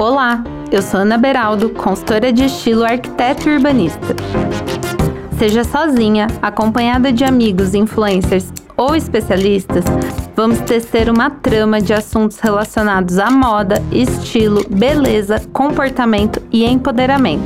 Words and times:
Olá, 0.00 0.42
eu 0.72 0.80
sou 0.80 1.00
Ana 1.00 1.18
Beraldo, 1.18 1.68
consultora 1.68 2.32
de 2.32 2.46
estilo 2.46 2.84
arquiteto 2.84 3.46
e 3.46 3.52
urbanista. 3.52 4.16
Seja 5.38 5.62
sozinha, 5.62 6.26
acompanhada 6.40 7.12
de 7.12 7.22
amigos, 7.22 7.74
influencers 7.74 8.50
ou 8.78 8.96
especialistas, 8.96 9.84
vamos 10.34 10.58
tecer 10.60 11.10
uma 11.10 11.28
trama 11.28 11.82
de 11.82 11.92
assuntos 11.92 12.38
relacionados 12.38 13.18
à 13.18 13.30
moda, 13.30 13.74
estilo, 13.92 14.64
beleza, 14.70 15.38
comportamento 15.52 16.40
e 16.50 16.64
empoderamento. 16.64 17.44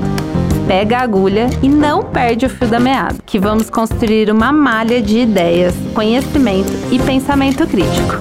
Pega 0.69 0.99
a 0.99 1.03
agulha 1.03 1.51
e 1.61 1.69
não 1.69 2.05
perde 2.05 2.47
o 2.47 2.49
fio 2.49 2.69
da 2.69 2.79
meada, 2.79 3.17
que 3.27 3.41
vamos 3.41 3.69
construir 3.69 4.31
uma 4.31 4.53
malha 4.53 5.03
de 5.03 5.19
ideias, 5.19 5.75
conhecimento 5.93 6.71
e 6.93 7.01
pensamento 7.01 7.67
crítico. 7.67 8.15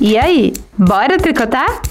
E 0.00 0.16
aí, 0.16 0.52
bora 0.78 1.18
tricotar? 1.18 1.82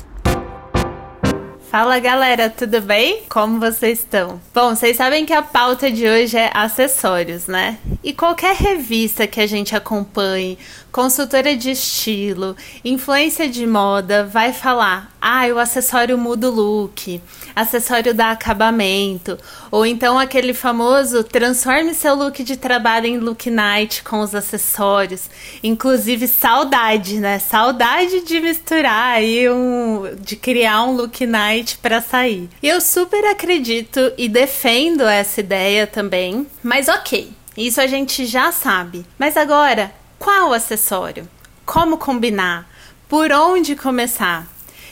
Fala 1.71 1.99
galera, 1.99 2.49
tudo 2.49 2.81
bem? 2.81 3.23
Como 3.29 3.57
vocês 3.57 3.99
estão? 3.99 4.41
Bom, 4.53 4.75
vocês 4.75 4.97
sabem 4.97 5.25
que 5.25 5.31
a 5.31 5.41
pauta 5.41 5.89
de 5.89 6.05
hoje 6.05 6.35
é 6.35 6.51
acessórios, 6.53 7.47
né? 7.47 7.77
E 8.03 8.11
qualquer 8.11 8.57
revista 8.57 9.25
que 9.25 9.39
a 9.39 9.47
gente 9.47 9.73
acompanhe, 9.73 10.59
consultora 10.91 11.55
de 11.55 11.71
estilo, 11.71 12.57
influência 12.83 13.47
de 13.47 13.65
moda, 13.65 14.25
vai 14.25 14.51
falar: 14.51 15.15
ah, 15.21 15.47
o 15.47 15.59
acessório 15.59 16.17
muda 16.17 16.49
o 16.49 16.53
look, 16.53 17.21
acessório 17.61 18.13
dá 18.13 18.31
acabamento, 18.31 19.37
ou 19.69 19.85
então 19.85 20.19
aquele 20.19 20.53
famoso 20.53 21.23
transforme 21.23 21.93
seu 21.93 22.15
look 22.15 22.43
de 22.43 22.57
trabalho 22.57 23.07
em 23.07 23.17
look 23.17 23.49
night 23.49 24.03
com 24.03 24.19
os 24.19 24.35
acessórios. 24.35 25.29
Inclusive, 25.63 26.27
saudade, 26.27 27.19
né? 27.19 27.39
Saudade 27.39 28.21
de 28.21 28.39
misturar 28.39 29.15
aí 29.15 29.49
um. 29.49 30.15
de 30.19 30.35
criar 30.35 30.83
um 30.83 30.95
look 30.95 31.25
night 31.25 31.77
para 31.77 32.01
sair. 32.01 32.49
Eu 32.61 32.81
super 32.81 33.23
acredito 33.25 34.11
e 34.17 34.27
defendo 34.27 35.03
essa 35.03 35.39
ideia 35.39 35.87
também, 35.87 36.45
mas 36.61 36.87
ok. 36.87 37.31
Isso 37.55 37.81
a 37.81 37.87
gente 37.87 38.25
já 38.25 38.51
sabe. 38.51 39.05
Mas 39.19 39.35
agora, 39.35 39.93
qual 40.17 40.53
acessório? 40.53 41.27
Como 41.65 41.97
combinar? 41.97 42.69
Por 43.07 43.31
onde 43.31 43.75
começar? 43.75 44.47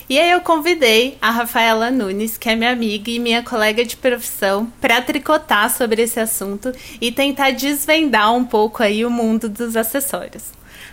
E 0.10 0.18
aí 0.18 0.32
eu 0.32 0.42
convidei 0.42 1.18
a 1.22 1.30
Rafaela 1.30 1.92
Nunes, 1.92 2.36
que 2.36 2.50
é 2.50 2.56
minha 2.56 2.72
amiga 2.72 3.12
e 3.12 3.20
minha 3.20 3.44
colega 3.44 3.86
de 3.86 3.96
profissão, 3.96 4.66
para 4.82 5.02
tricotar 5.04 5.70
sobre 5.70 6.02
esse 6.02 6.20
assunto 6.20 6.74
e 7.00 7.12
tentar 7.12 7.52
desvendar 7.52 8.34
um 8.34 8.44
pouco 8.44 8.82
aí 8.82 9.06
o 9.06 9.10
mundo 9.12 9.48
dos 9.48 9.78
acessórios. 9.78 10.46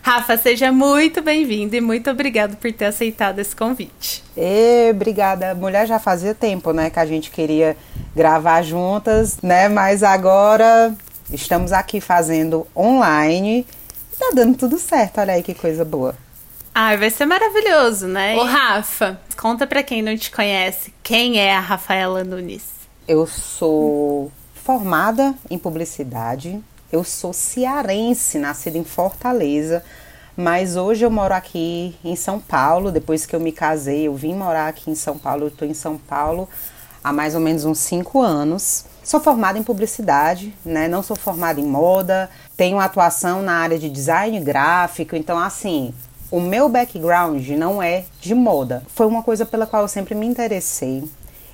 Rafa, 0.03 0.37
seja 0.37 0.71
muito 0.71 1.23
bem-vinda 1.23 1.77
e 1.77 1.81
muito 1.81 2.11
obrigada 2.11 2.57
por 2.57 2.71
ter 2.71 2.85
aceitado 2.85 3.39
esse 3.39 3.57
convite. 3.57 4.23
E, 4.37 4.91
obrigada. 4.91 5.55
Mulher 5.55 5.87
já 5.87 5.99
fazia 5.99 6.35
tempo, 6.35 6.73
né, 6.73 6.91
que 6.91 6.99
a 6.99 7.07
gente 7.07 7.31
queria 7.31 7.75
gravar 8.15 8.61
juntas, 8.61 9.39
né? 9.43 9.67
Mas 9.69 10.03
agora 10.03 10.95
estamos 11.33 11.73
aqui 11.73 12.03
fazendo 12.03 12.67
online 12.77 13.67
Tá 14.19 14.31
dando 14.35 14.57
tudo 14.57 14.79
certo, 14.79 15.21
olha 15.21 15.35
aí 15.35 15.43
que 15.43 15.55
coisa 15.55 15.85
boa. 15.85 16.15
Ah, 16.79 16.95
vai 16.95 17.09
ser 17.09 17.25
maravilhoso, 17.25 18.07
né? 18.07 18.37
Ô, 18.37 18.45
Rafa, 18.45 19.19
conta 19.35 19.67
pra 19.67 19.83
quem 19.83 20.03
não 20.03 20.15
te 20.15 20.31
conhece, 20.31 20.93
quem 21.03 21.39
é 21.39 21.57
a 21.57 21.59
Rafaela 21.59 22.23
Nunes? 22.23 22.65
Eu 23.09 23.27
sou 23.27 24.31
formada 24.63 25.35
em 25.49 25.57
publicidade, 25.57 26.63
eu 26.93 27.03
sou 27.03 27.33
cearense, 27.33 28.39
nascida 28.39 28.77
em 28.77 28.85
Fortaleza, 28.85 29.83
mas 30.37 30.77
hoje 30.77 31.03
eu 31.03 31.11
moro 31.11 31.33
aqui 31.33 31.97
em 32.05 32.15
São 32.15 32.39
Paulo. 32.39 32.93
Depois 32.93 33.25
que 33.25 33.35
eu 33.35 33.41
me 33.41 33.53
casei, 33.53 34.07
eu 34.07 34.15
vim 34.15 34.35
morar 34.35 34.69
aqui 34.69 34.91
em 34.91 34.95
São 34.95 35.17
Paulo. 35.17 35.47
Eu 35.47 35.51
tô 35.51 35.65
em 35.65 35.73
São 35.73 35.97
Paulo 35.97 36.47
há 37.03 37.11
mais 37.11 37.35
ou 37.35 37.41
menos 37.41 37.65
uns 37.65 37.79
cinco 37.79 38.21
anos. 38.21 38.85
Sou 39.03 39.19
formada 39.19 39.59
em 39.59 39.63
publicidade, 39.63 40.55
né? 40.63 40.89
Não 40.89 41.03
sou 41.03 41.17
formada 41.17 41.59
em 41.59 41.67
moda, 41.67 42.29
tenho 42.55 42.79
atuação 42.79 43.41
na 43.41 43.61
área 43.61 43.79
de 43.79 43.89
design 43.89 44.39
gráfico, 44.41 45.17
então 45.17 45.39
assim, 45.39 45.95
o 46.37 46.41
meu 46.41 46.69
background 46.69 47.49
não 47.49 47.83
é 47.83 48.05
de 48.21 48.35
moda. 48.35 48.83
Foi 48.89 49.07
uma 49.07 49.23
coisa 49.23 49.47
pela 49.47 49.67
qual 49.67 49.81
eu 49.81 49.89
sempre 49.89 50.15
me 50.15 50.27
interessei. 50.27 51.03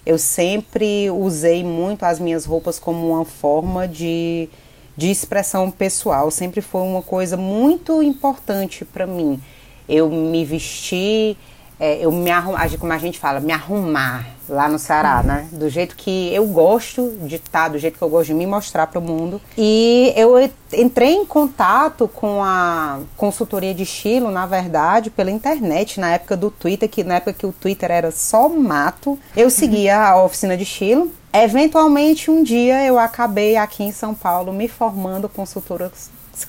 Eu 0.05 0.19
sempre 0.19 1.09
usei 1.09 1.63
muito 1.63 2.03
as 2.03 2.19
minhas 2.19 2.45
roupas 2.45 2.81
como 2.81 3.13
uma 3.13 3.25
forma 3.25 3.87
de, 3.87 4.49
de 4.97 5.09
expressão 5.09 5.71
pessoal. 5.71 6.33
Sempre 6.33 6.61
foi 6.61 6.81
uma 6.81 7.01
coisa 7.01 7.37
muito 7.37 8.03
importante 8.03 8.85
para 8.85 9.07
mim. 9.07 9.41
Eu 9.89 10.11
me 10.11 10.45
vestir 10.45 11.37
é, 11.79 12.05
eu 12.05 12.13
me 12.13 12.31
arrumar, 12.31 12.69
como 12.79 12.93
a 12.93 12.99
gente 12.99 13.19
fala, 13.19 13.41
me 13.41 13.53
arrumar 13.53 14.27
lá 14.49 14.69
no 14.69 14.79
Ceará, 14.79 15.21
uhum. 15.21 15.27
né? 15.27 15.49
Do 15.51 15.69
jeito 15.69 15.97
que 15.97 16.33
eu 16.33 16.47
gosto 16.47 17.11
de 17.23 17.37
estar, 17.37 17.65
tá, 17.65 17.69
do 17.69 17.79
jeito 17.79 17.99
que 17.99 18.03
eu 18.03 18.09
gosto 18.09 18.29
de 18.29 18.35
me 18.35 18.47
mostrar 18.47 18.87
para 18.87 18.99
o 18.99 19.03
mundo. 19.03 19.41
E 19.57 20.13
eu 20.17 20.35
entrei 20.73 21.15
em 21.15 21.25
contato 21.25 22.07
com 22.09 22.43
a 22.43 23.01
consultoria 23.17 23.75
de 23.75 23.83
estilo, 23.83 24.31
na 24.31 24.47
verdade, 24.47 25.11
pela 25.11 25.31
internet, 25.31 25.99
na 25.99 26.13
época 26.13 26.37
do 26.37 26.51
Twitter, 26.51 26.89
que 26.89 27.03
na 27.03 27.17
época 27.17 27.33
que 27.33 27.47
o 27.47 27.53
Twitter 27.53 27.91
era 27.91 28.11
só 28.11 28.49
mato. 28.49 29.19
Eu 29.37 29.51
seguia 29.51 29.99
a 29.99 30.23
oficina 30.23 30.57
de 30.57 30.63
estilo. 30.63 31.11
Eventualmente, 31.33 32.31
um 32.31 32.43
dia 32.43 32.85
eu 32.85 32.99
acabei 32.99 33.57
aqui 33.57 33.83
em 33.83 33.93
São 33.93 34.15
Paulo 34.15 34.53
me 34.53 34.69
formando 34.69 35.29
consultora, 35.29 35.91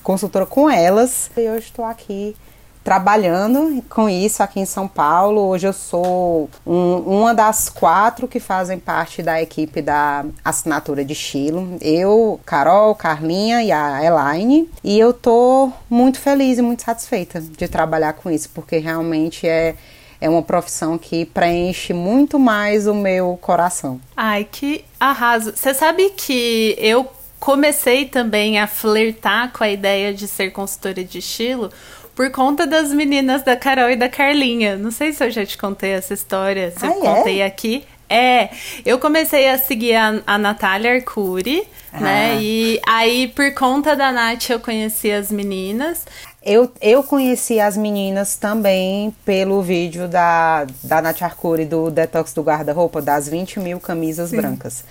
consultora 0.02 0.44
com 0.44 0.68
elas. 0.68 1.30
E 1.36 1.40
eu 1.40 1.56
estou 1.56 1.84
aqui 1.84 2.36
trabalhando 2.84 3.82
com 3.88 4.10
isso 4.10 4.42
aqui 4.42 4.60
em 4.60 4.66
São 4.66 4.86
Paulo. 4.86 5.40
Hoje 5.48 5.66
eu 5.66 5.72
sou 5.72 6.50
um, 6.66 6.96
uma 6.98 7.34
das 7.34 7.70
quatro 7.70 8.28
que 8.28 8.38
fazem 8.38 8.78
parte 8.78 9.22
da 9.22 9.40
equipe 9.40 9.80
da 9.80 10.26
assinatura 10.44 11.02
de 11.02 11.14
estilo. 11.14 11.78
Eu, 11.80 12.38
Carol, 12.44 12.94
Carlinha 12.94 13.64
e 13.64 13.72
a 13.72 14.04
Elaine. 14.04 14.68
E 14.84 14.98
eu 14.98 15.14
tô 15.14 15.72
muito 15.88 16.20
feliz 16.20 16.58
e 16.58 16.62
muito 16.62 16.82
satisfeita 16.82 17.40
de 17.40 17.66
trabalhar 17.66 18.12
com 18.12 18.30
isso, 18.30 18.50
porque 18.54 18.76
realmente 18.76 19.48
é 19.48 19.74
é 20.20 20.30
uma 20.30 20.42
profissão 20.42 20.96
que 20.96 21.26
preenche 21.26 21.92
muito 21.92 22.38
mais 22.38 22.86
o 22.86 22.94
meu 22.94 23.38
coração. 23.42 24.00
Ai, 24.16 24.48
que 24.50 24.82
arraso. 24.98 25.52
Você 25.54 25.74
sabe 25.74 26.10
que 26.16 26.74
eu 26.78 27.06
comecei 27.38 28.06
também 28.06 28.58
a 28.58 28.66
flertar 28.66 29.52
com 29.52 29.62
a 29.62 29.68
ideia 29.68 30.14
de 30.14 30.26
ser 30.26 30.50
consultora 30.50 31.04
de 31.04 31.18
estilo 31.18 31.70
por 32.14 32.30
conta 32.30 32.66
das 32.66 32.92
meninas 32.92 33.42
da 33.42 33.56
Carol 33.56 33.90
e 33.90 33.96
da 33.96 34.08
Carlinha. 34.08 34.76
Não 34.76 34.90
sei 34.90 35.12
se 35.12 35.24
eu 35.24 35.30
já 35.30 35.44
te 35.44 35.58
contei 35.58 35.90
essa 35.90 36.14
história, 36.14 36.70
se 36.70 36.84
ah, 36.84 36.88
eu 36.88 36.92
é? 36.92 37.14
contei 37.14 37.42
aqui. 37.42 37.84
É, 38.08 38.50
eu 38.84 38.98
comecei 38.98 39.48
a 39.48 39.58
seguir 39.58 39.94
a, 39.94 40.22
a 40.26 40.38
Natália 40.38 40.92
Arcuri, 40.94 41.56
né? 41.56 41.66
ah. 41.92 42.00
né? 42.00 42.38
E 42.40 42.80
aí, 42.86 43.28
por 43.28 43.52
conta 43.54 43.96
da 43.96 44.12
Nath, 44.12 44.50
eu 44.50 44.60
conheci 44.60 45.10
as 45.10 45.32
meninas. 45.32 46.06
Eu, 46.46 46.70
eu 46.82 47.02
conheci 47.02 47.58
as 47.58 47.74
meninas 47.74 48.36
também 48.36 49.16
pelo 49.24 49.62
vídeo 49.62 50.06
da, 50.06 50.66
da 50.82 51.00
Nath 51.00 51.22
Arcuri 51.22 51.64
do 51.64 51.90
Detox 51.90 52.34
do 52.34 52.42
Guarda-Roupa, 52.42 53.00
das 53.00 53.26
20 53.26 53.60
mil 53.60 53.80
camisas 53.80 54.28
Sim. 54.28 54.36
brancas. 54.36 54.84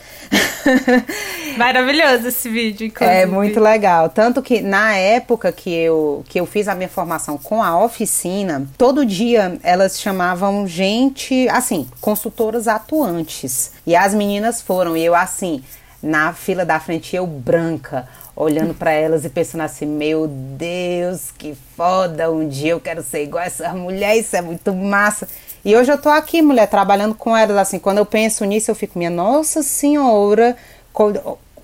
Maravilhoso 1.55 2.29
esse 2.29 2.49
vídeo, 2.49 2.87
inclusive. 2.87 3.19
É 3.19 3.27
muito 3.27 3.59
legal. 3.59 4.09
Tanto 4.09 4.41
que 4.41 4.61
na 4.61 4.95
época 4.95 5.51
que 5.51 5.71
eu, 5.71 6.25
que 6.27 6.39
eu 6.39 6.47
fiz 6.47 6.67
a 6.67 6.73
minha 6.73 6.89
formação 6.89 7.37
com 7.37 7.61
a 7.61 7.83
oficina, 7.83 8.67
todo 8.75 9.05
dia 9.05 9.59
elas 9.61 10.01
chamavam 10.01 10.67
gente, 10.67 11.47
assim, 11.49 11.87
consultoras 12.01 12.67
atuantes. 12.67 13.73
E 13.85 13.95
as 13.95 14.15
meninas 14.15 14.59
foram, 14.59 14.97
e 14.97 15.05
eu 15.05 15.13
assim, 15.13 15.63
na 16.01 16.33
fila 16.33 16.65
da 16.65 16.79
frente, 16.79 17.15
eu 17.15 17.27
branca 17.27 18.07
olhando 18.35 18.73
para 18.73 18.91
elas 18.91 19.25
e 19.25 19.29
pensando 19.29 19.61
assim: 19.61 19.85
meu 19.85 20.27
Deus, 20.27 21.31
que 21.31 21.55
foda, 21.75 22.31
um 22.31 22.47
dia 22.47 22.71
eu 22.71 22.79
quero 22.79 23.03
ser 23.03 23.23
igual 23.23 23.43
a 23.43 23.47
essa 23.47 23.73
mulher, 23.73 24.17
isso 24.17 24.35
é 24.35 24.41
muito 24.41 24.73
massa. 24.73 25.27
E 25.65 25.75
hoje 25.75 25.91
eu 25.91 25.97
tô 25.97 26.09
aqui, 26.09 26.41
mulher, 26.41 26.67
trabalhando 26.67 27.15
com 27.15 27.35
elas. 27.35 27.55
Assim, 27.55 27.79
quando 27.79 27.97
eu 27.99 28.05
penso 28.05 28.43
nisso, 28.43 28.69
eu 28.69 28.75
fico, 28.75 28.97
minha 28.97 29.09
Nossa 29.09 29.63
Senhora, 29.63 30.57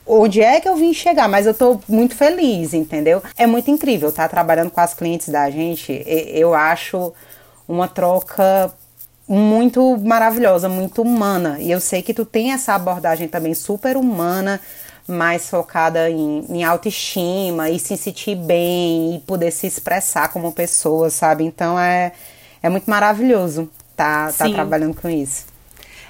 onde 0.05 0.41
é 0.41 0.61
que 0.61 0.69
eu 0.69 0.75
vim 0.75 0.93
chegar? 0.93 1.27
Mas 1.27 1.45
eu 1.45 1.53
tô 1.53 1.79
muito 1.87 2.15
feliz, 2.15 2.73
entendeu? 2.73 3.21
É 3.37 3.45
muito 3.45 3.69
incrível 3.69 4.09
estar 4.09 4.23
tá? 4.23 4.29
trabalhando 4.29 4.71
com 4.71 4.79
as 4.79 4.93
clientes 4.93 5.27
da 5.27 5.49
gente. 5.49 6.01
Eu 6.05 6.53
acho 6.53 7.13
uma 7.67 7.89
troca 7.89 8.73
muito 9.27 9.97
maravilhosa, 9.97 10.69
muito 10.69 11.01
humana. 11.01 11.57
E 11.59 11.69
eu 11.69 11.79
sei 11.79 12.01
que 12.01 12.13
tu 12.13 12.25
tem 12.25 12.53
essa 12.53 12.73
abordagem 12.73 13.27
também 13.27 13.53
super 13.53 13.97
humana 13.97 14.61
mais 15.11 15.49
focada 15.49 16.09
em, 16.09 16.45
em 16.49 16.63
autoestima 16.63 17.69
e 17.69 17.79
se 17.79 17.97
sentir 17.97 18.35
bem 18.35 19.15
e 19.15 19.19
poder 19.19 19.51
se 19.51 19.67
expressar 19.67 20.31
como 20.31 20.51
pessoa, 20.51 21.09
sabe? 21.09 21.43
Então 21.43 21.79
é, 21.79 22.11
é 22.61 22.69
muito 22.69 22.89
maravilhoso 22.89 23.69
tá, 23.95 24.31
tá 24.31 24.49
trabalhando 24.49 24.95
com 24.95 25.09
isso. 25.09 25.45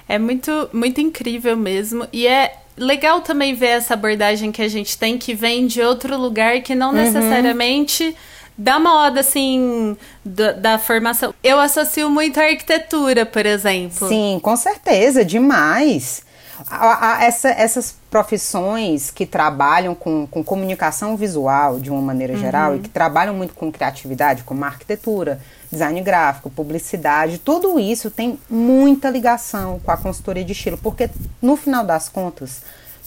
É 0.08 0.18
muito, 0.18 0.70
muito 0.72 1.00
incrível 1.00 1.56
mesmo. 1.56 2.06
E 2.12 2.26
é 2.26 2.54
legal 2.76 3.20
também 3.20 3.54
ver 3.54 3.68
essa 3.68 3.94
abordagem 3.94 4.52
que 4.52 4.62
a 4.62 4.68
gente 4.68 4.96
tem, 4.96 5.18
que 5.18 5.34
vem 5.34 5.66
de 5.66 5.82
outro 5.82 6.16
lugar, 6.16 6.60
que 6.62 6.74
não 6.74 6.88
uhum. 6.88 6.96
necessariamente 6.96 8.16
da 8.56 8.78
moda, 8.78 9.20
assim, 9.20 9.96
da, 10.24 10.52
da, 10.52 10.78
formação. 10.78 11.34
Eu 11.42 11.58
associo 11.58 12.10
muito 12.10 12.38
a 12.38 12.44
arquitetura, 12.44 13.24
por 13.24 13.46
exemplo. 13.46 14.08
Sim, 14.08 14.38
com 14.42 14.54
certeza, 14.56 15.24
demais. 15.24 16.22
A, 16.68 17.16
a, 17.16 17.24
essa, 17.24 17.48
essas 17.48 17.94
profissões 18.10 19.10
que 19.10 19.24
trabalham 19.24 19.94
com, 19.94 20.26
com 20.26 20.42
comunicação 20.42 21.16
visual, 21.16 21.78
de 21.78 21.90
uma 21.90 22.00
maneira 22.00 22.36
geral, 22.36 22.72
uhum. 22.72 22.76
e 22.76 22.80
que 22.80 22.88
trabalham 22.88 23.34
muito 23.34 23.54
com 23.54 23.70
criatividade, 23.70 24.42
como 24.42 24.64
arquitetura, 24.64 25.40
design 25.70 26.00
gráfico, 26.00 26.50
publicidade, 26.50 27.38
tudo 27.38 27.78
isso 27.78 28.10
tem 28.10 28.38
muita 28.48 29.08
ligação 29.08 29.80
com 29.84 29.90
a 29.90 29.96
consultoria 29.96 30.44
de 30.44 30.52
estilo, 30.52 30.76
porque 30.78 31.08
no 31.40 31.56
final 31.56 31.84
das 31.84 32.08
contas, 32.08 32.62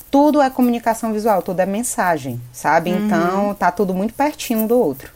tudo 0.09 0.41
é 0.41 0.49
comunicação 0.49 1.11
visual, 1.11 1.41
tudo 1.41 1.59
é 1.59 1.65
mensagem, 1.65 2.39
sabe? 2.51 2.91
Uhum. 2.91 3.05
Então 3.05 3.55
tá 3.55 3.71
tudo 3.71 3.93
muito 3.93 4.13
pertinho 4.13 4.59
um 4.59 4.67
do 4.67 4.77
outro. 4.77 5.11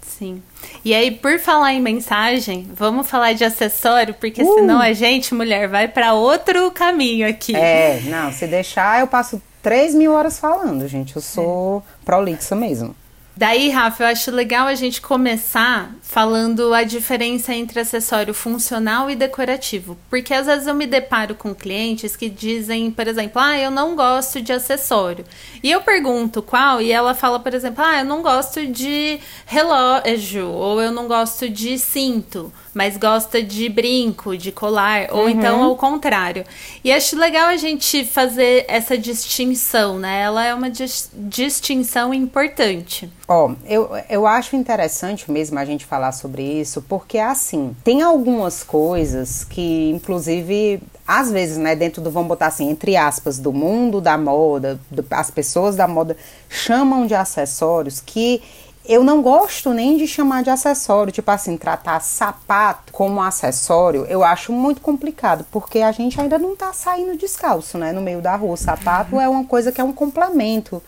Sim. 0.00 0.42
E 0.84 0.94
aí, 0.94 1.10
por 1.10 1.38
falar 1.38 1.72
em 1.72 1.80
mensagem, 1.80 2.66
vamos 2.72 3.08
falar 3.08 3.32
de 3.32 3.44
acessório, 3.44 4.14
porque 4.14 4.42
uh. 4.42 4.54
senão 4.54 4.80
a 4.80 4.92
gente, 4.92 5.34
mulher, 5.34 5.68
vai 5.68 5.88
para 5.88 6.12
outro 6.14 6.70
caminho 6.70 7.28
aqui. 7.28 7.54
É, 7.56 8.00
não, 8.04 8.32
se 8.32 8.46
deixar, 8.46 9.00
eu 9.00 9.06
passo 9.06 9.42
3 9.62 9.94
mil 9.94 10.12
horas 10.12 10.38
falando, 10.38 10.86
gente. 10.86 11.16
Eu 11.16 11.22
sou 11.22 11.78
é. 11.78 12.04
prolixa 12.04 12.54
mesmo. 12.54 12.94
Daí, 13.38 13.68
Rafa, 13.68 14.02
eu 14.02 14.08
acho 14.08 14.30
legal 14.30 14.66
a 14.66 14.74
gente 14.74 14.98
começar 15.02 15.94
falando 16.00 16.72
a 16.72 16.84
diferença 16.84 17.52
entre 17.52 17.78
acessório 17.78 18.32
funcional 18.32 19.10
e 19.10 19.14
decorativo. 19.14 19.98
Porque 20.08 20.32
às 20.32 20.46
vezes 20.46 20.66
eu 20.66 20.74
me 20.74 20.86
deparo 20.86 21.34
com 21.34 21.54
clientes 21.54 22.16
que 22.16 22.30
dizem, 22.30 22.90
por 22.90 23.06
exemplo, 23.06 23.38
ah, 23.38 23.58
eu 23.58 23.70
não 23.70 23.94
gosto 23.94 24.40
de 24.40 24.54
acessório. 24.54 25.22
E 25.62 25.70
eu 25.70 25.82
pergunto 25.82 26.40
qual, 26.40 26.80
e 26.80 26.90
ela 26.90 27.12
fala, 27.12 27.38
por 27.38 27.52
exemplo, 27.52 27.84
ah, 27.84 27.98
eu 27.98 28.06
não 28.06 28.22
gosto 28.22 28.66
de 28.66 29.20
relógio, 29.44 30.48
ou 30.48 30.80
eu 30.80 30.90
não 30.90 31.06
gosto 31.06 31.46
de 31.46 31.78
cinto 31.78 32.50
mas 32.76 32.98
gosta 32.98 33.42
de 33.42 33.70
brinco, 33.70 34.36
de 34.36 34.52
colar, 34.52 35.08
ou 35.10 35.22
uhum. 35.22 35.28
então 35.30 35.62
ao 35.62 35.74
contrário. 35.76 36.44
E 36.84 36.92
acho 36.92 37.16
legal 37.16 37.46
a 37.46 37.56
gente 37.56 38.04
fazer 38.04 38.66
essa 38.68 38.98
distinção, 38.98 39.98
né? 39.98 40.20
Ela 40.20 40.44
é 40.44 40.52
uma 40.52 40.68
dis 40.68 41.08
distinção 41.14 42.12
importante. 42.12 43.10
Ó, 43.26 43.46
oh, 43.46 43.54
eu, 43.64 43.90
eu 44.10 44.26
acho 44.26 44.56
interessante 44.56 45.30
mesmo 45.32 45.58
a 45.58 45.64
gente 45.64 45.86
falar 45.86 46.12
sobre 46.12 46.42
isso, 46.42 46.82
porque 46.82 47.16
assim, 47.16 47.74
tem 47.82 48.02
algumas 48.02 48.62
coisas 48.62 49.42
que, 49.42 49.88
inclusive, 49.88 50.78
às 51.08 51.32
vezes, 51.32 51.56
né, 51.56 51.74
dentro 51.74 52.02
do, 52.02 52.10
vamos 52.10 52.28
botar 52.28 52.48
assim, 52.48 52.68
entre 52.68 52.94
aspas, 52.94 53.38
do 53.38 53.54
mundo 53.54 54.02
da 54.02 54.18
moda, 54.18 54.78
do, 54.90 55.02
as 55.12 55.30
pessoas 55.30 55.76
da 55.76 55.88
moda 55.88 56.14
chamam 56.46 57.06
de 57.06 57.14
acessórios 57.14 58.02
que 58.04 58.42
eu 58.88 59.02
não 59.02 59.20
gosto 59.20 59.72
nem 59.72 59.96
de 59.96 60.06
chamar 60.06 60.42
de 60.42 60.50
acessório, 60.50 61.12
tipo 61.12 61.30
assim, 61.30 61.56
tratar 61.56 62.00
sapato 62.00 62.92
como 62.92 63.20
acessório, 63.20 64.04
eu 64.06 64.22
acho 64.22 64.52
muito 64.52 64.80
complicado, 64.80 65.44
porque 65.50 65.80
a 65.80 65.92
gente 65.92 66.20
ainda 66.20 66.38
não 66.38 66.54
tá 66.54 66.72
saindo 66.72 67.16
descalço, 67.16 67.78
né, 67.78 67.92
no 67.92 68.00
meio 68.00 68.22
da 68.22 68.36
rua. 68.36 68.54
O 68.54 68.56
sapato 68.56 69.20
é 69.20 69.28
uma 69.28 69.44
coisa 69.44 69.72
que 69.72 69.80
é 69.80 69.84
um 69.84 69.92
complemento 69.92 70.82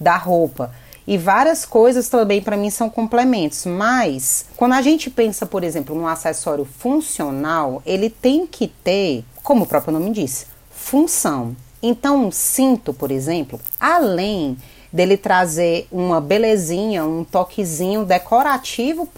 da 0.00 0.16
roupa. 0.16 0.72
E 1.06 1.18
várias 1.18 1.66
coisas 1.66 2.08
também 2.08 2.40
para 2.40 2.56
mim 2.56 2.70
são 2.70 2.88
complementos, 2.88 3.66
mas 3.66 4.46
quando 4.56 4.72
a 4.72 4.80
gente 4.80 5.10
pensa, 5.10 5.44
por 5.44 5.62
exemplo, 5.62 5.94
num 5.94 6.06
acessório 6.06 6.64
funcional, 6.64 7.82
ele 7.84 8.08
tem 8.08 8.46
que 8.46 8.68
ter, 8.68 9.22
como 9.42 9.64
o 9.64 9.66
próprio 9.66 9.92
nome 9.92 10.10
diz, 10.12 10.46
função. 10.70 11.54
Então, 11.82 12.26
um 12.26 12.30
cinto, 12.30 12.94
por 12.94 13.10
exemplo, 13.10 13.60
além 13.78 14.56
dele 14.94 15.16
trazer 15.16 15.88
uma 15.90 16.20
belezinha, 16.20 17.04
um 17.04 17.24
toquezinho 17.24 18.04
decorativo 18.04 19.08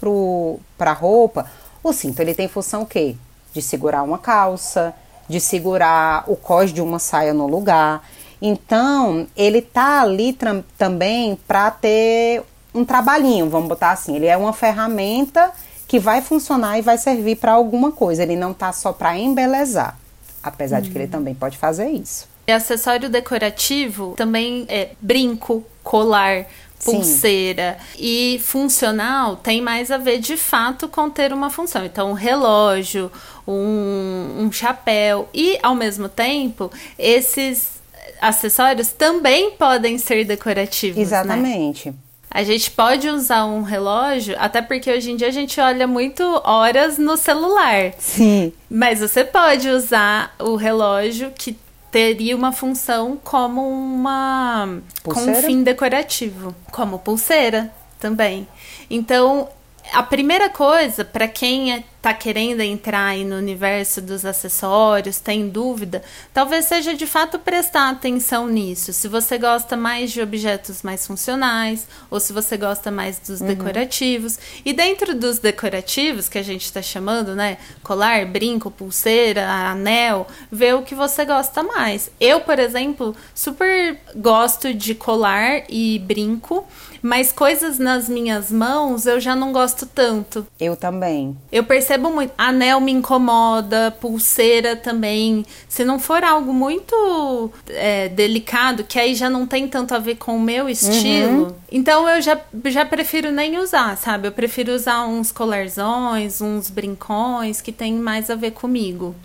para 0.75 0.89
a 0.89 0.93
roupa, 0.93 1.45
o 1.83 1.93
cinto 1.93 2.19
ele 2.19 2.33
tem 2.33 2.47
função 2.47 2.81
o 2.81 2.85
quê? 2.87 3.15
De 3.53 3.61
segurar 3.61 4.01
uma 4.01 4.17
calça, 4.17 4.91
de 5.29 5.39
segurar 5.39 6.23
o 6.25 6.35
cós 6.35 6.73
de 6.73 6.81
uma 6.81 6.97
saia 6.97 7.31
no 7.31 7.45
lugar. 7.45 8.03
Então, 8.41 9.27
ele 9.37 9.61
tá 9.61 10.01
ali 10.01 10.35
também 10.75 11.37
para 11.47 11.69
ter 11.69 12.41
um 12.73 12.83
trabalhinho, 12.83 13.47
vamos 13.47 13.69
botar 13.69 13.91
assim. 13.91 14.15
Ele 14.15 14.25
é 14.25 14.35
uma 14.35 14.53
ferramenta 14.53 15.51
que 15.87 15.99
vai 15.99 16.23
funcionar 16.23 16.79
e 16.79 16.81
vai 16.81 16.97
servir 16.97 17.35
para 17.35 17.51
alguma 17.51 17.91
coisa. 17.91 18.23
Ele 18.23 18.35
não 18.35 18.51
tá 18.51 18.73
só 18.73 18.91
para 18.91 19.15
embelezar, 19.15 19.95
apesar 20.41 20.77
uhum. 20.77 20.81
de 20.81 20.89
que 20.89 20.97
ele 20.97 21.05
uhum. 21.05 21.11
também 21.11 21.35
pode 21.35 21.55
fazer 21.55 21.87
isso. 21.87 22.27
E 22.47 22.51
acessório 22.51 23.09
decorativo 23.09 24.13
também 24.15 24.65
é 24.69 24.91
brinco, 25.01 25.65
colar, 25.83 26.45
pulseira. 26.83 27.77
Sim. 27.91 27.97
E 27.99 28.39
funcional 28.39 29.35
tem 29.35 29.61
mais 29.61 29.91
a 29.91 29.97
ver 29.97 30.19
de 30.19 30.37
fato 30.37 30.87
com 30.87 31.09
ter 31.09 31.33
uma 31.33 31.49
função. 31.49 31.85
Então, 31.85 32.11
um 32.11 32.13
relógio, 32.13 33.11
um, 33.45 34.35
um 34.39 34.51
chapéu. 34.51 35.27
E, 35.33 35.59
ao 35.61 35.75
mesmo 35.75 36.07
tempo, 36.07 36.71
esses 36.97 37.81
acessórios 38.21 38.93
também 38.93 39.51
podem 39.51 39.97
ser 39.97 40.23
decorativos. 40.23 40.97
Né? 40.97 41.03
Exatamente. 41.03 41.89
Né? 41.89 41.95
A 42.29 42.43
gente 42.43 42.69
pode 42.71 43.09
usar 43.09 43.45
um 43.45 43.61
relógio, 43.61 44.35
até 44.37 44.61
porque 44.61 44.91
hoje 44.91 45.11
em 45.11 45.15
dia 45.15 45.27
a 45.27 45.31
gente 45.31 45.59
olha 45.59 45.87
muito 45.87 46.23
horas 46.43 46.97
no 46.97 47.17
celular. 47.17 47.93
Sim. 47.97 48.53
Mas 48.69 48.99
você 48.99 49.23
pode 49.23 49.69
usar 49.69 50.35
o 50.39 50.55
relógio 50.55 51.31
que 51.31 51.57
teria 51.91 52.35
uma 52.35 52.51
função 52.51 53.19
como 53.23 53.67
uma 53.67 54.79
pulseira? 55.03 55.31
com 55.31 55.39
um 55.39 55.41
fim 55.41 55.63
decorativo, 55.63 56.55
como 56.71 56.99
pulseira 56.99 57.71
também. 57.99 58.47
Então, 58.89 59.49
a 59.93 60.03
primeira 60.03 60.49
coisa 60.49 61.03
para 61.05 61.27
quem 61.27 61.73
é 61.73 61.83
está 62.07 62.13
querendo 62.13 62.61
entrar 62.61 63.07
aí 63.07 63.25
no 63.25 63.35
universo 63.35 64.01
dos 64.01 64.23
acessórios, 64.23 65.19
tem 65.19 65.49
dúvida, 65.49 66.01
talvez 66.33 66.63
seja 66.63 66.93
de 66.93 67.05
fato 67.05 67.37
prestar 67.37 67.89
atenção 67.89 68.47
nisso. 68.47 68.93
Se 68.93 69.09
você 69.09 69.37
gosta 69.37 69.75
mais 69.75 70.11
de 70.11 70.21
objetos 70.21 70.83
mais 70.83 71.05
funcionais, 71.05 71.85
ou 72.09 72.19
se 72.19 72.31
você 72.31 72.55
gosta 72.55 72.89
mais 72.89 73.19
dos 73.19 73.41
uhum. 73.41 73.47
decorativos. 73.47 74.39
E 74.63 74.71
dentro 74.71 75.13
dos 75.13 75.39
decorativos, 75.39 76.29
que 76.29 76.37
a 76.37 76.43
gente 76.43 76.63
está 76.63 76.81
chamando, 76.81 77.35
né? 77.35 77.57
Colar, 77.83 78.25
brinco, 78.25 78.71
pulseira, 78.71 79.45
anel, 79.45 80.27
ver 80.49 80.75
o 80.75 80.83
que 80.83 80.95
você 80.95 81.25
gosta 81.25 81.61
mais. 81.61 82.09
Eu, 82.21 82.39
por 82.39 82.57
exemplo, 82.57 83.13
super 83.35 83.99
gosto 84.15 84.73
de 84.73 84.95
colar 84.95 85.63
e 85.67 85.99
brinco. 85.99 86.65
Mas 87.01 87.31
coisas 87.31 87.79
nas 87.79 88.09
minhas 88.09 88.51
mãos 88.51 89.05
eu 89.05 89.19
já 89.19 89.35
não 89.35 89.51
gosto 89.51 89.85
tanto. 89.85 90.45
Eu 90.59 90.75
também. 90.75 91.37
Eu 91.51 91.63
percebo 91.63 91.96
percebo 91.97 92.09
muito. 92.11 92.33
Anel 92.37 92.79
me 92.79 92.91
incomoda, 92.91 93.91
pulseira 93.99 94.75
também. 94.75 95.45
Se 95.67 95.83
não 95.83 95.99
for 95.99 96.23
algo 96.23 96.53
muito 96.53 97.51
é, 97.69 98.07
delicado, 98.09 98.83
que 98.83 98.99
aí 98.99 99.15
já 99.15 99.29
não 99.29 99.45
tem 99.45 99.67
tanto 99.67 99.93
a 99.93 99.99
ver 99.99 100.15
com 100.15 100.37
o 100.37 100.39
meu 100.39 100.69
estilo, 100.69 101.45
uhum. 101.45 101.55
então 101.71 102.07
eu 102.07 102.21
já, 102.21 102.39
já 102.65 102.85
prefiro 102.85 103.31
nem 103.31 103.57
usar, 103.59 103.97
sabe? 103.97 104.27
Eu 104.27 104.31
prefiro 104.31 104.71
usar 104.71 105.05
uns 105.05 105.31
colarzões, 105.31 106.39
uns 106.39 106.69
brincões 106.69 107.59
que 107.59 107.71
tem 107.71 107.93
mais 107.93 108.29
a 108.29 108.35
ver 108.35 108.51
comigo. 108.51 109.15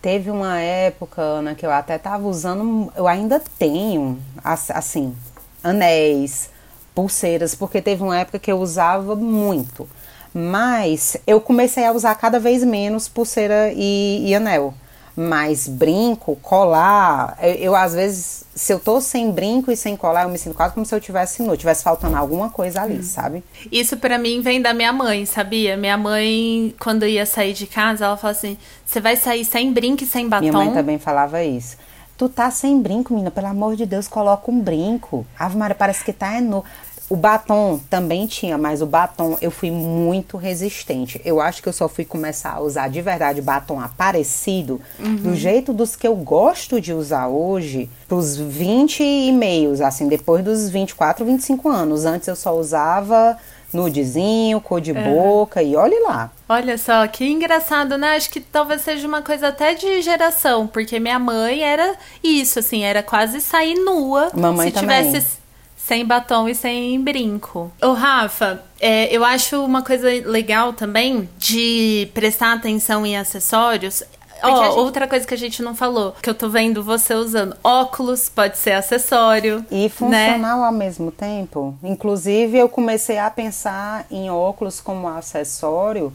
Teve 0.00 0.30
uma 0.30 0.58
época, 0.58 1.22
Ana, 1.22 1.54
que 1.54 1.64
eu 1.64 1.70
até 1.70 1.96
tava 1.96 2.26
usando, 2.26 2.92
eu 2.96 3.06
ainda 3.06 3.40
tenho, 3.56 4.18
assim, 4.42 5.14
anéis, 5.62 6.50
pulseiras, 6.92 7.54
porque 7.54 7.80
teve 7.80 8.02
uma 8.02 8.18
época 8.18 8.40
que 8.40 8.50
eu 8.50 8.58
usava 8.58 9.14
muito. 9.14 9.88
Mas 10.34 11.16
eu 11.26 11.40
comecei 11.40 11.84
a 11.84 11.92
usar 11.92 12.14
cada 12.14 12.40
vez 12.40 12.64
menos 12.64 13.08
pulseira 13.08 13.72
e, 13.74 14.24
e 14.26 14.34
anel. 14.34 14.74
Mas 15.14 15.68
brinco, 15.68 16.36
colar, 16.36 17.36
eu, 17.42 17.54
eu, 17.54 17.76
às 17.76 17.92
vezes, 17.92 18.44
se 18.54 18.72
eu 18.72 18.80
tô 18.80 18.98
sem 18.98 19.30
brinco 19.30 19.70
e 19.70 19.76
sem 19.76 19.94
colar, 19.94 20.22
eu 20.22 20.30
me 20.30 20.38
sinto 20.38 20.54
quase 20.54 20.72
como 20.72 20.86
se 20.86 20.94
eu 20.94 21.00
tivesse 21.00 21.42
nu, 21.42 21.54
tivesse 21.54 21.82
faltando 21.82 22.16
alguma 22.16 22.48
coisa 22.48 22.80
ali, 22.80 22.98
hum. 22.98 23.02
sabe? 23.02 23.44
Isso 23.70 23.98
para 23.98 24.16
mim 24.16 24.40
vem 24.40 24.62
da 24.62 24.72
minha 24.72 24.92
mãe, 24.92 25.26
sabia? 25.26 25.76
Minha 25.76 25.98
mãe, 25.98 26.74
quando 26.80 27.06
ia 27.06 27.26
sair 27.26 27.52
de 27.52 27.66
casa, 27.66 28.06
ela 28.06 28.16
falava 28.16 28.38
assim: 28.38 28.56
você 28.86 29.00
vai 29.00 29.16
sair 29.16 29.44
sem 29.44 29.70
brinco 29.70 30.02
e 30.02 30.06
sem 30.06 30.26
batom? 30.26 30.46
Minha 30.48 30.52
mãe 30.54 30.72
também 30.72 30.98
falava 30.98 31.44
isso. 31.44 31.76
Tu 32.16 32.28
tá 32.28 32.50
sem 32.50 32.80
brinco, 32.80 33.12
menina, 33.12 33.30
pelo 33.30 33.48
amor 33.48 33.76
de 33.76 33.84
Deus, 33.84 34.08
coloca 34.08 34.50
um 34.50 34.60
brinco. 34.60 35.26
Ave 35.38 35.58
Maria, 35.58 35.74
parece 35.74 36.04
que 36.04 36.12
tá 36.12 36.34
é 36.36 36.40
nu. 36.40 36.64
O 37.12 37.16
batom 37.16 37.78
também 37.90 38.26
tinha, 38.26 38.56
mas 38.56 38.80
o 38.80 38.86
batom 38.86 39.36
eu 39.42 39.50
fui 39.50 39.70
muito 39.70 40.38
resistente. 40.38 41.20
Eu 41.26 41.42
acho 41.42 41.62
que 41.62 41.68
eu 41.68 41.72
só 41.74 41.86
fui 41.86 42.06
começar 42.06 42.52
a 42.52 42.60
usar 42.62 42.88
de 42.88 43.02
verdade 43.02 43.42
batom 43.42 43.78
aparecido 43.78 44.80
uhum. 44.98 45.16
do 45.16 45.34
jeito 45.34 45.74
dos 45.74 45.94
que 45.94 46.08
eu 46.08 46.16
gosto 46.16 46.80
de 46.80 46.94
usar 46.94 47.28
hoje, 47.28 47.90
pros 48.08 48.34
20 48.38 49.02
e 49.02 49.30
meios, 49.30 49.82
assim, 49.82 50.08
depois 50.08 50.42
dos 50.42 50.70
24, 50.70 51.22
25 51.22 51.68
anos. 51.68 52.06
Antes 52.06 52.28
eu 52.28 52.34
só 52.34 52.56
usava 52.56 53.36
nudezinho, 53.74 54.58
cor 54.58 54.80
de 54.80 54.92
uhum. 54.92 55.14
boca 55.14 55.62
e 55.62 55.76
olhe 55.76 56.00
lá. 56.00 56.30
Olha 56.48 56.78
só, 56.78 57.06
que 57.06 57.26
engraçado, 57.26 57.98
né? 57.98 58.16
Acho 58.16 58.30
que 58.30 58.40
talvez 58.40 58.80
seja 58.80 59.06
uma 59.06 59.20
coisa 59.20 59.48
até 59.48 59.74
de 59.74 60.00
geração, 60.00 60.66
porque 60.66 60.98
minha 60.98 61.18
mãe 61.18 61.62
era 61.62 61.94
isso, 62.24 62.58
assim, 62.58 62.84
era 62.84 63.02
quase 63.02 63.38
sair 63.38 63.74
nua. 63.74 64.30
Mamãe 64.32 64.68
se 64.68 64.74
também. 64.74 65.10
tivesse 65.10 65.41
sem 65.86 66.04
batom 66.04 66.48
e 66.48 66.54
sem 66.54 67.00
brinco. 67.00 67.72
Ô, 67.82 67.92
Rafa, 67.92 68.62
é, 68.80 69.14
eu 69.14 69.24
acho 69.24 69.64
uma 69.64 69.82
coisa 69.82 70.08
legal 70.24 70.72
também 70.72 71.28
de 71.38 72.08
prestar 72.14 72.52
atenção 72.52 73.04
em 73.04 73.16
acessórios 73.16 74.02
Ó, 74.42 74.64
gente... 74.64 74.78
outra 74.78 75.06
coisa 75.06 75.26
que 75.26 75.34
a 75.34 75.38
gente 75.38 75.62
não 75.62 75.74
falou, 75.74 76.14
que 76.20 76.28
eu 76.28 76.34
tô 76.34 76.48
vendo 76.48 76.82
você 76.82 77.14
usando. 77.14 77.56
Óculos 77.62 78.28
pode 78.28 78.58
ser 78.58 78.72
acessório. 78.72 79.64
E 79.70 79.88
funcional 79.88 80.60
né? 80.60 80.66
ao 80.66 80.72
mesmo 80.72 81.12
tempo. 81.12 81.76
Inclusive, 81.82 82.58
eu 82.58 82.68
comecei 82.68 83.18
a 83.18 83.30
pensar 83.30 84.04
em 84.10 84.30
óculos 84.30 84.80
como 84.80 85.08
acessório 85.08 86.12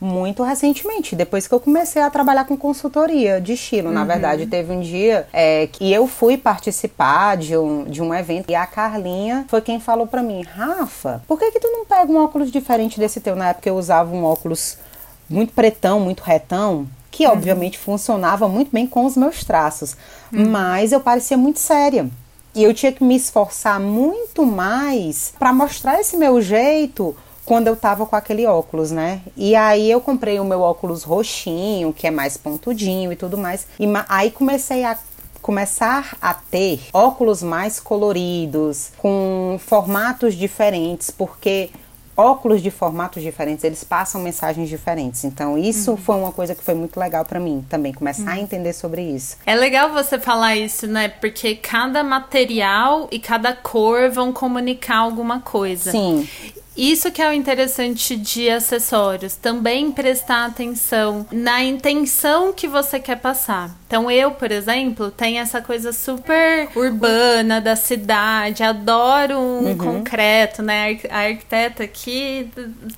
muito 0.00 0.42
recentemente, 0.42 1.16
depois 1.16 1.48
que 1.48 1.54
eu 1.54 1.58
comecei 1.58 2.00
a 2.00 2.08
trabalhar 2.08 2.44
com 2.44 2.56
consultoria 2.56 3.40
de 3.40 3.54
estilo. 3.54 3.88
Uhum. 3.88 3.94
Na 3.94 4.04
verdade, 4.04 4.46
teve 4.46 4.72
um 4.72 4.80
dia 4.80 5.26
é, 5.32 5.66
que 5.66 5.92
eu 5.92 6.06
fui 6.06 6.36
participar 6.36 7.36
de 7.36 7.56
um, 7.56 7.84
de 7.84 8.00
um 8.00 8.14
evento 8.14 8.50
e 8.50 8.54
a 8.54 8.66
Carlinha 8.66 9.44
foi 9.48 9.60
quem 9.60 9.80
falou 9.80 10.06
para 10.06 10.22
mim: 10.22 10.42
Rafa, 10.42 11.22
por 11.26 11.38
que, 11.38 11.50
que 11.50 11.60
tu 11.60 11.68
não 11.68 11.84
pega 11.84 12.10
um 12.10 12.16
óculos 12.16 12.50
diferente 12.50 13.00
desse 13.00 13.20
teu? 13.20 13.34
Na 13.34 13.48
época 13.48 13.68
eu 13.68 13.76
usava 13.76 14.14
um 14.14 14.24
óculos 14.24 14.78
muito 15.28 15.52
pretão, 15.52 16.00
muito 16.00 16.22
retão 16.22 16.86
que 17.10 17.26
uhum. 17.26 17.32
obviamente 17.32 17.78
funcionava 17.78 18.48
muito 18.48 18.70
bem 18.70 18.86
com 18.86 19.04
os 19.04 19.16
meus 19.16 19.42
traços, 19.42 19.96
uhum. 20.32 20.48
mas 20.50 20.92
eu 20.92 21.00
parecia 21.00 21.36
muito 21.36 21.58
séria. 21.58 22.08
E 22.54 22.62
eu 22.62 22.72
tinha 22.72 22.92
que 22.92 23.04
me 23.04 23.14
esforçar 23.14 23.78
muito 23.78 24.44
mais 24.44 25.32
para 25.38 25.52
mostrar 25.52 26.00
esse 26.00 26.16
meu 26.16 26.40
jeito 26.40 27.16
quando 27.48 27.66
eu 27.66 27.74
tava 27.74 28.04
com 28.04 28.14
aquele 28.14 28.44
óculos, 28.44 28.90
né? 28.90 29.22
E 29.34 29.56
aí 29.56 29.90
eu 29.90 30.02
comprei 30.02 30.38
o 30.38 30.44
meu 30.44 30.60
óculos 30.60 31.02
roxinho, 31.02 31.94
que 31.94 32.06
é 32.06 32.10
mais 32.10 32.36
pontudinho 32.36 33.10
e 33.10 33.16
tudo 33.16 33.38
mais. 33.38 33.66
E 33.80 33.86
aí 34.06 34.30
comecei 34.30 34.84
a 34.84 34.98
começar 35.40 36.14
a 36.20 36.34
ter 36.34 36.78
óculos 36.92 37.42
mais 37.42 37.80
coloridos, 37.80 38.90
com 38.98 39.58
formatos 39.64 40.34
diferentes, 40.34 41.10
porque 41.10 41.70
óculos 42.14 42.60
de 42.60 42.70
formatos 42.70 43.22
diferentes, 43.22 43.64
eles 43.64 43.82
passam 43.82 44.20
mensagens 44.20 44.68
diferentes. 44.68 45.24
Então, 45.24 45.56
isso 45.56 45.92
uhum. 45.92 45.96
foi 45.96 46.16
uma 46.16 46.32
coisa 46.32 46.54
que 46.54 46.62
foi 46.62 46.74
muito 46.74 47.00
legal 47.00 47.24
para 47.24 47.40
mim 47.40 47.64
também, 47.70 47.94
começar 47.94 48.24
uhum. 48.24 48.28
a 48.28 48.40
entender 48.40 48.74
sobre 48.74 49.00
isso. 49.00 49.38
É 49.46 49.54
legal 49.54 49.90
você 49.90 50.18
falar 50.18 50.54
isso, 50.54 50.86
né? 50.86 51.08
Porque 51.08 51.54
cada 51.54 52.04
material 52.04 53.08
e 53.10 53.18
cada 53.18 53.54
cor 53.54 54.10
vão 54.10 54.34
comunicar 54.34 54.98
alguma 54.98 55.40
coisa. 55.40 55.92
Sim. 55.92 56.28
Isso 56.78 57.10
que 57.10 57.20
é 57.20 57.28
o 57.28 57.32
interessante 57.32 58.14
de 58.14 58.48
acessórios, 58.48 59.34
também 59.34 59.90
prestar 59.90 60.46
atenção 60.46 61.26
na 61.32 61.64
intenção 61.64 62.52
que 62.52 62.68
você 62.68 63.00
quer 63.00 63.16
passar. 63.16 63.76
Então 63.88 64.08
eu, 64.08 64.30
por 64.30 64.52
exemplo, 64.52 65.10
tenho 65.10 65.40
essa 65.40 65.60
coisa 65.60 65.92
super 65.92 66.68
urbana 66.76 67.60
da 67.60 67.74
cidade, 67.74 68.62
adoro 68.62 69.36
um 69.38 69.70
uhum. 69.70 69.76
concreto, 69.78 70.62
né? 70.62 71.00
A 71.10 71.20
arquiteta 71.22 71.82
aqui 71.82 72.48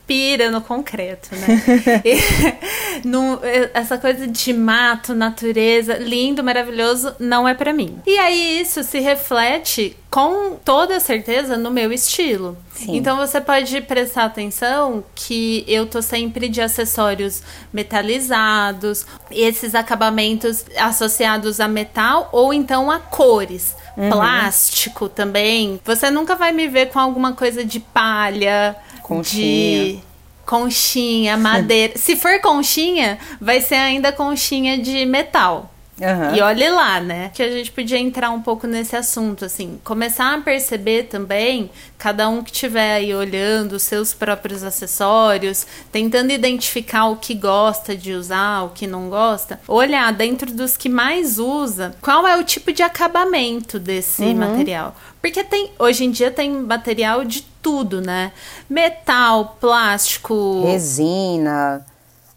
pira 0.07 0.51
no 0.51 0.61
concreto, 0.61 1.31
né? 1.35 1.63
e, 2.05 2.21
no, 3.09 3.41
essa 3.73 3.97
coisa 3.97 4.27
de 4.27 4.53
mato, 4.53 5.15
natureza, 5.15 5.97
lindo, 5.97 6.45
maravilhoso, 6.45 7.15
não 7.19 7.49
é 7.49 7.55
para 7.55 7.73
mim. 7.73 7.99
E 8.07 8.19
aí 8.19 8.61
isso 8.61 8.83
se 8.83 9.01
reflete 9.01 9.97
com 10.11 10.57
toda 10.57 10.99
certeza 10.99 11.57
no 11.57 11.71
meu 11.71 11.93
estilo. 11.93 12.59
Sim. 12.75 12.97
Então 12.97 13.17
você 13.17 13.41
pode 13.41 13.81
prestar 13.83 14.25
atenção 14.25 15.05
que 15.15 15.65
eu 15.69 15.87
tô 15.87 16.03
sempre 16.03 16.49
de 16.49 16.61
acessórios 16.61 17.43
metalizados, 17.73 19.07
esses 19.31 19.75
acabamentos 19.75 20.65
associados 20.77 21.61
a 21.61 21.69
metal 21.69 22.29
ou 22.33 22.53
então 22.53 22.91
a 22.91 22.99
cores. 22.99 23.77
Uhum. 23.97 24.11
Plástico 24.11 25.09
também. 25.09 25.81
Você 25.85 26.11
nunca 26.11 26.35
vai 26.35 26.53
me 26.53 26.67
ver 26.67 26.87
com 26.91 26.99
alguma 26.99 27.33
coisa 27.33 27.65
de 27.65 27.79
palha, 27.79 28.77
conchinha. 29.03 29.85
de 29.85 30.01
conchinha, 30.45 31.37
madeira. 31.37 31.93
Se 31.99 32.17
for 32.17 32.41
conchinha, 32.41 33.19
vai 33.41 33.61
ser 33.61 33.77
ainda 33.77 34.11
conchinha 34.11 34.77
de 34.77 35.07
metal. 35.07 35.71
Uhum. 36.01 36.35
E 36.35 36.41
olhe 36.41 36.69
lá, 36.71 36.99
né? 37.01 37.31
Que 37.35 37.43
a 37.43 37.51
gente 37.51 37.71
podia 37.71 37.99
entrar 37.99 38.31
um 38.31 38.41
pouco 38.41 38.67
nesse 38.67 38.97
assunto, 38.97 39.45
assim, 39.45 39.79
começar 39.85 40.35
a 40.35 40.41
perceber 40.41 41.05
também, 41.05 41.71
cada 41.99 42.29
um 42.29 42.43
que 42.43 42.51
estiver 42.51 42.95
aí 42.95 43.15
olhando 43.15 43.75
os 43.75 43.83
seus 43.83 44.15
próprios 44.15 44.63
acessórios, 44.63 45.67
tentando 45.93 46.33
identificar 46.33 47.07
o 47.07 47.17
que 47.17 47.35
gosta 47.35 47.95
de 47.95 48.13
usar, 48.13 48.63
o 48.63 48.71
que 48.71 48.87
não 48.87 49.11
gosta, 49.11 49.61
olhar 49.69 50.11
dentro 50.13 50.51
dos 50.53 50.77
que 50.77 50.89
mais 50.89 51.39
usa, 51.39 51.95
qual 52.01 52.27
é 52.27 52.37
o 52.39 52.45
tipo 52.45 52.73
de 52.73 52.83
acabamento 52.83 53.79
desse 53.79 54.23
uhum. 54.23 54.37
material. 54.37 54.95
Porque 55.21 55.45
tem, 55.45 55.71
hoje 55.79 56.05
em 56.05 56.11
dia 56.11 56.31
tem 56.31 56.51
material 56.51 57.25
de 57.25 57.43
tudo, 57.61 58.01
né? 58.01 58.33
Metal, 58.69 59.59
plástico, 59.61 60.65
resina, 60.65 61.85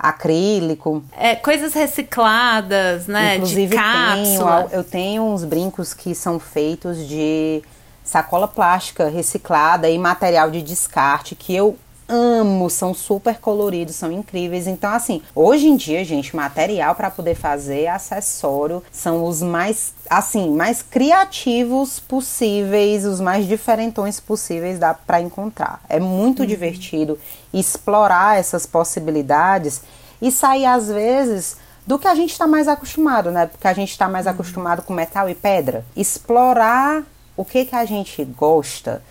acrílico. 0.03 1.01
É, 1.17 1.33
coisas 1.33 1.73
recicladas, 1.73 3.07
né? 3.07 3.37
Inclusive, 3.37 3.67
de 3.67 3.75
cápsula. 3.75 4.63
Tenho, 4.63 4.79
eu 4.79 4.83
tenho 4.83 5.23
uns 5.23 5.45
brincos 5.45 5.93
que 5.93 6.13
são 6.13 6.37
feitos 6.39 7.07
de 7.07 7.63
sacola 8.03 8.47
plástica 8.47 9.07
reciclada 9.07 9.89
e 9.89 9.97
material 9.97 10.51
de 10.51 10.61
descarte 10.61 11.35
que 11.35 11.55
eu 11.55 11.77
amo, 12.07 12.69
são 12.69 12.93
super 12.93 13.39
coloridos, 13.39 13.95
são 13.95 14.11
incríveis. 14.11 14.67
Então, 14.67 14.91
assim, 14.91 15.21
hoje 15.33 15.67
em 15.67 15.75
dia, 15.75 16.03
gente, 16.03 16.35
material 16.35 16.95
para 16.95 17.09
poder 17.09 17.35
fazer 17.35 17.87
acessório 17.87 18.83
são 18.91 19.25
os 19.25 19.41
mais, 19.41 19.93
assim, 20.17 20.49
mais 20.55 20.81
criativos 20.81 21.99
possíveis, 21.99 23.05
os 23.05 23.19
mais 23.19 23.45
diferentões 23.45 24.19
possíveis 24.19 24.79
dá 24.79 24.93
para 24.93 25.21
encontrar. 25.21 25.81
É 25.89 25.99
muito 25.99 26.41
uhum. 26.41 26.45
divertido 26.45 27.19
explorar 27.53 28.37
essas 28.37 28.65
possibilidades 28.65 29.81
e 30.21 30.31
sair 30.31 30.65
às 30.65 30.87
vezes 30.87 31.57
do 31.85 31.99
que 31.99 32.07
a 32.07 32.15
gente 32.15 32.31
está 32.31 32.47
mais 32.47 32.67
acostumado, 32.67 33.31
né? 33.31 33.45
Porque 33.45 33.67
a 33.67 33.73
gente 33.73 33.91
está 33.91 34.07
mais 34.07 34.25
uhum. 34.25 34.31
acostumado 34.31 34.81
com 34.83 34.93
metal 34.93 35.29
e 35.29 35.35
pedra. 35.35 35.85
Explorar 35.95 37.03
o 37.35 37.43
que 37.43 37.65
que 37.65 37.75
a 37.75 37.85
gente 37.85 38.23
gosta 38.23 39.03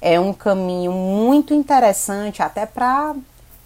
é 0.00 0.18
um 0.20 0.32
caminho 0.32 0.92
muito 0.92 1.54
interessante 1.54 2.42
até 2.42 2.66
para 2.66 3.14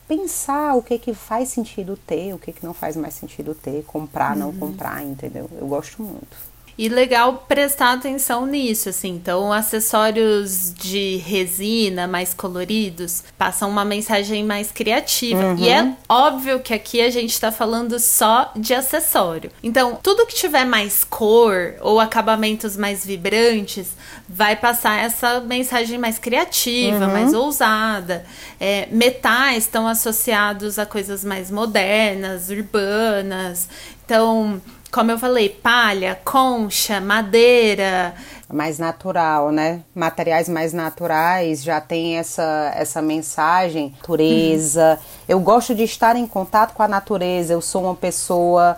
pensar 0.06 0.74
o 0.74 0.82
que 0.82 0.98
que 0.98 1.14
faz 1.14 1.48
sentido 1.48 1.96
ter, 1.96 2.34
o 2.34 2.38
que 2.38 2.52
que 2.52 2.64
não 2.64 2.74
faz 2.74 2.96
mais 2.96 3.14
sentido 3.14 3.54
ter, 3.54 3.82
comprar, 3.84 4.32
uhum. 4.32 4.38
não 4.38 4.52
comprar, 4.52 5.02
entendeu? 5.02 5.48
Eu 5.58 5.66
gosto 5.66 6.02
muito. 6.02 6.51
E 6.76 6.88
legal 6.88 7.44
prestar 7.46 7.92
atenção 7.92 8.46
nisso, 8.46 8.88
assim. 8.88 9.10
Então, 9.10 9.52
acessórios 9.52 10.72
de 10.74 11.16
resina 11.16 12.06
mais 12.06 12.32
coloridos 12.32 13.22
passam 13.36 13.68
uma 13.68 13.84
mensagem 13.84 14.44
mais 14.44 14.72
criativa. 14.72 15.40
Uhum. 15.40 15.58
E 15.58 15.68
é 15.68 15.92
óbvio 16.08 16.60
que 16.60 16.72
aqui 16.72 17.00
a 17.00 17.10
gente 17.10 17.38
tá 17.38 17.52
falando 17.52 17.98
só 17.98 18.50
de 18.56 18.72
acessório. 18.72 19.50
Então, 19.62 19.98
tudo 20.02 20.26
que 20.26 20.34
tiver 20.34 20.64
mais 20.64 21.04
cor 21.04 21.74
ou 21.80 22.00
acabamentos 22.00 22.76
mais 22.76 23.04
vibrantes 23.04 23.92
vai 24.28 24.56
passar 24.56 24.98
essa 24.98 25.40
mensagem 25.40 25.98
mais 25.98 26.18
criativa, 26.18 27.06
uhum. 27.06 27.12
mais 27.12 27.34
ousada. 27.34 28.24
É, 28.58 28.88
metais 28.90 29.64
estão 29.64 29.86
associados 29.86 30.78
a 30.78 30.86
coisas 30.86 31.22
mais 31.24 31.50
modernas, 31.50 32.48
urbanas. 32.48 33.68
Então, 34.04 34.60
como 34.92 35.10
eu 35.10 35.18
falei, 35.18 35.48
palha, 35.48 36.20
concha, 36.22 37.00
madeira. 37.00 38.14
Mais 38.52 38.78
natural, 38.78 39.50
né? 39.50 39.80
Materiais 39.94 40.46
mais 40.46 40.74
naturais 40.74 41.62
já 41.62 41.80
tem 41.80 42.18
essa, 42.18 42.70
essa 42.76 43.00
mensagem, 43.00 43.94
natureza. 43.98 44.98
Uhum. 45.00 45.24
Eu 45.26 45.40
gosto 45.40 45.74
de 45.74 45.84
estar 45.84 46.14
em 46.16 46.26
contato 46.26 46.74
com 46.74 46.82
a 46.82 46.88
natureza. 46.88 47.54
Eu 47.54 47.62
sou 47.62 47.84
uma 47.84 47.94
pessoa 47.94 48.76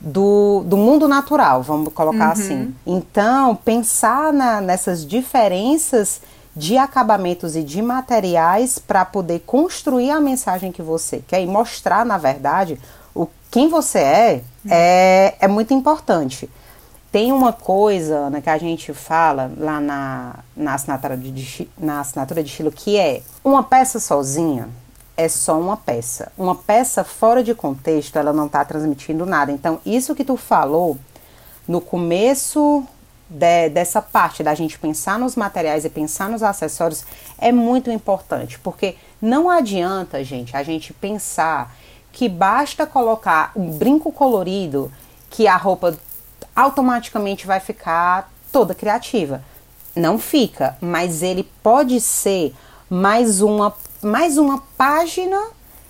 do, 0.00 0.62
do 0.64 0.76
mundo 0.76 1.08
natural, 1.08 1.60
vamos 1.60 1.92
colocar 1.92 2.26
uhum. 2.26 2.32
assim. 2.32 2.74
Então, 2.86 3.56
pensar 3.56 4.32
na, 4.32 4.60
nessas 4.60 5.04
diferenças 5.04 6.20
de 6.54 6.76
acabamentos 6.78 7.56
e 7.56 7.64
de 7.64 7.82
materiais 7.82 8.78
para 8.78 9.04
poder 9.04 9.40
construir 9.40 10.12
a 10.12 10.20
mensagem 10.20 10.70
que 10.70 10.82
você 10.82 11.22
quer 11.26 11.42
e 11.42 11.46
mostrar, 11.46 12.06
na 12.06 12.18
verdade, 12.18 12.78
quem 13.50 13.68
você 13.68 13.98
é 13.98 14.42
é, 14.68 15.34
é 15.40 15.48
muito 15.48 15.74
importante. 15.74 16.48
Tem 17.10 17.32
uma 17.32 17.52
coisa, 17.52 18.14
Ana, 18.16 18.40
que 18.40 18.48
a 18.48 18.58
gente 18.58 18.94
fala 18.94 19.50
lá 19.56 19.80
na, 19.80 20.38
na, 20.56 20.74
assinatura 20.74 21.16
de, 21.16 21.68
na 21.76 22.00
assinatura 22.00 22.42
de 22.42 22.48
estilo 22.48 22.70
que 22.70 22.96
é 22.96 23.22
uma 23.42 23.64
peça 23.64 23.98
sozinha 23.98 24.68
é 25.16 25.28
só 25.28 25.58
uma 25.58 25.76
peça. 25.76 26.32
Uma 26.38 26.54
peça 26.54 27.04
fora 27.04 27.42
de 27.42 27.54
contexto, 27.54 28.16
ela 28.16 28.32
não 28.32 28.46
está 28.46 28.64
transmitindo 28.64 29.26
nada. 29.26 29.52
Então, 29.52 29.80
isso 29.84 30.14
que 30.14 30.24
tu 30.24 30.36
falou 30.36 30.96
no 31.68 31.80
começo 31.80 32.84
de, 33.28 33.68
dessa 33.68 34.00
parte 34.00 34.42
da 34.42 34.54
gente 34.54 34.78
pensar 34.78 35.18
nos 35.18 35.36
materiais 35.36 35.84
e 35.84 35.90
pensar 35.90 36.30
nos 36.30 36.42
acessórios 36.42 37.04
é 37.38 37.52
muito 37.52 37.90
importante, 37.90 38.58
porque 38.58 38.96
não 39.20 39.50
adianta, 39.50 40.24
gente, 40.24 40.56
a 40.56 40.62
gente 40.62 40.92
pensar 40.92 41.74
que 42.12 42.28
basta 42.28 42.86
colocar 42.86 43.52
um 43.54 43.70
brinco 43.70 44.12
colorido 44.12 44.90
que 45.28 45.46
a 45.46 45.56
roupa 45.56 45.96
automaticamente 46.54 47.46
vai 47.46 47.60
ficar 47.60 48.32
toda 48.52 48.74
criativa. 48.74 49.42
Não 49.94 50.18
fica, 50.18 50.76
mas 50.80 51.22
ele 51.22 51.48
pode 51.62 52.00
ser 52.00 52.54
mais 52.88 53.40
uma, 53.40 53.74
mais 54.02 54.36
uma 54.36 54.62
página 54.76 55.40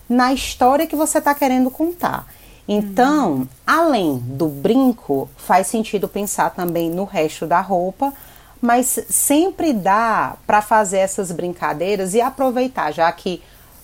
na 0.09 0.33
história 0.33 0.87
que 0.87 0.97
você 0.97 1.19
está 1.19 1.35
querendo 1.35 1.71
contar. 1.71 2.27
Então, 2.69 3.31
uhum. 3.31 3.49
além 3.67 4.19
do 4.19 4.47
brinco, 4.47 5.29
faz 5.37 5.67
sentido 5.67 6.07
pensar 6.07 6.51
também 6.51 6.91
no 6.91 7.05
resto 7.05 7.47
da 7.47 7.61
roupa, 7.61 8.13
mas 8.61 9.01
sempre 9.09 9.73
dá 9.73 10.37
para 10.47 10.61
fazer 10.61 10.99
essas 10.99 11.33
brincadeiras 11.33 12.15
e 12.15 12.21
aproveitar, 12.21 12.93
já 12.93 13.11
que 13.11 13.43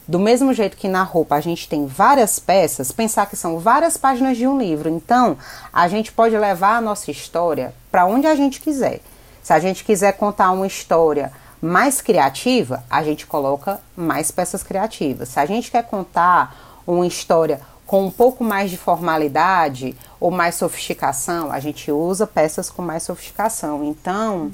do 0.09 0.19
mesmo 0.19 0.53
jeito 0.53 0.77
que 0.77 0.89
na 0.89 1.03
roupa 1.03 1.35
a 1.35 1.41
gente 1.41 1.69
tem 1.69 1.87
várias 1.87 2.39
peças, 2.39 2.93
pensar 2.93 3.27
que 3.27 3.37
são 3.37 3.59
várias 3.59 3.97
páginas 3.97 4.37
de 4.37 4.47
um 4.47 4.59
livro. 4.59 4.89
Então, 4.89 5.37
a 5.73 5.89
gente 5.89 6.13
pode 6.13 6.37
levar 6.37 6.77
a 6.77 6.81
nossa 6.81 7.11
história 7.11 7.75
para 7.91 8.07
onde 8.07 8.27
a 8.27 8.35
gente 8.35 8.61
quiser. 8.61 9.01
Se 9.43 9.53
a 9.53 9.59
gente 9.59 9.85
quiser 9.85 10.13
contar 10.13 10.53
uma 10.53 10.67
história 10.67 11.33
mais 11.61 12.01
criativa, 12.01 12.85
a 12.89 13.03
gente 13.03 13.27
coloca 13.27 13.81
mais 13.97 14.31
peças 14.31 14.63
criativas. 14.63 15.31
Se 15.31 15.41
a 15.41 15.47
gente 15.47 15.71
quer 15.71 15.85
contar 15.85 16.83
uma 16.87 17.07
história 17.07 17.61
com 17.87 18.05
um 18.05 18.11
pouco 18.11 18.45
mais 18.45 18.71
de 18.71 18.77
formalidade 18.77 19.97
ou 20.21 20.31
mais 20.31 20.57
sofisticação, 20.57 21.51
a 21.51 21.61
gente 21.61 21.91
usa 21.91 22.27
peças 22.27 22.69
com 22.71 22.83
mais 22.83 23.03
sofisticação. 23.03 23.85
Então, 23.85 24.53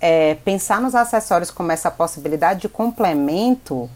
é, 0.00 0.34
pensar 0.36 0.80
nos 0.80 0.94
acessórios 0.94 1.50
como 1.50 1.72
essa 1.72 1.90
possibilidade 1.90 2.62
de 2.62 2.68
complemento 2.68 3.88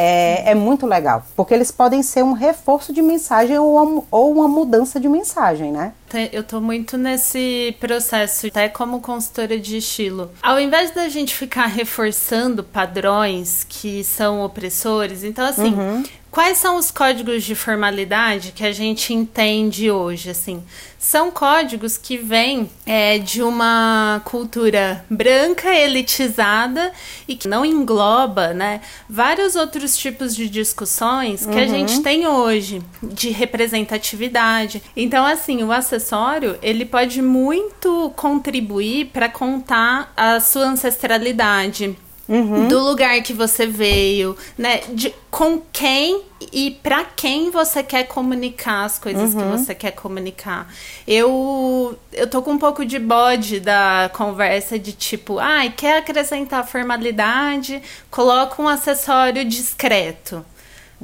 é, 0.00 0.52
é, 0.52 0.54
muito 0.54 0.86
legal, 0.86 1.26
porque 1.34 1.52
eles 1.52 1.72
podem 1.72 2.04
ser 2.04 2.22
um 2.22 2.32
reforço 2.32 2.92
de 2.92 3.02
mensagem 3.02 3.58
ou, 3.58 4.06
ou 4.08 4.32
uma 4.32 4.46
mudança 4.46 5.00
de 5.00 5.08
mensagem, 5.08 5.72
né? 5.72 5.92
Eu 6.32 6.44
tô 6.44 6.60
muito 6.60 6.96
nesse 6.96 7.76
processo, 7.80 8.46
até 8.46 8.68
como 8.68 9.00
consultora 9.00 9.58
de 9.58 9.76
estilo. 9.78 10.30
Ao 10.40 10.58
invés 10.60 10.92
da 10.92 11.08
gente 11.08 11.34
ficar 11.34 11.66
reforçando 11.66 12.62
padrões 12.62 13.66
que 13.68 14.04
são 14.04 14.42
opressores, 14.42 15.24
então 15.24 15.44
assim, 15.44 15.74
uhum. 15.74 16.04
Quais 16.30 16.58
são 16.58 16.76
os 16.76 16.90
códigos 16.90 17.42
de 17.42 17.54
formalidade 17.54 18.52
que 18.52 18.64
a 18.64 18.72
gente 18.72 19.14
entende 19.14 19.90
hoje? 19.90 20.30
Assim, 20.30 20.62
são 20.98 21.30
códigos 21.30 21.96
que 21.96 22.18
vêm 22.18 22.70
é, 22.84 23.18
de 23.18 23.42
uma 23.42 24.20
cultura 24.24 25.04
branca 25.08 25.74
elitizada 25.74 26.92
e 27.26 27.34
que 27.34 27.48
não 27.48 27.64
engloba, 27.64 28.52
né, 28.52 28.82
vários 29.08 29.56
outros 29.56 29.96
tipos 29.96 30.36
de 30.36 30.48
discussões 30.50 31.46
que 31.46 31.52
uhum. 31.52 31.62
a 31.62 31.66
gente 31.66 32.02
tem 32.02 32.26
hoje 32.26 32.82
de 33.02 33.30
representatividade. 33.30 34.82
Então, 34.94 35.24
assim, 35.24 35.62
o 35.62 35.72
acessório 35.72 36.58
ele 36.60 36.84
pode 36.84 37.22
muito 37.22 38.12
contribuir 38.16 39.06
para 39.06 39.28
contar 39.28 40.12
a 40.14 40.40
sua 40.40 40.64
ancestralidade 40.64 41.96
Uhum. 42.28 42.68
do 42.68 42.78
lugar 42.80 43.22
que 43.22 43.32
você 43.32 43.66
veio, 43.66 44.36
né? 44.58 44.80
De 44.90 45.14
com 45.30 45.62
quem 45.72 46.22
e 46.52 46.72
para 46.82 47.02
quem 47.02 47.50
você 47.50 47.82
quer 47.82 48.04
comunicar 48.04 48.84
as 48.84 48.98
coisas 48.98 49.32
uhum. 49.32 49.40
que 49.40 49.46
você 49.58 49.74
quer 49.74 49.92
comunicar. 49.92 50.70
Eu 51.06 51.98
eu 52.12 52.28
tô 52.28 52.42
com 52.42 52.52
um 52.52 52.58
pouco 52.58 52.84
de 52.84 52.98
bode 52.98 53.60
da 53.60 54.10
conversa 54.12 54.78
de 54.78 54.92
tipo, 54.92 55.38
ai, 55.38 55.68
ah, 55.68 55.72
quer 55.74 55.96
acrescentar 55.98 56.66
formalidade, 56.66 57.82
coloca 58.10 58.60
um 58.60 58.68
acessório 58.68 59.42
discreto. 59.44 60.44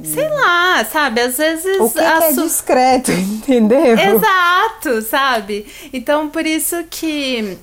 Sei 0.03 0.27
lá, 0.27 0.83
sabe? 0.83 1.21
Às 1.21 1.37
vezes. 1.37 1.79
O 1.79 1.89
que, 1.89 1.99
que 1.99 2.03
é 2.03 2.33
discreto, 2.33 3.11
entendeu? 3.15 3.97
Exato, 3.97 5.01
sabe? 5.01 5.65
Então, 5.93 6.27
por 6.29 6.45
isso 6.45 6.83
que 6.89 7.57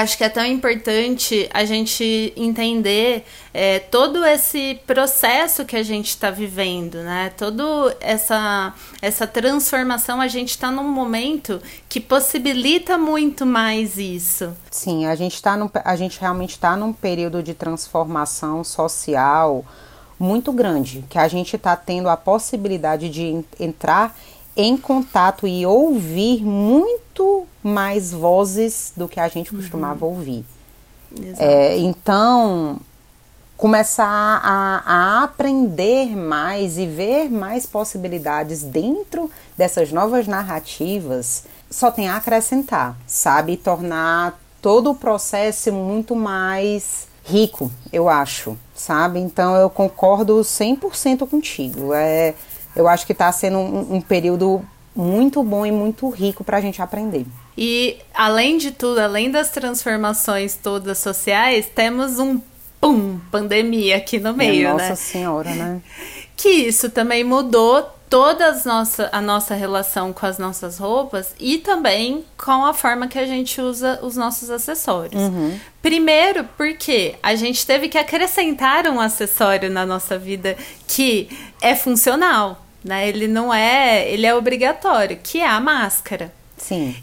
acho 0.00 0.16
que 0.16 0.24
é 0.24 0.28
tão 0.28 0.44
importante 0.46 1.48
a 1.52 1.64
gente 1.64 2.32
entender 2.36 3.24
é, 3.52 3.78
todo 3.78 4.24
esse 4.24 4.80
processo 4.86 5.64
que 5.64 5.76
a 5.76 5.82
gente 5.82 6.08
está 6.08 6.30
vivendo, 6.30 6.96
né? 7.02 7.30
Toda 7.36 7.96
essa, 8.00 8.72
essa 9.02 9.26
transformação, 9.26 10.20
a 10.20 10.28
gente 10.28 10.50
está 10.50 10.70
num 10.70 10.88
momento 10.88 11.60
que 11.88 12.00
possibilita 12.00 12.96
muito 12.96 13.44
mais 13.44 13.98
isso. 13.98 14.56
Sim, 14.70 15.04
a 15.04 15.14
gente, 15.14 15.40
tá 15.42 15.56
num, 15.56 15.70
a 15.84 15.96
gente 15.96 16.18
realmente 16.18 16.52
está 16.52 16.76
num 16.76 16.92
período 16.92 17.42
de 17.42 17.52
transformação 17.52 18.64
social 18.64 19.64
muito 20.18 20.52
grande, 20.52 21.04
que 21.10 21.18
a 21.18 21.26
gente 21.26 21.56
está 21.56 21.74
tendo 21.74 22.08
a 22.08 22.16
possibilidade 22.16 23.08
de 23.08 23.44
entrar 23.58 24.16
em 24.56 24.76
contato 24.76 25.46
e 25.46 25.64
ouvir 25.64 26.44
muito 26.44 27.46
mais 27.62 28.12
vozes 28.12 28.92
do 28.96 29.08
que 29.08 29.18
a 29.18 29.28
gente 29.28 29.50
costumava 29.50 30.04
uhum. 30.04 30.12
ouvir. 30.12 30.44
É, 31.38 31.78
então, 31.78 32.80
começar 33.56 34.06
a, 34.42 34.82
a, 34.84 35.22
aprender 35.24 36.16
mais 36.16 36.78
e 36.78 36.86
ver 36.86 37.30
mais 37.30 37.66
possibilidades 37.66 38.62
dentro 38.62 39.30
dessas 39.56 39.92
novas 39.92 40.26
narrativas 40.26 41.44
só 41.70 41.90
tem 41.90 42.08
a 42.08 42.16
acrescentar, 42.16 42.96
sabe? 43.06 43.56
Tornar 43.56 44.38
todo 44.60 44.90
o 44.90 44.94
processo 44.94 45.72
muito 45.72 46.14
mais 46.14 47.08
rico, 47.24 47.70
eu 47.92 48.08
acho, 48.08 48.58
sabe? 48.74 49.20
Então 49.20 49.54
eu 49.56 49.70
concordo 49.70 50.40
100% 50.40 51.26
contigo. 51.28 51.94
É, 51.94 52.34
eu 52.74 52.88
acho 52.88 53.06
que 53.06 53.12
está 53.12 53.30
sendo 53.32 53.58
um, 53.58 53.96
um 53.96 54.00
período 54.00 54.62
muito 54.94 55.42
bom 55.42 55.64
e 55.64 55.72
muito 55.72 56.08
rico 56.10 56.44
para 56.44 56.58
a 56.58 56.60
gente 56.60 56.80
aprender. 56.82 57.26
E 57.56 57.98
além 58.14 58.58
de 58.58 58.70
tudo, 58.70 58.98
além 59.00 59.30
das 59.30 59.50
transformações 59.50 60.54
todas 60.54 60.98
sociais, 60.98 61.66
temos 61.74 62.18
um 62.18 62.40
pum, 62.80 63.18
pandemia 63.30 63.96
aqui 63.96 64.18
no 64.18 64.34
meio, 64.34 64.70
nossa 64.70 64.82
né? 64.82 64.90
Nossa 64.90 65.02
senhora, 65.02 65.54
né? 65.54 65.80
Que 66.34 66.48
isso 66.48 66.90
também 66.90 67.22
mudou 67.22 67.88
toda 68.12 68.54
nossa, 68.66 69.08
a 69.10 69.22
nossa 69.22 69.54
relação 69.54 70.12
com 70.12 70.26
as 70.26 70.36
nossas 70.36 70.76
roupas 70.76 71.34
e 71.40 71.56
também 71.56 72.26
com 72.36 72.62
a 72.66 72.74
forma 72.74 73.08
que 73.08 73.18
a 73.18 73.24
gente 73.24 73.58
usa 73.58 74.00
os 74.02 74.16
nossos 74.16 74.50
acessórios. 74.50 75.18
Uhum. 75.18 75.58
Primeiro, 75.80 76.44
porque 76.54 77.14
a 77.22 77.34
gente 77.34 77.64
teve 77.64 77.88
que 77.88 77.96
acrescentar 77.96 78.86
um 78.86 79.00
acessório 79.00 79.70
na 79.70 79.86
nossa 79.86 80.18
vida 80.18 80.58
que 80.86 81.26
é 81.58 81.74
funcional, 81.74 82.62
né? 82.84 83.08
Ele 83.08 83.26
não 83.26 83.52
é, 83.52 84.06
ele 84.06 84.26
é 84.26 84.34
obrigatório, 84.34 85.18
que 85.22 85.40
é 85.40 85.48
a 85.48 85.58
máscara. 85.58 86.30
Sim. 86.58 86.94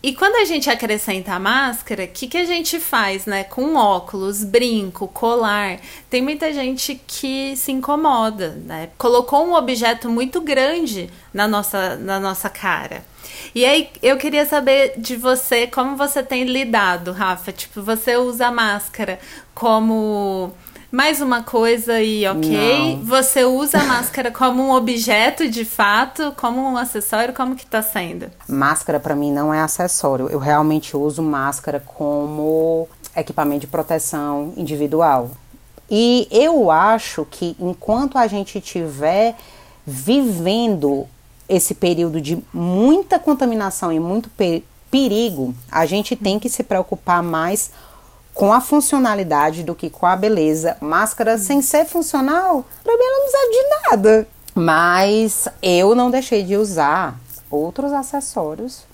E 0.00 0.14
quando 0.14 0.36
a 0.36 0.44
gente 0.44 0.70
acrescenta 0.70 1.32
a 1.32 1.40
máscara, 1.40 2.04
o 2.04 2.08
que, 2.08 2.28
que 2.28 2.38
a 2.38 2.44
gente 2.44 2.78
faz, 2.78 3.26
né? 3.26 3.42
Com 3.42 3.74
óculos, 3.74 4.44
brinco, 4.44 5.08
colar. 5.08 5.80
Tem 6.08 6.22
muita 6.22 6.52
gente 6.52 7.00
que 7.04 7.56
se 7.56 7.72
incomoda, 7.72 8.50
né? 8.64 8.90
Colocou 8.96 9.44
um 9.44 9.54
objeto 9.54 10.08
muito 10.08 10.40
grande 10.40 11.10
na 11.34 11.48
nossa, 11.48 11.96
na 11.96 12.20
nossa 12.20 12.48
cara. 12.48 13.04
E 13.52 13.64
aí, 13.64 13.90
eu 14.00 14.16
queria 14.16 14.46
saber 14.46 14.94
de 14.96 15.16
você 15.16 15.66
como 15.66 15.96
você 15.96 16.22
tem 16.22 16.44
lidado, 16.44 17.10
Rafa. 17.10 17.50
Tipo, 17.50 17.82
você 17.82 18.16
usa 18.16 18.52
máscara 18.52 19.18
como 19.52 20.54
mais 20.90 21.20
uma 21.20 21.42
coisa 21.42 22.00
e 22.00 22.26
ok. 22.26 22.96
Não. 22.96 23.04
Você 23.04 23.44
usa 23.44 23.78
a 23.78 23.84
máscara 23.86 24.30
como 24.30 24.62
um 24.62 24.72
objeto 24.72 25.48
de 25.48 25.64
fato, 25.64 26.32
como 26.36 26.60
um 26.60 26.76
acessório, 26.76 27.34
como 27.34 27.54
que 27.54 27.66
tá 27.66 27.82
sendo? 27.82 28.30
Máscara 28.48 28.98
para 28.98 29.14
mim 29.14 29.30
não 29.30 29.52
é 29.52 29.60
acessório. 29.60 30.28
Eu 30.28 30.38
realmente 30.38 30.96
uso 30.96 31.22
máscara 31.22 31.80
como 31.80 32.88
equipamento 33.14 33.60
de 33.60 33.66
proteção 33.66 34.52
individual. 34.56 35.30
E 35.90 36.28
eu 36.30 36.70
acho 36.70 37.26
que 37.30 37.56
enquanto 37.58 38.18
a 38.18 38.26
gente 38.26 38.60
tiver 38.60 39.34
vivendo 39.86 41.06
esse 41.48 41.74
período 41.74 42.20
de 42.20 42.38
muita 42.52 43.18
contaminação 43.18 43.90
e 43.90 43.98
muito 43.98 44.30
perigo, 44.90 45.54
a 45.70 45.86
gente 45.86 46.14
tem 46.14 46.38
que 46.38 46.50
se 46.50 46.62
preocupar 46.62 47.22
mais 47.22 47.70
com 48.38 48.52
a 48.52 48.60
funcionalidade 48.60 49.64
do 49.64 49.74
que 49.74 49.90
com 49.90 50.06
a 50.06 50.14
beleza. 50.14 50.76
Máscara 50.80 51.36
sem 51.36 51.60
ser 51.60 51.84
funcional, 51.84 52.64
pra 52.84 52.96
mim 52.96 53.02
ela 53.02 53.18
não 53.18 53.30
serve 53.32 53.50
de 53.50 53.90
nada. 53.90 54.28
Mas 54.54 55.48
eu 55.60 55.92
não 55.96 56.08
deixei 56.08 56.44
de 56.44 56.56
usar 56.56 57.18
outros 57.50 57.92
acessórios 57.92 58.84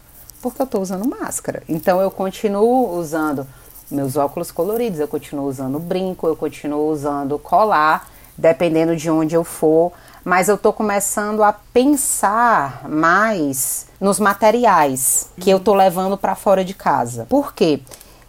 porque 0.41 0.63
eu 0.63 0.67
tô 0.67 0.81
usando 0.81 1.07
máscara. 1.07 1.63
Então 1.69 2.01
eu 2.01 2.11
continuo 2.11 2.97
usando 2.99 3.47
meus 3.91 4.17
óculos 4.17 4.51
coloridos, 4.51 4.99
eu 4.99 5.07
continuo 5.07 5.47
usando 5.47 5.79
brinco, 5.79 6.27
eu 6.27 6.35
continuo 6.35 6.91
usando 6.91 7.39
colar, 7.39 8.09
dependendo 8.39 8.97
de 8.97 9.11
onde 9.11 9.35
eu 9.35 9.45
for. 9.45 9.93
Mas 10.25 10.49
eu 10.49 10.57
tô 10.57 10.73
começando 10.73 11.43
a 11.43 11.53
pensar 11.53 12.89
mais 12.89 13.89
nos 14.01 14.19
materiais 14.19 15.29
que 15.39 15.51
eu 15.51 15.61
tô 15.61 15.75
levando 15.75 16.17
para 16.17 16.35
fora 16.35 16.65
de 16.65 16.73
casa. 16.73 17.27
Por 17.29 17.53
quê? 17.53 17.83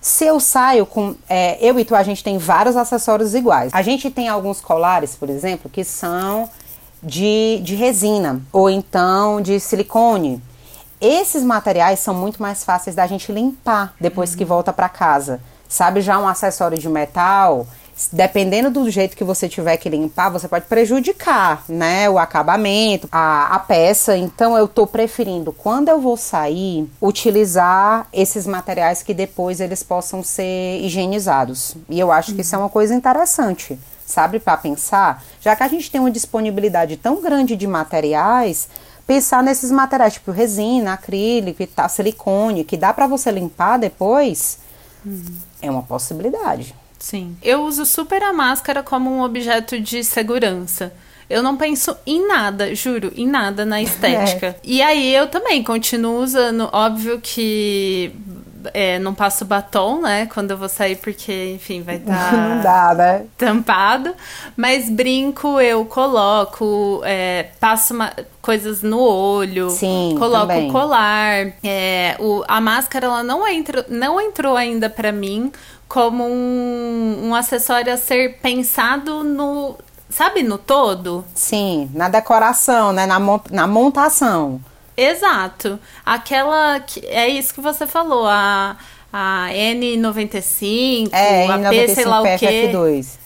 Se 0.06 0.24
eu 0.24 0.40
saio 0.40 0.86
com. 0.86 1.16
É, 1.28 1.58
eu 1.60 1.80
e 1.80 1.84
tu, 1.84 1.96
a 1.96 2.04
gente 2.04 2.24
tem 2.24 2.38
vários 2.38 2.78
acessórios 2.78 3.34
iguais. 3.34 3.72
A 3.74 3.82
gente 3.82 4.12
tem 4.12 4.30
alguns 4.30 4.62
colares, 4.62 5.16
por 5.16 5.32
exemplo, 5.32 5.68
que 5.68 5.84
são 5.84 6.48
de, 7.02 7.60
de 7.64 7.74
resina 7.74 8.40
ou 8.54 8.70
então 8.70 9.42
de 9.42 9.60
silicone. 9.60 10.40
Esses 11.02 11.42
materiais 11.42 12.02
são 12.02 12.14
muito 12.14 12.40
mais 12.40 12.64
fáceis 12.64 12.96
da 12.96 13.08
gente 13.08 13.32
limpar 13.32 13.96
depois 14.00 14.30
uhum. 14.30 14.38
que 14.38 14.46
volta 14.46 14.72
para 14.72 14.88
casa. 14.88 15.42
Sabe, 15.68 16.02
já 16.02 16.20
um 16.20 16.28
acessório 16.28 16.78
de 16.78 16.88
metal, 16.88 17.66
dependendo 18.12 18.70
do 18.70 18.90
jeito 18.90 19.16
que 19.16 19.24
você 19.24 19.48
tiver 19.48 19.78
que 19.78 19.88
limpar, 19.88 20.30
você 20.30 20.48
pode 20.48 20.66
prejudicar, 20.66 21.64
né, 21.70 22.10
o 22.10 22.18
acabamento, 22.18 23.08
a, 23.12 23.56
a 23.56 23.60
peça. 23.60 24.18
Então 24.18 24.58
eu 24.58 24.68
tô 24.68 24.86
preferindo 24.86 25.54
quando 25.54 25.90
eu 25.90 26.00
vou 26.00 26.18
sair 26.18 26.90
utilizar 27.02 28.08
esses 28.12 28.46
materiais 28.46 29.02
que 29.02 29.14
depois 29.14 29.60
eles 29.60 29.82
possam 29.82 30.22
ser 30.22 30.82
higienizados. 30.82 31.76
E 31.90 32.00
eu 32.00 32.12
acho 32.12 32.36
que 32.36 32.42
isso 32.42 32.56
é 32.56 32.58
uma 32.58 32.70
coisa 32.70 32.94
interessante, 32.94 33.80
sabe, 34.06 34.40
para 34.40 34.58
pensar, 34.58 35.24
já 35.40 35.56
que 35.56 35.64
a 35.64 35.68
gente 35.68 35.90
tem 35.90 36.02
uma 36.02 36.12
disponibilidade 36.12 36.98
tão 36.98 37.22
grande 37.22 37.56
de 37.56 37.66
materiais, 37.66 38.68
pensar 39.08 39.42
nesses 39.42 39.72
materiais 39.72 40.14
tipo 40.14 40.32
resina, 40.32 40.94
acrílico 40.94 41.64
e 41.64 41.68
tal, 41.68 41.88
silicone, 41.88 42.66
que 42.66 42.76
dá 42.76 42.94
para 42.94 43.08
você 43.08 43.32
limpar 43.32 43.78
depois, 43.78 44.60
uhum. 45.06 45.24
é 45.62 45.72
uma 45.72 45.84
possibilidade. 45.84 46.76
Sim. 47.06 47.38
Eu 47.44 47.62
uso 47.66 47.86
super 47.86 48.24
a 48.24 48.34
máscara 48.34 48.82
como 48.82 49.12
um 49.12 49.22
objeto 49.22 49.80
de 49.80 50.04
segurança. 50.04 50.92
Eu 51.30 51.44
não 51.44 51.56
penso 51.56 51.96
em 52.04 52.28
nada, 52.28 52.74
juro, 52.74 53.14
em 53.16 53.28
nada 53.28 53.64
na 53.64 53.80
estética. 53.84 54.48
É. 54.48 54.56
E 54.64 54.82
aí 54.82 55.14
eu 55.14 55.28
também 55.28 55.62
continuo 55.62 56.24
usando, 56.24 56.68
óbvio 56.74 57.20
que 57.22 58.12
é, 58.74 58.98
não 58.98 59.14
passo 59.14 59.46
batom, 59.46 60.02
né? 60.02 60.28
Quando 60.34 60.50
eu 60.50 60.58
vou 60.58 60.68
sair, 60.68 60.96
porque, 60.96 61.54
enfim, 61.54 61.84
vai 61.84 61.98
estar 61.98 62.62
tá 62.64 62.96
né? 62.96 63.26
tampado. 63.38 64.16
Mas 64.58 64.90
brinco, 64.90 65.60
eu 65.62 65.86
coloco, 65.86 67.02
é, 67.06 67.50
passo 67.60 67.94
uma, 67.94 68.12
coisas 68.42 68.82
no 68.82 69.00
olho, 69.00 69.70
Sim, 69.70 70.16
coloco 70.18 70.48
também. 70.48 70.72
colar. 70.72 71.54
É, 71.64 72.16
o, 72.20 72.44
a 72.48 72.60
máscara 72.60 73.06
ela 73.06 73.22
não, 73.24 73.48
entrou, 73.48 73.84
não 73.90 74.20
entrou 74.20 74.58
ainda 74.58 74.90
para 74.90 75.12
mim 75.12 75.52
como 75.88 76.24
um, 76.24 77.30
um 77.30 77.36
acessório 77.36 77.94
a 77.94 77.98
ser 77.98 78.38
pensado 78.42 79.24
no. 79.24 79.78
Sabe, 80.10 80.44
no 80.44 80.58
todo? 80.58 81.26
Sim, 81.34 81.90
na 81.94 82.08
decoração, 82.08 82.94
né? 82.94 83.06
Na, 83.06 83.20
na 83.52 83.68
montação. 83.68 84.62
Exato. 84.96 85.80
Aquela. 86.06 86.80
Que, 86.80 87.06
é 87.08 87.28
isso 87.28 87.54
que 87.54 87.62
você 87.62 87.86
falou, 87.86 88.26
a, 88.28 88.78
a 89.12 89.48
N95, 89.52 91.10
é, 91.12 91.48
a 91.48 91.58
N95 91.58 91.70
P, 91.70 91.88
sei 91.96 92.06
lá 92.06 92.22
o 92.22 92.38
quê. 92.38 92.72
F2. 92.72 93.25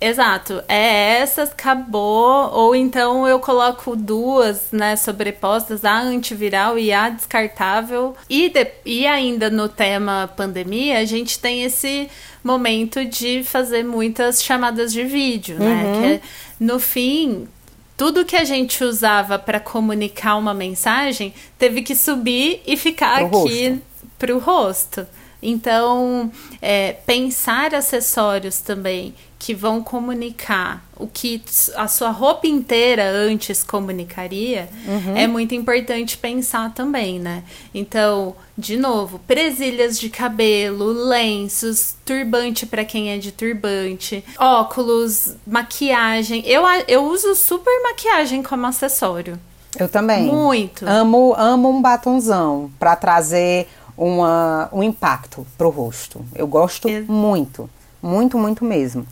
Exato, 0.00 0.62
é 0.68 1.18
essa, 1.20 1.42
acabou, 1.42 2.52
ou 2.52 2.74
então 2.76 3.26
eu 3.26 3.40
coloco 3.40 3.96
duas, 3.96 4.68
né, 4.70 4.94
sobrepostas, 4.94 5.84
a 5.84 6.00
antiviral 6.00 6.78
e 6.78 6.92
a 6.92 7.08
descartável. 7.08 8.14
E, 8.30 8.48
de, 8.48 8.66
e 8.84 9.06
ainda 9.08 9.50
no 9.50 9.68
tema 9.68 10.32
pandemia, 10.36 10.98
a 10.98 11.04
gente 11.04 11.40
tem 11.40 11.64
esse 11.64 12.08
momento 12.44 13.04
de 13.04 13.42
fazer 13.42 13.82
muitas 13.82 14.42
chamadas 14.42 14.92
de 14.92 15.02
vídeo, 15.02 15.58
né? 15.58 15.66
uhum. 15.66 16.00
né? 16.00 16.00
Que 16.00 16.14
é, 16.14 16.20
no 16.60 16.78
fim, 16.78 17.48
tudo 17.96 18.24
que 18.24 18.36
a 18.36 18.44
gente 18.44 18.84
usava 18.84 19.36
para 19.36 19.58
comunicar 19.58 20.36
uma 20.36 20.54
mensagem 20.54 21.34
teve 21.58 21.82
que 21.82 21.96
subir 21.96 22.62
e 22.64 22.76
ficar 22.76 23.28
pro 23.28 23.42
aqui 23.42 23.82
para 24.16 24.34
o 24.34 24.38
rosto. 24.38 25.04
Então, 25.42 26.30
é, 26.60 26.92
pensar 26.92 27.74
acessórios 27.74 28.60
também 28.60 29.14
que 29.38 29.54
vão 29.54 29.82
comunicar 29.82 30.84
o 30.96 31.06
que 31.06 31.40
a 31.76 31.86
sua 31.86 32.10
roupa 32.10 32.48
inteira 32.48 33.08
antes 33.08 33.62
comunicaria 33.62 34.68
uhum. 34.84 35.16
é 35.16 35.28
muito 35.28 35.54
importante 35.54 36.18
pensar 36.18 36.74
também, 36.74 37.20
né? 37.20 37.44
Então, 37.72 38.34
de 38.56 38.76
novo, 38.76 39.20
presilhas 39.20 39.98
de 39.98 40.10
cabelo, 40.10 40.86
lenços, 40.86 41.94
turbante 42.04 42.66
para 42.66 42.84
quem 42.84 43.12
é 43.12 43.18
de 43.18 43.30
turbante, 43.30 44.24
óculos, 44.36 45.36
maquiagem. 45.46 46.42
Eu, 46.44 46.64
eu 46.88 47.04
uso 47.04 47.36
super 47.36 47.80
maquiagem 47.84 48.42
como 48.42 48.66
acessório. 48.66 49.38
Eu 49.78 49.88
também. 49.88 50.24
Muito. 50.24 50.84
Amo, 50.84 51.34
amo 51.38 51.70
um 51.70 51.80
batonzão 51.80 52.72
para 52.78 52.96
trazer 52.96 53.68
uma, 53.98 54.68
um 54.72 54.82
impacto 54.82 55.44
pro 55.58 55.68
rosto. 55.68 56.24
Eu 56.34 56.46
gosto 56.46 56.88
muito, 57.08 57.68
muito, 58.00 58.38
muito 58.38 58.64
mesmo. 58.64 59.04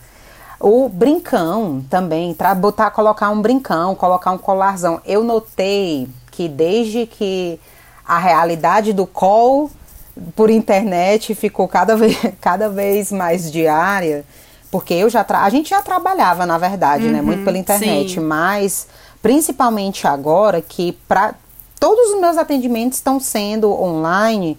O 0.60 0.88
brincão 0.88 1.84
também, 1.90 2.32
para 2.32 2.54
botar, 2.54 2.90
colocar 2.92 3.28
um 3.30 3.42
brincão, 3.42 3.94
colocar 3.94 4.30
um 4.30 4.38
colarzão. 4.38 5.00
Eu 5.04 5.24
notei 5.24 6.08
que 6.30 6.48
desde 6.48 7.04
que 7.04 7.60
a 8.06 8.16
realidade 8.18 8.92
do 8.92 9.06
call 9.06 9.70
por 10.34 10.48
internet 10.48 11.34
ficou 11.34 11.66
cada 11.66 11.96
vez, 11.96 12.16
cada 12.40 12.70
vez 12.70 13.10
mais 13.10 13.50
diária, 13.50 14.24
porque 14.70 14.94
eu 14.94 15.10
já 15.10 15.26
a 15.28 15.50
gente 15.50 15.70
já 15.70 15.82
trabalhava, 15.82 16.46
na 16.46 16.56
verdade, 16.56 17.06
uhum, 17.06 17.12
né, 17.12 17.20
muito 17.20 17.44
pela 17.44 17.56
uhum, 17.56 17.60
internet, 17.60 18.14
sim. 18.14 18.20
mas 18.20 18.86
principalmente 19.20 20.06
agora 20.06 20.62
que 20.62 20.92
para 21.08 21.34
todos 21.78 22.14
os 22.14 22.20
meus 22.20 22.38
atendimentos 22.38 22.98
estão 22.98 23.20
sendo 23.20 23.70
online, 23.70 24.56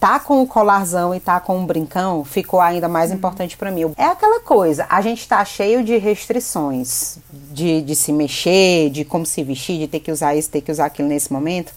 tá 0.00 0.18
com 0.18 0.42
o 0.42 0.46
colarzão 0.46 1.14
e 1.14 1.20
tá 1.20 1.38
com 1.38 1.62
o 1.62 1.66
brincão 1.66 2.24
ficou 2.24 2.58
ainda 2.58 2.88
mais 2.88 3.10
uhum. 3.10 3.18
importante 3.18 3.56
para 3.56 3.70
mim. 3.70 3.92
É 3.98 4.06
aquela 4.06 4.40
coisa, 4.40 4.86
a 4.88 5.02
gente 5.02 5.28
tá 5.28 5.44
cheio 5.44 5.84
de 5.84 5.98
restrições, 5.98 7.18
de, 7.30 7.82
de 7.82 7.94
se 7.94 8.10
mexer, 8.10 8.88
de 8.88 9.04
como 9.04 9.26
se 9.26 9.44
vestir, 9.44 9.78
de 9.78 9.86
ter 9.86 10.00
que 10.00 10.10
usar 10.10 10.34
isso, 10.34 10.48
ter 10.48 10.62
que 10.62 10.72
usar 10.72 10.86
aquilo 10.86 11.06
nesse 11.06 11.30
momento. 11.30 11.74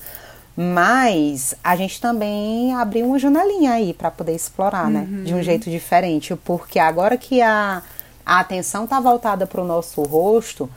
Mas 0.56 1.54
a 1.64 1.76
gente 1.76 2.00
também 2.00 2.74
abriu 2.76 3.08
uma 3.08 3.20
janelinha 3.20 3.74
aí 3.74 3.94
para 3.94 4.10
poder 4.10 4.36
explorar, 4.36 4.90
né? 4.90 5.02
uhum. 5.02 5.18
né? 5.18 5.24
De 5.26 5.34
um 5.34 5.44
jeito 5.44 5.70
diferente. 5.70 6.36
Porque 6.46 6.80
agora 6.80 7.18
que 7.18 7.42
a, 7.42 7.82
a 8.26 8.40
atenção 8.40 8.88
tá 8.88 9.00
voltada 9.00 9.46
para 9.46 9.62
o 9.62 9.66
nosso 9.66 10.02
rosto, 10.04 10.70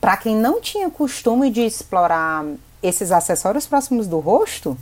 para 0.00 0.16
quem 0.16 0.36
não 0.36 0.60
tinha 0.60 0.90
costume 0.90 1.50
de 1.50 1.62
explorar 1.62 2.44
esses 2.82 3.12
acessórios 3.12 3.64
próximos 3.64 4.08
do 4.08 4.18
rosto, 4.18 4.76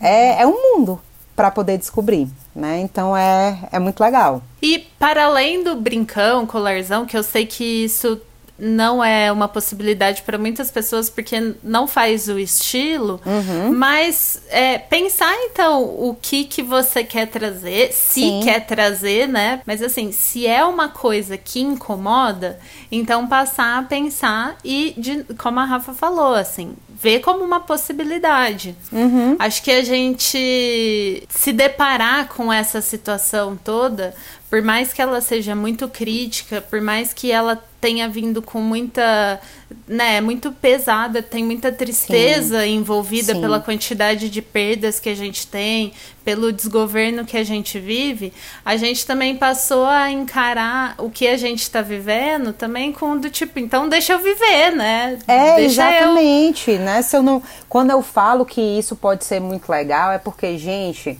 é, 0.00 0.42
é 0.42 0.46
um 0.46 0.52
mundo 0.52 1.00
para 1.34 1.50
poder 1.50 1.78
descobrir, 1.78 2.28
né? 2.54 2.80
Então 2.80 3.16
é, 3.16 3.58
é 3.72 3.78
muito 3.78 4.00
legal. 4.00 4.42
E 4.60 4.78
para 4.98 5.24
além 5.24 5.62
do 5.62 5.76
brincão, 5.76 6.46
colarzão, 6.46 7.06
que 7.06 7.16
eu 7.16 7.22
sei 7.22 7.46
que 7.46 7.64
isso 7.64 8.20
não 8.58 9.02
é 9.02 9.32
uma 9.32 9.48
possibilidade 9.48 10.22
para 10.22 10.38
muitas 10.38 10.70
pessoas 10.70 11.10
porque 11.10 11.54
não 11.64 11.88
faz 11.88 12.28
o 12.28 12.38
estilo, 12.38 13.20
uhum. 13.26 13.72
mas 13.72 14.40
é, 14.50 14.78
pensar 14.78 15.34
então 15.44 15.82
o 15.82 16.14
que 16.14 16.44
que 16.44 16.62
você 16.62 17.02
quer 17.02 17.26
trazer, 17.26 17.92
se 17.92 18.20
Sim. 18.20 18.40
quer 18.44 18.64
trazer, 18.64 19.26
né? 19.26 19.60
Mas 19.66 19.82
assim, 19.82 20.12
se 20.12 20.46
é 20.46 20.64
uma 20.64 20.88
coisa 20.88 21.36
que 21.36 21.60
incomoda, 21.60 22.60
então 22.90 23.26
passar 23.26 23.80
a 23.80 23.82
pensar 23.82 24.56
e, 24.64 24.94
de, 24.96 25.24
como 25.34 25.58
a 25.58 25.64
Rafa 25.64 25.92
falou, 25.92 26.34
assim, 26.34 26.76
ver 27.02 27.18
como 27.20 27.44
uma 27.44 27.58
possibilidade. 27.58 28.76
Uhum. 28.92 29.34
Acho 29.38 29.60
que 29.62 29.72
a 29.72 29.82
gente 29.82 31.26
se 31.28 31.52
deparar 31.52 32.28
com 32.28 32.52
essa 32.52 32.80
situação 32.80 33.58
toda, 33.62 34.14
por 34.52 34.60
mais 34.60 34.92
que 34.92 35.00
ela 35.00 35.22
seja 35.22 35.56
muito 35.56 35.88
crítica, 35.88 36.60
por 36.60 36.78
mais 36.78 37.14
que 37.14 37.32
ela 37.32 37.56
tenha 37.80 38.06
vindo 38.06 38.42
com 38.42 38.60
muita, 38.60 39.40
né, 39.88 40.20
muito 40.20 40.52
pesada, 40.52 41.22
tem 41.22 41.42
muita 41.42 41.72
tristeza 41.72 42.60
Sim. 42.60 42.74
envolvida 42.74 43.32
Sim. 43.32 43.40
pela 43.40 43.60
quantidade 43.60 44.28
de 44.28 44.42
perdas 44.42 45.00
que 45.00 45.08
a 45.08 45.14
gente 45.14 45.46
tem, 45.46 45.94
pelo 46.22 46.52
desgoverno 46.52 47.24
que 47.24 47.38
a 47.38 47.42
gente 47.42 47.78
vive, 47.80 48.30
a 48.62 48.76
gente 48.76 49.06
também 49.06 49.38
passou 49.38 49.86
a 49.86 50.10
encarar 50.10 50.96
o 50.98 51.08
que 51.08 51.26
a 51.28 51.38
gente 51.38 51.62
está 51.62 51.80
vivendo 51.80 52.52
também 52.52 52.92
com 52.92 53.16
do 53.16 53.30
tipo, 53.30 53.58
então 53.58 53.88
deixa 53.88 54.12
eu 54.12 54.18
viver, 54.18 54.72
né? 54.76 55.18
É, 55.26 55.56
deixa 55.56 55.64
exatamente, 55.64 56.72
eu... 56.72 56.78
né? 56.78 57.00
Se 57.00 57.16
eu 57.16 57.22
não, 57.22 57.42
quando 57.70 57.90
eu 57.90 58.02
falo 58.02 58.44
que 58.44 58.60
isso 58.60 58.94
pode 58.96 59.24
ser 59.24 59.40
muito 59.40 59.72
legal, 59.72 60.12
é 60.12 60.18
porque, 60.18 60.58
gente, 60.58 61.18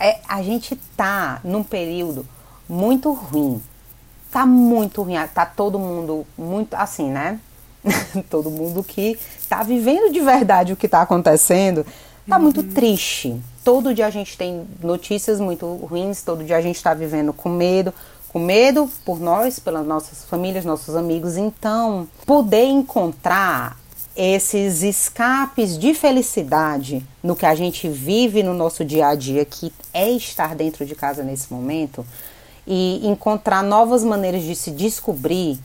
é, 0.00 0.20
a 0.26 0.40
gente 0.40 0.74
tá 0.96 1.42
num 1.44 1.62
período 1.62 2.26
muito 2.70 3.12
ruim 3.12 3.60
tá 4.30 4.46
muito 4.46 5.02
ruim, 5.02 5.14
tá 5.34 5.44
todo 5.44 5.78
mundo 5.78 6.26
muito 6.38 6.74
assim, 6.74 7.10
né? 7.10 7.38
todo 8.28 8.50
mundo 8.50 8.84
que 8.84 9.18
tá 9.48 9.62
vivendo 9.62 10.12
de 10.12 10.20
verdade 10.20 10.72
o 10.72 10.76
que 10.76 10.86
tá 10.86 11.02
acontecendo, 11.02 11.84
tá 12.28 12.36
uhum. 12.36 12.42
muito 12.42 12.62
triste. 12.62 13.40
Todo 13.64 13.94
dia 13.94 14.06
a 14.06 14.10
gente 14.10 14.36
tem 14.36 14.66
notícias 14.82 15.40
muito 15.40 15.66
ruins, 15.76 16.22
todo 16.22 16.44
dia 16.44 16.56
a 16.56 16.60
gente 16.60 16.82
tá 16.82 16.94
vivendo 16.94 17.32
com 17.32 17.48
medo, 17.48 17.92
com 18.28 18.38
medo 18.38 18.88
por 19.04 19.18
nós, 19.18 19.58
pelas 19.58 19.86
nossas 19.86 20.24
famílias, 20.24 20.64
nossos 20.64 20.94
amigos. 20.94 21.36
Então, 21.36 22.06
poder 22.24 22.64
encontrar 22.64 23.78
esses 24.14 24.82
escapes 24.82 25.78
de 25.78 25.94
felicidade 25.94 27.04
no 27.22 27.34
que 27.34 27.46
a 27.46 27.54
gente 27.54 27.88
vive 27.88 28.42
no 28.42 28.52
nosso 28.52 28.84
dia 28.84 29.08
a 29.08 29.14
dia, 29.14 29.44
que 29.44 29.72
é 29.92 30.10
estar 30.10 30.54
dentro 30.54 30.84
de 30.84 30.94
casa 30.94 31.22
nesse 31.22 31.52
momento, 31.52 32.04
e 32.72 33.04
encontrar 33.04 33.64
novas 33.64 34.04
maneiras 34.04 34.44
de 34.44 34.54
se 34.54 34.70
descobrir 34.70 35.58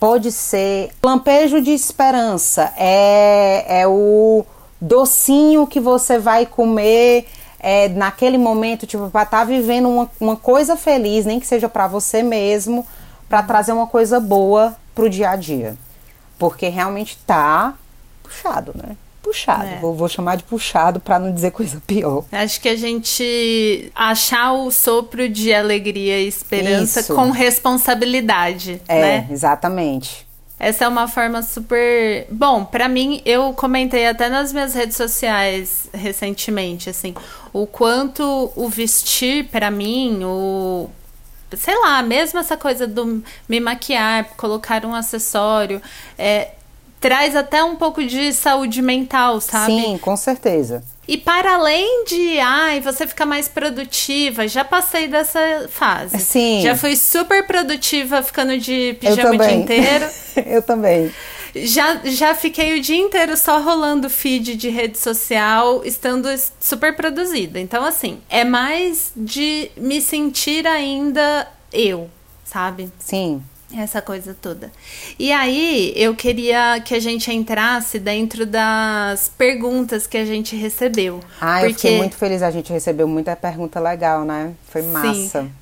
pode 0.00 0.32
ser 0.32 0.90
lampejo 1.00 1.60
de 1.60 1.70
esperança, 1.70 2.72
é, 2.76 3.82
é 3.82 3.86
o 3.86 4.44
docinho 4.80 5.64
que 5.64 5.78
você 5.78 6.18
vai 6.18 6.46
comer 6.46 7.26
é, 7.60 7.88
naquele 7.90 8.36
momento, 8.36 8.84
tipo, 8.84 9.08
pra 9.10 9.22
estar 9.22 9.38
tá 9.40 9.44
vivendo 9.44 9.88
uma, 9.88 10.10
uma 10.18 10.36
coisa 10.36 10.76
feliz, 10.76 11.24
nem 11.24 11.38
que 11.38 11.46
seja 11.46 11.68
para 11.68 11.86
você 11.86 12.20
mesmo, 12.20 12.84
para 13.28 13.44
trazer 13.44 13.70
uma 13.72 13.86
coisa 13.86 14.18
boa 14.18 14.74
pro 14.92 15.08
dia 15.08 15.30
a 15.30 15.36
dia. 15.36 15.76
Porque 16.36 16.68
realmente 16.68 17.16
tá 17.26 17.74
puxado, 18.24 18.72
né? 18.74 18.96
Puxado. 19.30 19.64
É. 19.64 19.78
Vou, 19.78 19.94
vou, 19.94 20.08
chamar 20.08 20.36
de 20.36 20.42
puxado 20.42 20.98
para 20.98 21.18
não 21.20 21.32
dizer 21.32 21.52
coisa 21.52 21.80
pior. 21.86 22.24
Acho 22.32 22.60
que 22.60 22.68
a 22.68 22.76
gente 22.76 23.90
achar 23.94 24.52
o 24.52 24.72
sopro 24.72 25.28
de 25.28 25.54
alegria 25.54 26.20
e 26.20 26.26
esperança 26.26 26.98
Isso. 26.98 27.14
com 27.14 27.30
responsabilidade, 27.30 28.82
é, 28.88 29.00
né? 29.00 29.28
Exatamente. 29.30 30.26
Essa 30.58 30.84
é 30.84 30.88
uma 30.88 31.06
forma 31.06 31.42
super. 31.42 32.26
Bom, 32.28 32.64
para 32.64 32.88
mim, 32.88 33.22
eu 33.24 33.52
comentei 33.52 34.08
até 34.08 34.28
nas 34.28 34.52
minhas 34.52 34.74
redes 34.74 34.96
sociais 34.96 35.88
recentemente, 35.94 36.90
assim, 36.90 37.14
o 37.52 37.66
quanto 37.66 38.50
o 38.56 38.68
vestir 38.68 39.46
para 39.46 39.70
mim, 39.70 40.24
o. 40.24 40.90
Sei 41.56 41.76
lá, 41.80 42.02
mesmo 42.02 42.38
essa 42.38 42.56
coisa 42.56 42.86
do 42.86 43.22
me 43.48 43.60
maquiar, 43.60 44.24
colocar 44.36 44.84
um 44.84 44.94
acessório, 44.94 45.80
é, 46.18 46.50
traz 47.00 47.34
até 47.34 47.64
um 47.64 47.74
pouco 47.74 48.04
de 48.04 48.32
saúde 48.32 48.82
mental, 48.82 49.40
sabe? 49.40 49.72
Sim, 49.72 49.98
com 49.98 50.16
certeza. 50.16 50.84
E 51.08 51.16
para 51.16 51.54
além 51.54 52.04
de, 52.04 52.38
ai, 52.38 52.80
você 52.80 53.06
fica 53.06 53.26
mais 53.26 53.48
produtiva, 53.48 54.46
já 54.46 54.64
passei 54.64 55.08
dessa 55.08 55.66
fase. 55.68 56.18
Sim. 56.18 56.60
Já 56.62 56.76
fui 56.76 56.94
super 56.94 57.44
produtiva 57.46 58.22
ficando 58.22 58.56
de 58.58 58.96
pijama 59.00 59.30
o 59.30 59.38
dia 59.38 59.52
inteiro. 59.52 60.08
Eu 60.46 60.62
também. 60.62 61.10
Já, 61.52 62.00
já 62.04 62.32
fiquei 62.32 62.78
o 62.78 62.80
dia 62.80 62.96
inteiro 62.96 63.36
só 63.36 63.60
rolando 63.60 64.08
feed 64.08 64.54
de 64.54 64.68
rede 64.68 64.98
social, 64.98 65.82
estando 65.84 66.28
super 66.60 66.94
produzida. 66.94 67.58
Então, 67.58 67.84
assim, 67.84 68.20
é 68.28 68.44
mais 68.44 69.10
de 69.16 69.68
me 69.76 70.00
sentir 70.00 70.64
ainda 70.64 71.48
eu, 71.72 72.08
sabe? 72.44 72.88
Sim. 73.00 73.42
Essa 73.76 74.02
coisa 74.02 74.36
toda. 74.40 74.72
E 75.18 75.32
aí, 75.32 75.92
eu 75.94 76.14
queria 76.14 76.80
que 76.84 76.94
a 76.94 77.00
gente 77.00 77.32
entrasse 77.32 77.98
dentro 77.98 78.44
das 78.44 79.28
perguntas 79.28 80.06
que 80.06 80.16
a 80.16 80.24
gente 80.24 80.56
recebeu. 80.56 81.20
Ah, 81.40 81.60
porque... 81.60 81.66
eu 81.66 81.74
fiquei 81.74 81.98
muito 81.98 82.16
feliz. 82.16 82.42
A 82.42 82.50
gente 82.50 82.72
recebeu 82.72 83.06
muita 83.06 83.36
pergunta 83.36 83.78
legal, 83.78 84.24
né? 84.24 84.52
Foi 84.68 84.82
massa. 84.82 85.42
Sim. 85.42 85.52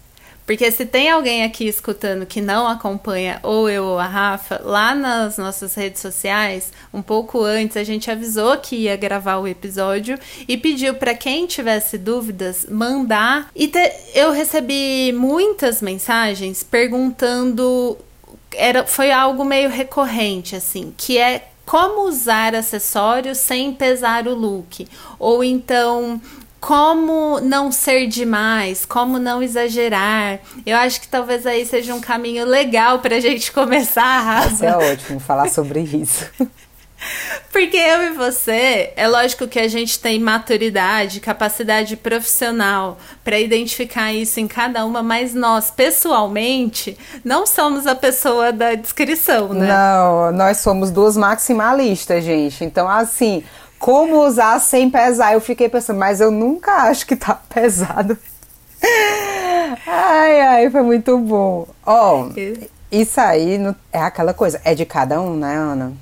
Porque 0.49 0.73
se 0.73 0.87
tem 0.87 1.11
alguém 1.11 1.45
aqui 1.45 1.69
escutando 1.69 2.25
que 2.25 2.41
não 2.41 2.67
acompanha, 2.67 3.39
ou 3.43 3.69
eu 3.69 3.85
ou 3.85 3.99
a 3.99 4.07
Rafa, 4.07 4.59
lá 4.65 4.95
nas 4.95 5.37
nossas 5.37 5.75
redes 5.75 6.01
sociais, 6.01 6.73
um 6.91 7.03
pouco 7.03 7.45
antes, 7.45 7.77
a 7.77 7.85
gente 7.85 8.11
avisou 8.11 8.57
que 8.57 8.75
ia 8.75 8.97
gravar 8.97 9.37
o 9.37 9.47
episódio 9.47 10.19
e 10.49 10.57
pediu 10.57 10.95
para 10.95 11.13
quem 11.13 11.47
tivesse 11.47 11.99
dúvidas 11.99 12.65
mandar. 12.67 13.51
E 13.55 13.69
te, 13.69 13.93
eu 14.15 14.33
recebi 14.33 15.13
muitas 15.13 15.83
mensagens 15.83 16.63
perguntando. 16.63 17.99
Era, 18.55 18.87
foi 18.87 19.13
algo 19.13 19.45
meio 19.45 19.69
recorrente, 19.69 20.57
assim, 20.57 20.95
que 20.97 21.19
é 21.19 21.47
como 21.67 22.09
usar 22.09 22.55
acessórios 22.55 23.37
sem 23.37 23.75
pesar 23.75 24.27
o 24.27 24.35
look. 24.35 24.89
Ou 25.19 25.45
então, 25.45 26.19
como 26.61 27.41
não 27.41 27.71
ser 27.71 28.07
demais, 28.07 28.85
como 28.85 29.19
não 29.19 29.43
exagerar. 29.43 30.41
Eu 30.67 30.77
acho 30.77 31.01
que 31.01 31.09
talvez 31.09 31.47
aí 31.47 31.65
seja 31.65 31.95
um 31.95 32.01
caminho 32.01 32.45
legal 32.45 32.99
para 32.99 33.17
a 33.17 33.21
gente 33.21 33.53
começar, 33.53 34.21
Rafa. 34.21 34.55
Isso 34.55 34.65
é 34.65 34.93
ótimo 34.93 35.21
falar 35.21 35.49
sobre 35.49 35.81
isso. 35.81 36.27
Porque 37.53 37.77
eu 37.77 38.03
e 38.03 38.11
você, 38.11 38.93
é 38.97 39.07
lógico 39.07 39.47
que 39.47 39.59
a 39.59 39.69
gente 39.69 39.99
tem 39.99 40.19
maturidade, 40.19 41.21
capacidade 41.21 41.97
profissional 41.97 42.99
para 43.25 43.39
identificar 43.39 44.13
isso 44.13 44.41
em 44.41 44.49
cada 44.49 44.85
uma, 44.85 45.03
mas 45.03 45.35
nós, 45.35 45.71
pessoalmente, 45.71 46.99
não 47.25 47.47
somos 47.47 47.87
a 47.87 47.95
pessoa 47.95 48.53
da 48.53 48.75
descrição, 48.75 49.55
né? 49.55 49.69
Não, 49.69 50.33
nós 50.33 50.59
somos 50.59 50.91
duas 50.91 51.17
maximalistas, 51.17 52.25
gente. 52.25 52.65
Então, 52.65 52.89
assim, 52.89 53.45
como 53.79 54.27
usar 54.27 54.59
sem 54.61 54.91
pesar. 54.91 55.33
Eu 55.33 55.41
fiquei 55.41 55.69
pensando, 55.69 55.99
mas 55.99 56.21
eu 56.21 56.31
nunca 56.31 56.73
acho 56.89 57.07
que 57.07 57.17
tá 57.17 57.35
pesado. 57.49 58.19
ai, 59.87 60.41
ai, 60.41 60.71
foi 60.71 60.83
muito 60.83 61.19
bom. 61.19 61.67
Ó, 61.85 62.23
oh, 62.23 62.33
isso 62.91 63.21
aí 63.21 63.59
é 63.93 64.01
aquela 64.01 64.35
coisa, 64.35 64.61
é 64.65 64.75
de 64.75 64.85
cada 64.85 65.21
um, 65.21 65.37
né, 65.37 65.55
Ana? 65.55 65.93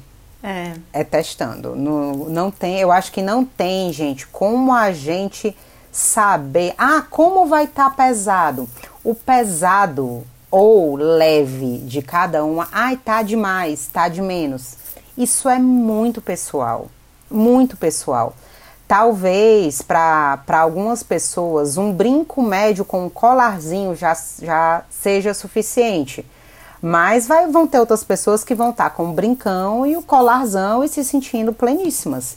É. 0.42 0.74
É 0.92 1.04
testando. 1.04 1.74
No, 1.74 2.28
não 2.28 2.50
tem, 2.50 2.78
eu 2.78 2.92
acho 2.92 3.10
que 3.10 3.22
não 3.22 3.44
tem, 3.44 3.92
gente, 3.92 4.26
como 4.26 4.72
a 4.72 4.92
gente 4.92 5.56
saber. 5.90 6.74
Ah, 6.78 7.02
como 7.08 7.46
vai 7.46 7.64
estar 7.64 7.90
tá 7.90 7.90
pesado? 7.90 8.68
O 9.02 9.14
pesado 9.14 10.24
ou 10.50 10.94
leve 10.94 11.78
de 11.78 12.00
cada 12.00 12.44
uma, 12.44 12.68
ai, 12.70 12.96
tá 12.96 13.22
demais, 13.22 13.88
tá 13.92 14.08
de 14.08 14.22
menos. 14.22 14.76
Isso 15.18 15.48
é 15.48 15.58
muito 15.58 16.20
pessoal 16.20 16.88
muito 17.30 17.76
pessoal. 17.76 18.34
Talvez 18.88 19.82
para 19.82 20.38
algumas 20.48 21.02
pessoas 21.02 21.76
um 21.76 21.92
brinco 21.92 22.40
médio 22.40 22.84
com 22.84 23.06
um 23.06 23.10
colarzinho 23.10 23.96
já, 23.96 24.16
já 24.40 24.84
seja 24.88 25.34
suficiente. 25.34 26.24
Mas 26.80 27.26
vai, 27.26 27.48
vão 27.48 27.66
ter 27.66 27.80
outras 27.80 28.04
pessoas 28.04 28.44
que 28.44 28.54
vão 28.54 28.70
estar 28.70 28.90
tá 28.90 28.90
com 28.90 29.10
o 29.10 29.12
brincão 29.12 29.84
e 29.86 29.96
o 29.96 30.02
colarzão 30.02 30.84
e 30.84 30.88
se 30.88 31.02
sentindo 31.02 31.52
pleníssimas. 31.52 32.36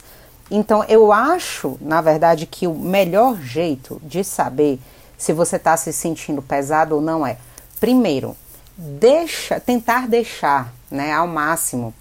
Então 0.50 0.84
eu 0.88 1.12
acho, 1.12 1.78
na 1.80 2.00
verdade, 2.00 2.46
que 2.46 2.66
o 2.66 2.74
melhor 2.74 3.40
jeito 3.40 4.00
de 4.02 4.24
saber 4.24 4.80
se 5.16 5.32
você 5.32 5.56
está 5.56 5.76
se 5.76 5.92
sentindo 5.92 6.42
pesado 6.42 6.96
ou 6.96 7.00
não 7.00 7.24
é, 7.24 7.36
primeiro, 7.78 8.36
deixa, 8.76 9.60
tentar 9.60 10.08
deixar, 10.08 10.72
né, 10.90 11.12
ao 11.12 11.26
máximo 11.26 11.94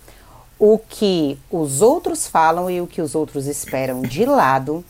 o 0.59 0.77
que 0.77 1.39
os 1.49 1.81
outros 1.81 2.27
falam 2.27 2.69
e 2.69 2.81
o 2.81 2.87
que 2.87 3.01
os 3.01 3.15
outros 3.15 3.47
esperam 3.47 4.01
de 4.01 4.25
lado 4.25 4.83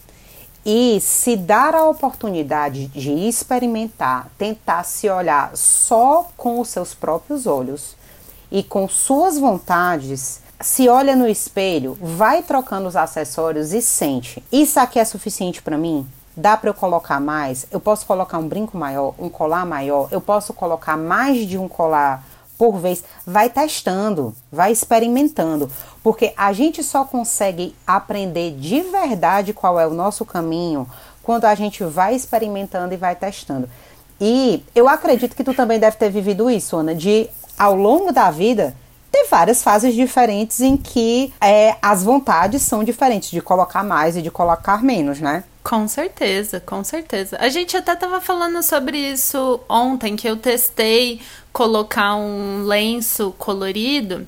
e 0.65 0.99
se 0.99 1.37
dar 1.37 1.73
a 1.73 1.85
oportunidade 1.87 2.87
de 2.87 3.11
experimentar, 3.11 4.29
tentar 4.37 4.83
se 4.83 5.09
olhar 5.09 5.55
só 5.55 6.27
com 6.35 6.59
os 6.59 6.67
seus 6.69 6.93
próprios 6.93 7.45
olhos 7.45 7.95
e 8.51 8.63
com 8.63 8.89
suas 8.89 9.37
vontades, 9.37 10.41
se 10.59 10.89
olha 10.89 11.15
no 11.15 11.27
espelho, 11.27 11.97
vai 12.01 12.43
trocando 12.43 12.87
os 12.87 12.95
acessórios 12.95 13.71
e 13.71 13.81
sente: 13.81 14.43
isso 14.51 14.79
aqui 14.79 14.99
é 14.99 15.05
suficiente 15.05 15.61
para 15.61 15.77
mim? 15.77 16.05
Dá 16.35 16.55
para 16.57 16.69
eu 16.69 16.73
colocar 16.73 17.19
mais? 17.19 17.65
Eu 17.71 17.79
posso 17.79 18.05
colocar 18.05 18.37
um 18.37 18.47
brinco 18.47 18.77
maior, 18.77 19.13
um 19.19 19.29
colar 19.29 19.65
maior? 19.65 20.07
Eu 20.11 20.21
posso 20.21 20.53
colocar 20.53 20.97
mais 20.97 21.47
de 21.47 21.57
um 21.57 21.67
colar 21.67 22.23
por 22.59 22.77
vez, 22.77 23.05
vai 23.25 23.49
testando, 23.49 24.35
vai 24.51 24.73
experimentando, 24.73 25.71
porque 26.03 26.33
a 26.35 26.51
gente 26.51 26.83
só 26.83 27.05
consegue 27.05 27.73
aprender 27.87 28.51
de 28.51 28.81
verdade 28.81 29.53
qual 29.53 29.79
é 29.79 29.87
o 29.87 29.93
nosso 29.93 30.25
caminho 30.25 30.85
quando 31.23 31.45
a 31.45 31.55
gente 31.55 31.85
vai 31.85 32.13
experimentando 32.13 32.93
e 32.93 32.97
vai 32.97 33.15
testando. 33.15 33.69
E 34.19 34.61
eu 34.75 34.89
acredito 34.89 35.37
que 35.37 35.43
tu 35.43 35.53
também 35.53 35.79
deve 35.79 35.95
ter 35.95 36.09
vivido 36.09 36.51
isso, 36.51 36.75
Ana, 36.75 36.93
de 36.93 37.29
ao 37.57 37.75
longo 37.75 38.11
da 38.11 38.29
vida 38.29 38.75
ter 39.09 39.25
várias 39.27 39.63
fases 39.63 39.95
diferentes 39.95 40.59
em 40.59 40.75
que 40.75 41.33
é, 41.39 41.77
as 41.81 42.03
vontades 42.03 42.61
são 42.61 42.83
diferentes, 42.83 43.31
de 43.31 43.41
colocar 43.41 43.85
mais 43.85 44.17
e 44.17 44.21
de 44.21 44.29
colocar 44.29 44.83
menos, 44.83 45.21
né? 45.21 45.45
Com 45.63 45.87
certeza, 45.87 46.59
com 46.59 46.83
certeza. 46.83 47.37
A 47.39 47.49
gente 47.49 47.75
até 47.75 47.95
tava 47.95 48.21
falando 48.21 48.63
sobre 48.63 48.97
isso 48.97 49.59
ontem, 49.67 50.15
que 50.15 50.27
eu 50.27 50.37
testei 50.37 51.21
colocar 51.51 52.15
um 52.15 52.63
lenço 52.63 53.33
colorido 53.37 54.25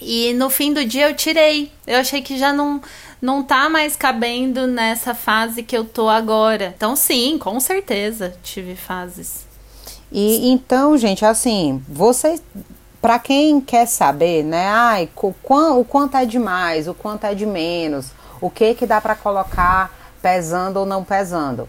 e 0.00 0.32
no 0.34 0.48
fim 0.48 0.72
do 0.72 0.84
dia 0.84 1.08
eu 1.08 1.16
tirei. 1.16 1.72
Eu 1.86 1.98
achei 1.98 2.22
que 2.22 2.38
já 2.38 2.52
não 2.52 2.80
não 3.20 3.42
tá 3.42 3.68
mais 3.68 3.96
cabendo 3.96 4.64
nessa 4.66 5.12
fase 5.12 5.62
que 5.62 5.76
eu 5.76 5.84
tô 5.84 6.08
agora. 6.08 6.72
Então 6.76 6.94
sim, 6.94 7.36
com 7.36 7.58
certeza 7.58 8.36
tive 8.42 8.76
fases. 8.76 9.46
E 10.10 10.48
então, 10.48 10.96
gente, 10.96 11.24
assim, 11.24 11.82
vocês 11.88 12.42
para 13.00 13.18
quem 13.18 13.60
quer 13.60 13.86
saber, 13.86 14.42
né? 14.42 14.68
Ai, 14.68 15.08
o, 15.16 15.34
o 15.78 15.84
quanto 15.84 16.16
é 16.16 16.24
de 16.24 16.38
mais, 16.38 16.88
o 16.88 16.94
quanto 16.94 17.24
é 17.24 17.34
de 17.34 17.46
menos, 17.46 18.12
o 18.40 18.50
que 18.50 18.74
que 18.74 18.86
dá 18.86 19.00
para 19.00 19.14
colocar 19.14 19.97
pesando 20.22 20.78
ou 20.78 20.86
não 20.86 21.04
pesando. 21.04 21.68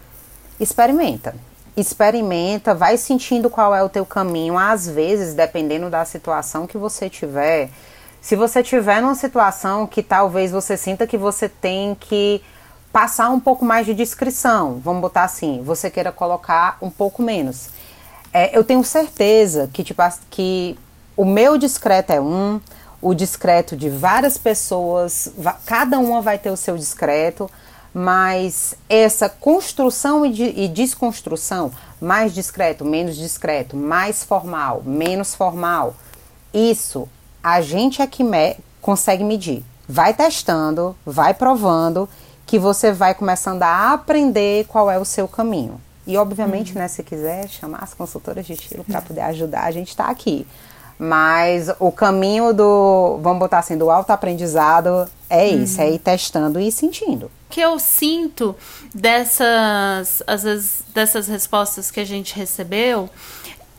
Experimenta. 0.58 1.34
Experimenta, 1.76 2.74
vai 2.74 2.96
sentindo 2.96 3.48
qual 3.48 3.74
é 3.74 3.82
o 3.82 3.88
teu 3.88 4.04
caminho. 4.04 4.58
Às 4.58 4.88
vezes, 4.88 5.34
dependendo 5.34 5.88
da 5.88 6.04
situação 6.04 6.66
que 6.66 6.76
você 6.76 7.08
tiver, 7.08 7.70
se 8.20 8.36
você 8.36 8.62
tiver 8.62 9.00
numa 9.00 9.14
situação 9.14 9.86
que 9.86 10.02
talvez 10.02 10.50
você 10.50 10.76
sinta 10.76 11.06
que 11.06 11.16
você 11.16 11.48
tem 11.48 11.94
que 11.94 12.42
passar 12.92 13.30
um 13.30 13.40
pouco 13.40 13.64
mais 13.64 13.86
de 13.86 13.94
descrição, 13.94 14.80
vamos 14.82 15.00
botar 15.00 15.24
assim, 15.24 15.62
você 15.62 15.90
queira 15.90 16.12
colocar 16.12 16.76
um 16.82 16.90
pouco 16.90 17.22
menos. 17.22 17.68
É, 18.32 18.56
eu 18.56 18.62
tenho 18.62 18.84
certeza 18.84 19.70
que, 19.72 19.82
tipo, 19.82 20.02
que 20.28 20.78
o 21.16 21.24
meu 21.24 21.56
discreto 21.56 22.12
é 22.12 22.20
um, 22.20 22.60
o 23.00 23.14
discreto 23.14 23.76
de 23.76 23.88
várias 23.88 24.36
pessoas, 24.36 25.32
cada 25.64 25.98
uma 25.98 26.20
vai 26.20 26.38
ter 26.38 26.50
o 26.50 26.56
seu 26.56 26.76
discreto 26.76 27.50
Mas 27.92 28.74
essa 28.88 29.28
construção 29.28 30.24
e, 30.24 30.32
de, 30.32 30.44
e 30.44 30.68
desconstrução, 30.68 31.72
mais 32.00 32.32
discreto, 32.32 32.84
menos 32.84 33.16
discreto, 33.16 33.76
mais 33.76 34.22
formal, 34.24 34.82
menos 34.84 35.34
formal, 35.34 35.96
isso 36.54 37.08
a 37.42 37.60
gente 37.60 38.00
é 38.00 38.06
que 38.06 38.22
me, 38.22 38.56
consegue 38.80 39.24
medir. 39.24 39.64
Vai 39.88 40.14
testando, 40.14 40.96
vai 41.04 41.34
provando, 41.34 42.08
que 42.46 42.58
você 42.58 42.92
vai 42.92 43.14
começando 43.14 43.62
a 43.62 43.92
aprender 43.92 44.66
qual 44.66 44.90
é 44.90 44.98
o 44.98 45.04
seu 45.04 45.26
caminho. 45.28 45.80
E 46.06 46.16
obviamente, 46.16 46.72
uhum. 46.72 46.80
né, 46.80 46.88
se 46.88 47.02
quiser 47.02 47.48
chamar 47.48 47.78
as 47.82 47.94
consultoras 47.94 48.46
de 48.46 48.54
estilo 48.54 48.84
para 48.84 49.00
poder 49.00 49.20
ajudar, 49.20 49.64
a 49.64 49.70
gente 49.70 49.88
está 49.88 50.06
aqui. 50.06 50.46
Mas 51.02 51.70
o 51.78 51.90
caminho 51.90 52.52
do, 52.52 53.18
vamos 53.22 53.38
botar 53.38 53.60
assim, 53.60 53.78
do 53.78 53.88
autoaprendizado 53.88 55.08
é 55.30 55.46
uhum. 55.46 55.62
isso, 55.62 55.80
é 55.80 55.92
ir 55.92 55.98
testando 55.98 56.60
e 56.60 56.70
sentindo. 56.70 57.24
O 57.26 57.30
que 57.48 57.58
eu 57.58 57.78
sinto 57.78 58.54
dessas, 58.94 60.22
às 60.26 60.42
vezes, 60.42 60.82
dessas 60.92 61.26
respostas 61.26 61.90
que 61.90 62.00
a 62.00 62.04
gente 62.04 62.36
recebeu 62.36 63.08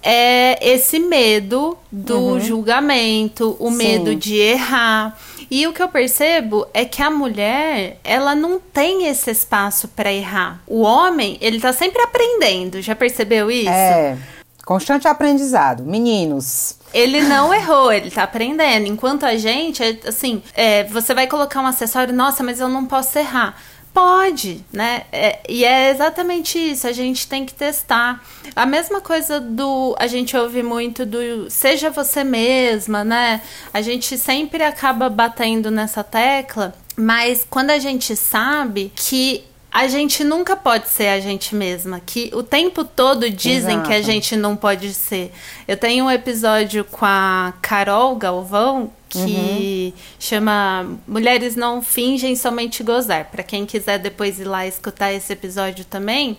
é 0.02 0.58
esse 0.68 0.98
medo 1.00 1.78
do 1.92 2.18
uhum. 2.18 2.40
julgamento, 2.40 3.56
o 3.60 3.70
Sim. 3.70 3.78
medo 3.78 4.16
de 4.16 4.36
errar. 4.38 5.16
E 5.50 5.68
o 5.68 5.74
que 5.74 5.84
eu 5.84 5.90
percebo 5.90 6.66
é 6.74 6.86
que 6.86 7.04
a 7.04 7.12
mulher, 7.12 8.00
ela 8.04 8.34
não 8.34 8.60
tem 8.60 9.06
esse 9.06 9.30
espaço 9.30 9.88
para 9.90 10.12
errar. 10.12 10.64
O 10.66 10.82
homem, 10.82 11.38
ele 11.40 11.60
tá 11.60 11.72
sempre 11.72 12.02
aprendendo. 12.02 12.82
Já 12.82 12.96
percebeu 12.96 13.52
isso? 13.52 13.70
É. 13.70 14.18
Constante 14.66 15.08
aprendizado. 15.08 15.84
Meninos, 15.84 16.76
ele 16.94 17.22
não 17.22 17.54
errou, 17.54 17.92
ele 17.92 18.12
tá 18.12 18.24
aprendendo. 18.24 18.88
Enquanto 18.88 19.26
a 19.26 19.36
gente, 19.38 19.82
assim, 20.06 20.44
é, 20.54 20.84
você 20.86 21.14
vai 21.14 21.28
colocar 21.28 21.62
um 21.62 21.66
acessório, 21.66 22.14
nossa, 22.14 22.44
mas 22.44 22.60
eu 22.60 22.68
não 22.68 22.86
posso 22.86 23.18
errar. 23.18 23.56
Pode, 23.94 24.64
né? 24.72 25.04
É, 25.12 25.40
e 25.50 25.66
é 25.66 25.90
exatamente 25.90 26.58
isso, 26.58 26.88
a 26.88 26.94
gente 26.94 27.28
tem 27.28 27.46
que 27.46 27.54
testar. 27.54 28.24
A 28.56 28.66
mesma 28.66 29.02
coisa 29.02 29.42
do. 29.42 29.94
A 30.00 30.08
gente 30.08 30.36
ouve 30.38 30.64
muito 30.64 31.06
do 31.06 31.50
seja 31.50 31.90
você 31.90 32.24
mesma, 32.24 33.04
né? 33.04 33.42
A 33.74 33.82
gente 33.82 34.18
sempre 34.18 34.64
acaba 34.64 35.10
batendo 35.10 35.70
nessa 35.70 36.06
tecla, 36.06 36.74
mas 36.96 37.46
quando 37.50 37.72
a 37.72 37.80
gente 37.80 38.16
sabe 38.16 38.94
que 38.96 39.44
a 39.72 39.88
gente 39.88 40.24
nunca 40.24 40.56
pode 40.56 40.90
ser 40.90 41.08
a 41.08 41.20
gente 41.20 41.56
mesma, 41.56 42.02
que 42.06 42.30
o 42.34 42.44
tempo 42.44 42.84
todo 42.84 43.30
dizem 43.30 43.76
Exato. 43.76 43.88
que 43.88 43.94
a 43.94 44.02
gente 44.02 44.36
não 44.36 44.56
pode 44.56 44.94
ser. 44.94 45.32
Eu 45.66 45.78
tenho 45.78 46.06
um 46.06 46.12
episódio 46.12 46.84
com 46.84 47.06
a 47.06 47.54
Carol 47.62 48.16
Galvão 48.18 48.92
que 49.08 49.94
uhum. 49.94 50.02
chama 50.20 51.00
Mulheres 51.08 51.56
não 51.56 51.82
fingem 51.82 52.36
somente 52.36 52.84
gozar. 52.84 53.30
Para 53.32 53.44
quem 53.44 53.66
quiser 53.66 53.98
depois 53.98 54.40
ir 54.40 54.46
lá 54.46 54.68
escutar 54.68 55.14
esse 55.14 55.32
episódio 55.32 55.86
também. 55.86 56.38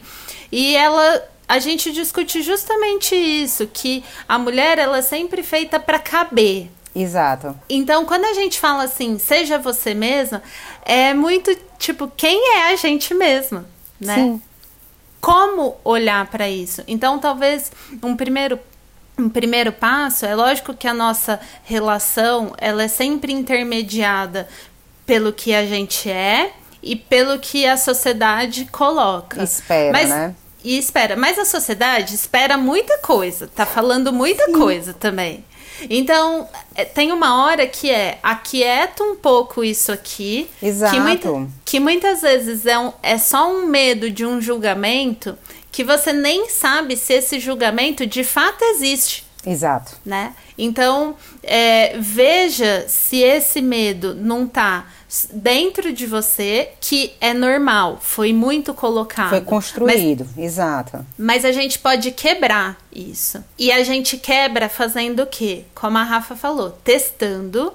E 0.50 0.76
ela 0.76 1.22
a 1.48 1.58
gente 1.58 1.92
discute 1.92 2.40
justamente 2.40 3.14
isso, 3.14 3.66
que 3.66 4.02
a 4.26 4.38
mulher 4.38 4.78
ela 4.78 4.98
é 4.98 5.02
sempre 5.02 5.42
feita 5.42 5.78
para 5.78 5.98
caber. 5.98 6.70
Exato. 6.94 7.56
Então, 7.68 8.04
quando 8.04 8.24
a 8.24 8.34
gente 8.34 8.60
fala 8.60 8.84
assim, 8.84 9.18
seja 9.18 9.58
você 9.58 9.94
mesma, 9.94 10.42
é 10.84 11.14
muito 11.14 11.54
tipo, 11.78 12.10
quem 12.16 12.56
é 12.56 12.72
a 12.72 12.76
gente 12.76 13.14
mesma, 13.14 13.64
né? 14.00 14.14
Sim. 14.14 14.42
Como 15.20 15.76
olhar 15.84 16.26
para 16.26 16.48
isso? 16.48 16.82
Então, 16.86 17.18
talvez 17.18 17.70
um 18.02 18.16
primeiro 18.16 18.58
um 19.18 19.28
primeiro 19.28 19.72
passo, 19.72 20.24
é 20.24 20.34
lógico 20.34 20.74
que 20.74 20.88
a 20.88 20.94
nossa 20.94 21.38
relação, 21.64 22.54
ela 22.58 22.82
é 22.82 22.88
sempre 22.88 23.32
intermediada 23.32 24.48
pelo 25.04 25.32
que 25.32 25.54
a 25.54 25.66
gente 25.66 26.10
é 26.10 26.52
e 26.82 26.96
pelo 26.96 27.38
que 27.38 27.66
a 27.66 27.76
sociedade 27.76 28.64
coloca. 28.66 29.42
Espera, 29.42 29.92
Mas, 29.92 30.08
né? 30.08 30.34
E 30.64 30.78
espera, 30.78 31.16
mas 31.16 31.38
a 31.38 31.44
sociedade 31.44 32.14
espera 32.14 32.56
muita 32.56 32.98
coisa, 32.98 33.48
tá 33.48 33.66
falando 33.66 34.12
muita 34.12 34.46
Sim. 34.46 34.52
coisa 34.52 34.94
também. 34.94 35.44
Então, 35.88 36.48
é, 36.74 36.84
tem 36.84 37.12
uma 37.12 37.44
hora 37.44 37.66
que 37.66 37.90
é 37.90 38.18
aquieta 38.22 39.02
um 39.02 39.16
pouco 39.16 39.64
isso 39.64 39.92
aqui. 39.92 40.48
Exato. 40.62 40.94
Que, 40.94 41.00
muita, 41.00 41.48
que 41.64 41.80
muitas 41.80 42.22
vezes 42.22 42.66
é, 42.66 42.78
um, 42.78 42.92
é 43.02 43.18
só 43.18 43.50
um 43.50 43.66
medo 43.66 44.10
de 44.10 44.24
um 44.24 44.40
julgamento 44.40 45.36
que 45.70 45.82
você 45.82 46.12
nem 46.12 46.48
sabe 46.48 46.96
se 46.96 47.14
esse 47.14 47.40
julgamento 47.40 48.06
de 48.06 48.22
fato 48.22 48.62
existe. 48.62 49.24
Exato. 49.44 49.96
Né? 50.04 50.34
Então, 50.56 51.16
é, 51.42 51.96
veja 51.98 52.84
se 52.86 53.20
esse 53.22 53.60
medo 53.60 54.14
não 54.14 54.46
tá 54.46 54.86
dentro 55.32 55.92
de 55.92 56.06
você, 56.06 56.70
que 56.80 57.12
é 57.20 57.34
normal, 57.34 57.98
foi 58.00 58.32
muito 58.32 58.72
colocado. 58.72 59.30
Foi 59.30 59.40
construído, 59.40 60.26
mas, 60.34 60.44
exato. 60.44 61.06
Mas 61.18 61.44
a 61.44 61.52
gente 61.52 61.78
pode 61.78 62.10
quebrar 62.12 62.78
isso. 62.90 63.42
E 63.58 63.70
a 63.70 63.82
gente 63.82 64.16
quebra 64.16 64.68
fazendo 64.68 65.22
o 65.22 65.26
quê? 65.26 65.64
Como 65.74 65.98
a 65.98 66.02
Rafa 66.02 66.34
falou, 66.34 66.70
testando 66.82 67.72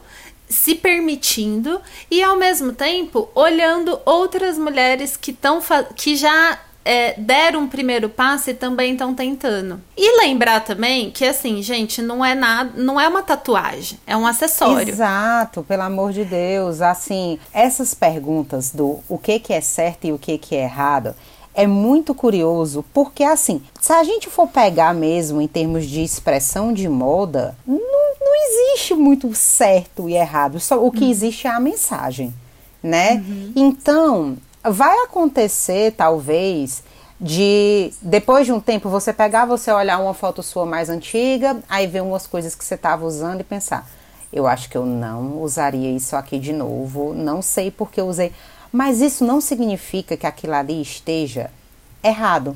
se 0.49 0.75
permitindo 0.75 1.81
e 2.09 2.23
ao 2.23 2.37
mesmo 2.37 2.71
tempo 2.71 3.29
olhando 3.35 3.99
outras 4.05 4.57
mulheres 4.57 5.17
que 5.17 5.31
estão 5.31 5.61
que 5.93 6.15
já 6.15 6.57
é, 6.87 7.15
deram 7.17 7.63
um 7.63 7.67
primeiro 7.67 8.07
passo 8.07 8.49
e 8.49 8.53
também 8.53 8.93
estão 8.93 9.13
tentando. 9.13 9.81
E 9.97 10.21
lembrar 10.21 10.61
também 10.61 11.11
que, 11.11 11.25
assim, 11.25 11.61
gente, 11.61 12.01
não 12.01 12.23
é 12.23 12.33
nada, 12.33 12.71
não 12.75 12.99
é 12.99 13.07
uma 13.09 13.21
tatuagem, 13.21 13.99
é 14.07 14.15
um 14.15 14.25
acessório. 14.25 14.93
Exato, 14.93 15.63
pelo 15.63 15.81
amor 15.81 16.13
de 16.13 16.23
Deus. 16.23 16.81
Assim, 16.81 17.37
essas 17.53 17.93
perguntas 17.93 18.71
do 18.71 18.99
o 19.09 19.17
que, 19.17 19.37
que 19.37 19.51
é 19.51 19.59
certo 19.59 20.05
e 20.05 20.13
o 20.13 20.17
que, 20.17 20.37
que 20.37 20.55
é 20.55 20.63
errado 20.63 21.13
é 21.53 21.67
muito 21.67 22.13
curioso, 22.13 22.85
porque 22.93 23.23
assim, 23.23 23.63
se 23.81 23.91
a 23.91 24.03
gente 24.03 24.29
for 24.29 24.47
pegar 24.47 24.93
mesmo 24.93 25.41
em 25.41 25.47
termos 25.47 25.87
de 25.87 26.03
expressão 26.03 26.71
de 26.71 26.87
moda, 26.87 27.57
não, 27.65 27.79
não 27.79 28.45
existe 28.45 28.93
muito 28.93 29.33
certo 29.33 30.07
e 30.07 30.13
errado, 30.13 30.59
só 30.59 30.81
o 30.85 30.91
que 30.91 31.03
uhum. 31.03 31.09
existe 31.09 31.47
é 31.47 31.49
a 31.49 31.59
mensagem, 31.59 32.31
né? 32.81 33.15
Uhum. 33.15 33.53
Então, 33.55 34.37
vai 34.71 34.95
acontecer, 35.03 35.93
talvez, 35.93 36.83
de 37.19 37.91
depois 38.01 38.45
de 38.45 38.51
um 38.51 38.59
tempo 38.59 38.89
você 38.89 39.11
pegar, 39.11 39.45
você 39.45 39.71
olhar 39.71 39.99
uma 39.99 40.13
foto 40.13 40.43
sua 40.43 40.65
mais 40.65 40.89
antiga, 40.89 41.57
aí 41.67 41.87
ver 41.87 42.01
umas 42.01 42.27
coisas 42.27 42.53
que 42.53 42.63
você 42.63 42.75
estava 42.75 43.05
usando 43.05 43.41
e 43.41 43.43
pensar: 43.43 43.89
eu 44.31 44.47
acho 44.47 44.69
que 44.69 44.77
eu 44.77 44.85
não 44.85 45.41
usaria 45.41 45.91
isso 45.91 46.15
aqui 46.15 46.37
de 46.37 46.53
novo, 46.53 47.13
não 47.13 47.41
sei 47.41 47.71
porque 47.71 47.99
eu 47.99 48.07
usei. 48.07 48.31
Mas 48.71 49.01
isso 49.01 49.25
não 49.25 49.39
significa 49.39 50.17
que 50.17 50.27
aquilo 50.27 50.53
ali 50.53 50.81
esteja 50.81 51.49
errado. 52.03 52.55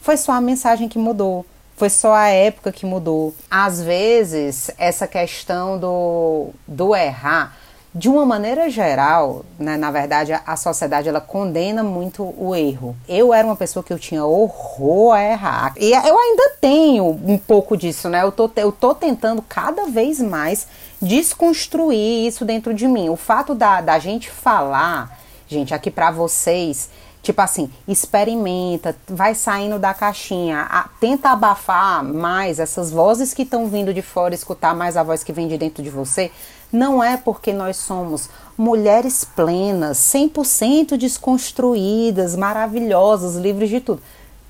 Foi 0.00 0.16
só 0.16 0.32
a 0.32 0.40
mensagem 0.40 0.88
que 0.88 0.98
mudou. 0.98 1.44
Foi 1.76 1.90
só 1.90 2.14
a 2.14 2.28
época 2.28 2.72
que 2.72 2.86
mudou. 2.86 3.34
Às 3.50 3.80
vezes, 3.80 4.70
essa 4.78 5.06
questão 5.06 5.78
do, 5.78 6.48
do 6.66 6.94
errar 6.96 7.56
de 7.92 8.08
uma 8.08 8.24
maneira 8.24 8.70
geral, 8.70 9.44
né, 9.58 9.76
na 9.76 9.90
verdade, 9.90 10.32
a, 10.32 10.56
sociedade 10.56 11.08
ela 11.08 11.20
condena 11.20 11.82
muito 11.82 12.22
o 12.38 12.54
erro. 12.54 12.96
Eu 13.08 13.34
era 13.34 13.44
uma 13.44 13.56
pessoa 13.56 13.82
que 13.82 13.92
eu 13.92 13.98
tinha 13.98 14.24
horror 14.24 15.12
a 15.12 15.22
errar. 15.22 15.74
E 15.76 15.92
eu 15.92 16.18
ainda 16.18 16.52
tenho 16.60 17.04
um 17.06 17.36
pouco 17.36 17.76
disso, 17.76 18.08
né? 18.08 18.22
Eu 18.22 18.30
tô, 18.30 18.48
eu 18.54 18.70
tô 18.70 18.94
tentando 18.94 19.42
cada 19.42 19.86
vez 19.86 20.20
mais 20.20 20.68
desconstruir 21.02 22.28
isso 22.28 22.44
dentro 22.44 22.72
de 22.72 22.86
mim. 22.86 23.08
O 23.08 23.16
fato 23.16 23.56
da, 23.56 23.80
da 23.80 23.98
gente 23.98 24.30
falar, 24.30 25.18
gente, 25.48 25.74
aqui 25.74 25.90
para 25.90 26.12
vocês, 26.12 26.90
Tipo 27.22 27.42
assim, 27.42 27.70
experimenta, 27.86 28.96
vai 29.06 29.34
saindo 29.34 29.78
da 29.78 29.92
caixinha, 29.92 30.66
a, 30.70 30.88
tenta 30.98 31.28
abafar 31.28 32.02
mais 32.02 32.58
essas 32.58 32.90
vozes 32.90 33.34
que 33.34 33.42
estão 33.42 33.66
vindo 33.66 33.92
de 33.92 34.00
fora, 34.00 34.34
escutar 34.34 34.74
mais 34.74 34.96
a 34.96 35.02
voz 35.02 35.22
que 35.22 35.30
vem 35.30 35.46
de 35.46 35.58
dentro 35.58 35.82
de 35.82 35.90
você. 35.90 36.30
Não 36.72 37.02
é 37.02 37.16
porque 37.16 37.52
nós 37.52 37.76
somos 37.76 38.28
mulheres 38.56 39.24
plenas, 39.24 39.98
100% 39.98 40.96
desconstruídas, 40.96 42.36
maravilhosas, 42.36 43.36
livres 43.36 43.70
de 43.70 43.80
tudo. 43.80 44.02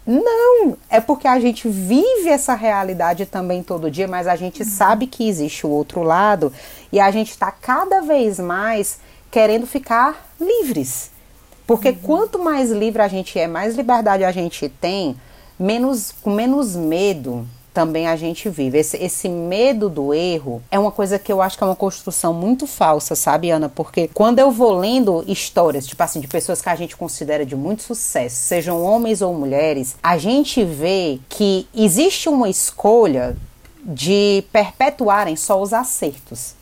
Não, 0.06 0.76
é 0.88 1.00
porque 1.00 1.28
a 1.28 1.38
gente 1.38 1.68
vive 1.68 2.28
essa 2.28 2.54
realidade 2.54 3.26
também 3.26 3.62
todo 3.62 3.90
dia, 3.90 4.08
mas 4.08 4.26
a 4.26 4.34
gente 4.34 4.62
uhum. 4.62 4.68
sabe 4.68 5.06
que 5.06 5.28
existe 5.28 5.66
o 5.66 5.70
outro 5.70 6.02
lado 6.02 6.52
e 6.90 6.98
a 6.98 7.10
gente 7.10 7.30
está 7.30 7.52
cada 7.52 8.00
vez 8.00 8.40
mais 8.40 8.98
querendo 9.30 9.66
ficar 9.66 10.28
livres. 10.40 11.10
Porque 11.66 11.90
uhum. 11.90 11.98
quanto 12.02 12.38
mais 12.38 12.70
livre 12.70 13.00
a 13.00 13.08
gente 13.08 13.38
é, 13.38 13.46
mais 13.46 13.76
liberdade 13.76 14.24
a 14.24 14.32
gente 14.32 14.68
tem, 14.68 15.16
menos, 15.58 16.12
com 16.22 16.30
menos 16.30 16.74
medo 16.74 17.46
também 17.72 18.06
a 18.06 18.16
gente 18.16 18.48
vive. 18.48 18.78
Esse, 18.78 18.96
esse 18.96 19.28
medo 19.28 19.88
do 19.88 20.12
erro 20.12 20.62
é 20.70 20.78
uma 20.78 20.90
coisa 20.90 21.18
que 21.18 21.32
eu 21.32 21.40
acho 21.40 21.56
que 21.56 21.64
é 21.64 21.66
uma 21.66 21.76
construção 21.76 22.32
muito 22.32 22.66
falsa, 22.66 23.14
sabe, 23.14 23.50
Ana? 23.50 23.68
Porque 23.68 24.08
quando 24.12 24.38
eu 24.38 24.50
vou 24.50 24.76
lendo 24.76 25.24
histórias, 25.26 25.86
tipo 25.86 26.02
assim, 26.02 26.20
de 26.20 26.28
pessoas 26.28 26.60
que 26.60 26.68
a 26.68 26.74
gente 26.74 26.96
considera 26.96 27.44
de 27.46 27.54
muito 27.54 27.82
sucesso, 27.82 28.36
sejam 28.36 28.82
homens 28.82 29.22
ou 29.22 29.34
mulheres, 29.34 29.96
a 30.02 30.18
gente 30.18 30.64
vê 30.64 31.20
que 31.28 31.66
existe 31.74 32.28
uma 32.28 32.48
escolha 32.48 33.36
de 33.82 34.44
perpetuarem 34.52 35.36
só 35.36 35.60
os 35.60 35.72
acertos. 35.72 36.54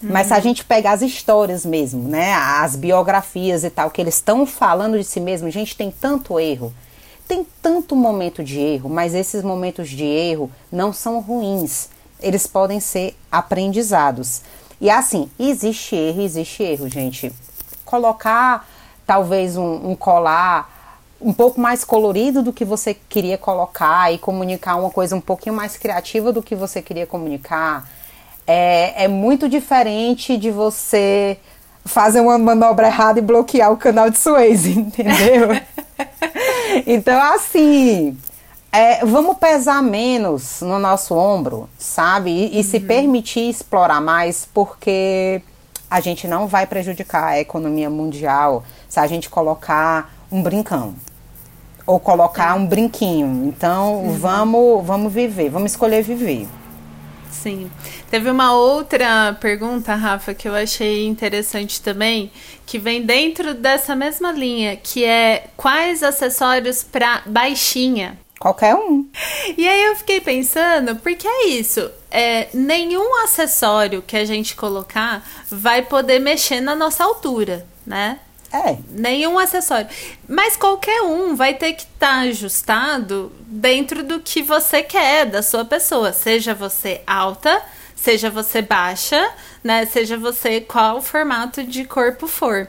Mas 0.00 0.28
se 0.28 0.34
a 0.34 0.38
gente 0.38 0.64
pegar 0.64 0.92
as 0.92 1.02
histórias 1.02 1.66
mesmo, 1.66 2.08
né, 2.08 2.32
as 2.32 2.76
biografias 2.76 3.64
e 3.64 3.70
tal, 3.70 3.90
que 3.90 4.00
eles 4.00 4.14
estão 4.14 4.46
falando 4.46 4.96
de 4.96 5.02
si 5.02 5.18
mesmo, 5.18 5.50
gente, 5.50 5.76
tem 5.76 5.90
tanto 5.90 6.38
erro, 6.38 6.72
tem 7.28 7.46
tanto 7.60 7.94
momento 7.94 8.42
de 8.42 8.58
erro, 8.58 8.88
mas 8.88 9.14
esses 9.14 9.42
momentos 9.42 9.90
de 9.90 10.02
erro 10.02 10.50
não 10.72 10.92
são 10.94 11.20
ruins, 11.20 11.90
eles 12.20 12.46
podem 12.46 12.80
ser 12.80 13.14
aprendizados. 13.30 14.40
E 14.80 14.88
assim, 14.88 15.30
existe 15.38 15.94
erro, 15.94 16.22
existe 16.22 16.62
erro, 16.62 16.88
gente. 16.88 17.30
Colocar 17.84 18.66
talvez 19.06 19.56
um, 19.56 19.90
um 19.90 19.94
colar 19.94 20.76
um 21.20 21.32
pouco 21.32 21.60
mais 21.60 21.84
colorido 21.84 22.42
do 22.42 22.52
que 22.52 22.64
você 22.64 22.94
queria 22.94 23.36
colocar 23.36 24.12
e 24.12 24.18
comunicar 24.18 24.76
uma 24.76 24.90
coisa 24.90 25.16
um 25.16 25.20
pouquinho 25.20 25.54
mais 25.54 25.76
criativa 25.76 26.32
do 26.32 26.42
que 26.42 26.54
você 26.54 26.80
queria 26.80 27.06
comunicar. 27.06 27.88
É, 28.46 29.04
é 29.04 29.08
muito 29.08 29.48
diferente 29.48 30.36
de 30.36 30.50
você 30.50 31.36
fazer 31.84 32.20
uma 32.20 32.38
manobra 32.38 32.86
errada 32.86 33.18
e 33.18 33.22
bloquear 33.22 33.72
o 33.72 33.76
canal 33.76 34.08
de 34.10 34.18
Suez, 34.18 34.64
entendeu? 34.66 35.48
então, 36.86 37.20
assim, 37.34 38.16
é, 38.72 39.04
vamos 39.04 39.36
pesar 39.38 39.82
menos 39.82 40.60
no 40.60 40.78
nosso 40.78 41.14
ombro, 41.14 41.68
sabe? 41.78 42.30
E, 42.30 42.54
e 42.54 42.56
uhum. 42.58 42.62
se 42.62 42.80
permitir 42.80 43.48
explorar 43.48 44.00
mais, 44.00 44.48
porque 44.52 45.42
a 45.90 46.00
gente 46.00 46.28
não 46.28 46.46
vai 46.46 46.66
prejudicar 46.66 47.24
a 47.28 47.40
economia 47.40 47.88
mundial 47.88 48.62
se 48.88 49.00
a 49.00 49.06
gente 49.06 49.30
colocar 49.30 50.12
um 50.30 50.42
brincão 50.42 50.94
ou 51.86 51.98
colocar 51.98 52.54
um 52.54 52.66
brinquinho. 52.66 53.46
Então, 53.46 54.02
uhum. 54.02 54.12
vamos, 54.12 54.86
vamos 54.86 55.12
viver, 55.12 55.48
vamos 55.48 55.72
escolher 55.72 56.02
viver. 56.02 56.46
Sim. 57.30 57.70
Teve 58.10 58.30
uma 58.30 58.54
outra 58.54 59.36
pergunta, 59.40 59.94
Rafa, 59.94 60.34
que 60.34 60.48
eu 60.48 60.54
achei 60.54 61.06
interessante 61.06 61.80
também, 61.80 62.30
que 62.66 62.78
vem 62.78 63.02
dentro 63.02 63.54
dessa 63.54 63.94
mesma 63.94 64.32
linha, 64.32 64.76
que 64.76 65.04
é 65.04 65.48
quais 65.56 66.02
acessórios 66.02 66.82
para 66.82 67.22
baixinha? 67.26 68.18
Qualquer 68.38 68.74
um. 68.74 69.06
E 69.56 69.68
aí 69.68 69.84
eu 69.84 69.96
fiquei 69.96 70.20
pensando, 70.20 70.96
porque 70.96 71.26
é 71.26 71.48
isso, 71.48 71.90
é, 72.10 72.48
nenhum 72.54 73.22
acessório 73.24 74.02
que 74.02 74.16
a 74.16 74.24
gente 74.24 74.54
colocar 74.54 75.26
vai 75.50 75.82
poder 75.82 76.20
mexer 76.20 76.60
na 76.60 76.74
nossa 76.74 77.04
altura, 77.04 77.66
né? 77.84 78.20
É. 78.52 78.76
Nenhum 78.90 79.38
acessório. 79.38 79.88
Mas 80.26 80.56
qualquer 80.56 81.02
um 81.02 81.36
vai 81.36 81.54
ter 81.54 81.74
que 81.74 81.82
estar 81.82 82.08
tá 82.08 82.20
ajustado 82.20 83.32
dentro 83.40 84.02
do 84.02 84.20
que 84.20 84.42
você 84.42 84.82
quer 84.82 85.26
da 85.26 85.42
sua 85.42 85.64
pessoa. 85.64 86.12
Seja 86.12 86.54
você 86.54 87.02
alta, 87.06 87.62
seja 87.94 88.30
você 88.30 88.62
baixa, 88.62 89.30
né? 89.62 89.84
Seja 89.86 90.16
você 90.16 90.60
qual 90.60 91.02
formato 91.02 91.62
de 91.62 91.84
corpo 91.84 92.26
for. 92.26 92.68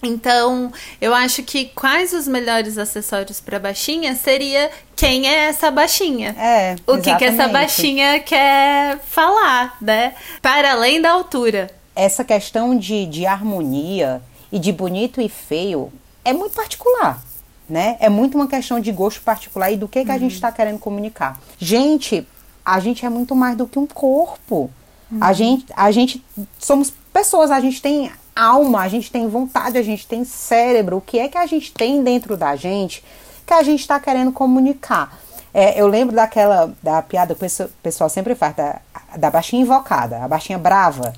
Então, 0.00 0.72
eu 1.00 1.12
acho 1.12 1.42
que 1.42 1.66
quais 1.74 2.12
os 2.12 2.28
melhores 2.28 2.78
acessórios 2.78 3.40
para 3.40 3.58
baixinha 3.58 4.14
seria 4.14 4.70
quem 4.94 5.28
é 5.28 5.46
essa 5.46 5.72
baixinha. 5.72 6.36
É. 6.38 6.76
O 6.86 6.98
que, 6.98 7.14
que 7.16 7.24
essa 7.24 7.48
baixinha 7.48 8.20
quer 8.20 8.98
falar, 9.00 9.76
né? 9.80 10.14
Para 10.40 10.72
além 10.72 11.02
da 11.02 11.10
altura. 11.10 11.68
Essa 11.96 12.22
questão 12.22 12.78
de, 12.78 13.06
de 13.06 13.26
harmonia 13.26 14.22
e 14.50 14.58
de 14.58 14.72
bonito 14.72 15.20
e 15.20 15.28
feio 15.28 15.92
é 16.24 16.32
muito 16.32 16.54
particular. 16.54 17.22
Né? 17.68 17.96
É 18.00 18.08
muito 18.08 18.34
uma 18.34 18.46
questão 18.46 18.80
de 18.80 18.90
gosto 18.90 19.20
particular 19.20 19.70
e 19.70 19.76
do 19.76 19.86
que, 19.86 20.02
que 20.02 20.08
uhum. 20.08 20.16
a 20.16 20.18
gente 20.18 20.34
está 20.34 20.50
querendo 20.50 20.78
comunicar. 20.78 21.38
Gente, 21.58 22.26
a 22.64 22.80
gente 22.80 23.04
é 23.04 23.10
muito 23.10 23.36
mais 23.36 23.56
do 23.56 23.66
que 23.66 23.78
um 23.78 23.86
corpo. 23.86 24.70
Uhum. 25.10 25.18
A, 25.20 25.32
gente, 25.34 25.66
a 25.76 25.90
gente 25.90 26.24
somos 26.58 26.92
pessoas, 27.12 27.50
a 27.50 27.60
gente 27.60 27.82
tem 27.82 28.10
alma, 28.34 28.82
a 28.82 28.88
gente 28.88 29.10
tem 29.10 29.28
vontade, 29.28 29.76
a 29.76 29.82
gente 29.82 30.06
tem 30.06 30.24
cérebro. 30.24 30.96
O 30.96 31.00
que 31.00 31.18
é 31.18 31.28
que 31.28 31.36
a 31.36 31.46
gente 31.46 31.72
tem 31.72 32.02
dentro 32.02 32.36
da 32.36 32.56
gente 32.56 33.04
que 33.46 33.52
a 33.52 33.62
gente 33.62 33.80
está 33.80 33.98
querendo 33.98 34.32
comunicar? 34.32 35.18
É, 35.52 35.80
eu 35.80 35.86
lembro 35.86 36.14
daquela 36.14 36.72
da 36.82 37.02
piada 37.02 37.34
que 37.34 37.44
o 37.44 37.68
pessoal 37.82 38.08
sempre 38.08 38.34
faz, 38.34 38.54
da, 38.54 38.80
da 39.16 39.30
baixinha 39.30 39.62
invocada, 39.62 40.22
a 40.22 40.28
baixinha 40.28 40.58
brava. 40.58 41.12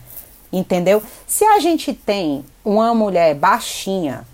Entendeu? 0.52 1.02
Se 1.26 1.44
a 1.44 1.60
gente 1.60 1.92
tem 1.92 2.44
uma 2.64 2.94
mulher 2.94 3.34
baixinha, 3.34 4.24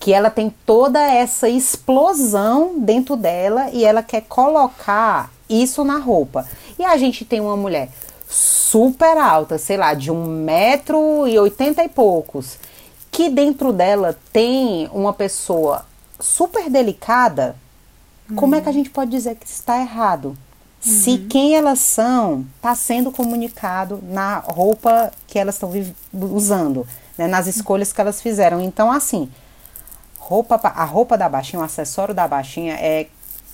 que 0.00 0.12
ela 0.12 0.30
tem 0.30 0.52
toda 0.66 1.00
essa 1.00 1.48
explosão 1.48 2.80
dentro 2.80 3.14
dela 3.14 3.70
e 3.72 3.84
ela 3.84 4.02
quer 4.02 4.22
colocar 4.22 5.30
isso 5.48 5.84
na 5.84 5.98
roupa. 5.98 6.44
E 6.76 6.84
a 6.84 6.96
gente 6.96 7.24
tem 7.24 7.40
uma 7.40 7.56
mulher 7.56 7.88
super 8.28 9.16
alta, 9.16 9.58
sei 9.58 9.76
lá, 9.76 9.94
de 9.94 10.10
um 10.10 10.24
metro 10.24 11.28
e 11.28 11.38
oitenta 11.38 11.84
e 11.84 11.88
poucos, 11.88 12.58
que 13.12 13.28
dentro 13.28 13.72
dela 13.72 14.18
tem 14.32 14.88
uma 14.92 15.12
pessoa 15.12 15.86
super 16.18 16.68
delicada, 16.68 17.54
uhum. 18.28 18.34
como 18.34 18.54
é 18.56 18.60
que 18.60 18.68
a 18.68 18.72
gente 18.72 18.90
pode 18.90 19.10
dizer 19.10 19.36
que 19.36 19.46
está 19.46 19.80
errado? 19.80 20.36
Se 20.82 21.10
uhum. 21.10 21.28
quem 21.28 21.54
elas 21.54 21.78
são 21.78 22.44
está 22.56 22.74
sendo 22.74 23.12
comunicado 23.12 24.00
na 24.02 24.38
roupa 24.38 25.12
que 25.28 25.38
elas 25.38 25.54
estão 25.54 25.70
usando, 26.12 26.86
né, 27.16 27.28
nas 27.28 27.46
escolhas 27.46 27.92
que 27.92 28.00
elas 28.00 28.20
fizeram. 28.20 28.60
Então, 28.60 28.90
assim, 28.90 29.30
roupa, 30.18 30.56
a 30.56 30.84
roupa 30.84 31.16
da 31.16 31.28
baixinha, 31.28 31.62
o 31.62 31.64
acessório 31.64 32.12
da 32.12 32.26
baixinha 32.26 32.74
é 32.74 33.06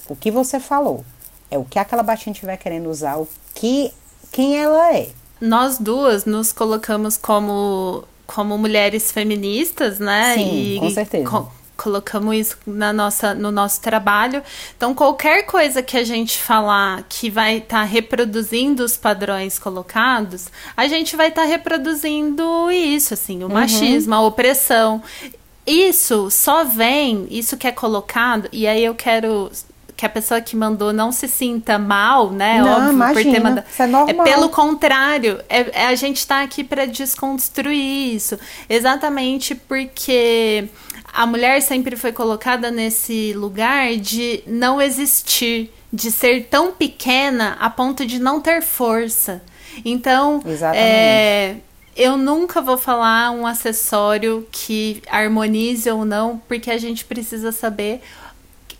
o 0.08 0.16
que 0.16 0.30
você 0.30 0.58
falou, 0.58 1.04
é 1.50 1.58
o 1.58 1.64
que 1.64 1.78
aquela 1.78 2.02
baixinha 2.02 2.32
estiver 2.32 2.56
querendo 2.56 2.88
usar, 2.88 3.18
o 3.18 3.28
que 3.54 3.92
quem 4.32 4.56
ela 4.56 4.94
é. 4.94 5.08
Nós 5.38 5.78
duas 5.78 6.24
nos 6.24 6.50
colocamos 6.50 7.16
como 7.16 8.04
como 8.26 8.58
mulheres 8.58 9.10
feministas, 9.10 9.98
né? 9.98 10.34
Sim, 10.34 10.74
e, 10.74 10.78
com 10.80 10.90
certeza. 10.90 11.30
Com, 11.30 11.48
colocamos 11.78 12.36
isso 12.36 12.58
na 12.66 12.92
nossa, 12.92 13.32
no 13.34 13.52
nosso 13.52 13.80
trabalho. 13.80 14.42
Então, 14.76 14.92
qualquer 14.92 15.46
coisa 15.46 15.80
que 15.80 15.96
a 15.96 16.04
gente 16.04 16.36
falar 16.36 17.04
que 17.08 17.30
vai 17.30 17.58
estar 17.58 17.78
tá 17.78 17.84
reproduzindo 17.84 18.84
os 18.84 18.96
padrões 18.96 19.58
colocados, 19.58 20.48
a 20.76 20.88
gente 20.88 21.16
vai 21.16 21.28
estar 21.28 21.42
tá 21.42 21.48
reproduzindo 21.48 22.70
isso, 22.70 23.14
assim, 23.14 23.42
o 23.42 23.46
uhum. 23.46 23.52
machismo, 23.52 24.14
a 24.14 24.20
opressão. 24.20 25.00
Isso 25.64 26.30
só 26.30 26.64
vem, 26.64 27.28
isso 27.30 27.56
que 27.56 27.66
é 27.66 27.72
colocado, 27.72 28.48
e 28.50 28.66
aí 28.66 28.84
eu 28.84 28.94
quero 28.94 29.50
que 29.98 30.06
a 30.06 30.08
pessoa 30.08 30.40
que 30.40 30.54
mandou 30.54 30.92
não 30.92 31.10
se 31.10 31.26
sinta 31.26 31.76
mal, 31.76 32.30
né? 32.30 32.62
Não, 32.62 32.70
Óbvio, 32.70 32.92
imagina, 32.92 33.24
por 33.24 33.32
ter 33.32 33.40
mandado. 33.40 33.66
Isso 33.68 33.82
é 33.82 33.86
normal. 33.88 34.26
É 34.26 34.30
pelo 34.30 34.48
contrário, 34.48 35.40
é, 35.48 35.80
é 35.82 35.86
a 35.86 35.94
gente 35.96 36.18
está 36.18 36.40
aqui 36.40 36.62
para 36.62 36.86
desconstruir 36.86 38.14
isso. 38.14 38.38
Exatamente 38.68 39.56
porque 39.56 40.68
a 41.12 41.26
mulher 41.26 41.60
sempre 41.62 41.96
foi 41.96 42.12
colocada 42.12 42.70
nesse 42.70 43.32
lugar 43.32 43.96
de 43.96 44.40
não 44.46 44.80
existir, 44.80 45.68
de 45.92 46.12
ser 46.12 46.44
tão 46.44 46.70
pequena 46.70 47.56
a 47.58 47.68
ponto 47.68 48.06
de 48.06 48.20
não 48.20 48.40
ter 48.40 48.62
força. 48.62 49.42
Então, 49.84 50.40
é, 50.76 51.56
eu 51.96 52.16
nunca 52.16 52.60
vou 52.60 52.78
falar 52.78 53.32
um 53.32 53.44
acessório 53.44 54.46
que 54.52 55.02
harmonize 55.10 55.90
ou 55.90 56.04
não, 56.04 56.40
porque 56.46 56.70
a 56.70 56.78
gente 56.78 57.04
precisa 57.04 57.50
saber 57.50 58.00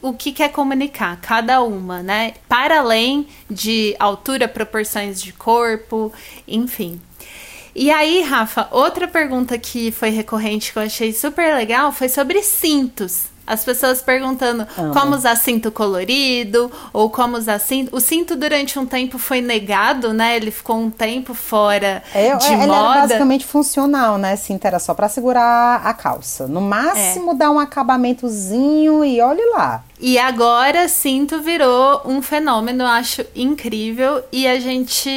o 0.00 0.12
que 0.12 0.32
quer 0.32 0.50
comunicar, 0.50 1.20
cada 1.20 1.62
uma, 1.62 2.02
né? 2.02 2.34
Para 2.48 2.80
além 2.80 3.26
de 3.50 3.96
altura, 3.98 4.46
proporções 4.46 5.20
de 5.20 5.32
corpo, 5.32 6.12
enfim. 6.46 7.00
E 7.74 7.90
aí, 7.90 8.22
Rafa, 8.22 8.68
outra 8.70 9.06
pergunta 9.06 9.56
que 9.58 9.92
foi 9.92 10.10
recorrente 10.10 10.72
que 10.72 10.78
eu 10.78 10.82
achei 10.82 11.12
super 11.12 11.54
legal 11.54 11.92
foi 11.92 12.08
sobre 12.08 12.42
cintos. 12.42 13.26
As 13.46 13.64
pessoas 13.64 14.02
perguntando 14.02 14.66
como 14.92 15.16
usar 15.16 15.34
cinto 15.36 15.72
colorido 15.72 16.70
ou 16.92 17.08
como 17.08 17.38
usar 17.38 17.58
cinto. 17.58 17.96
O 17.96 18.00
cinto 18.00 18.36
durante 18.36 18.78
um 18.78 18.84
tempo 18.84 19.16
foi 19.16 19.40
negado, 19.40 20.12
né? 20.12 20.36
Ele 20.36 20.50
ficou 20.50 20.76
um 20.76 20.90
tempo 20.90 21.32
fora 21.32 22.02
é, 22.14 22.36
de 22.36 22.46
ele 22.46 22.66
moda. 22.66 22.90
Era 22.90 23.00
basicamente 23.00 23.46
funcional, 23.46 24.18
né? 24.18 24.36
Cinto 24.36 24.66
era 24.66 24.78
só 24.78 24.92
para 24.92 25.08
segurar 25.08 25.80
a 25.82 25.94
calça. 25.94 26.46
No 26.46 26.60
máximo 26.60 27.30
é. 27.30 27.34
dar 27.36 27.50
um 27.50 27.58
acabamentozinho 27.58 29.02
e 29.02 29.18
olhe 29.22 29.50
lá. 29.54 29.82
E 30.00 30.16
agora 30.16 30.88
cinto 30.88 31.40
virou 31.40 32.02
um 32.04 32.22
fenômeno, 32.22 32.84
eu 32.84 32.86
acho 32.86 33.26
incrível. 33.34 34.22
E 34.30 34.46
a 34.46 34.60
gente 34.60 35.10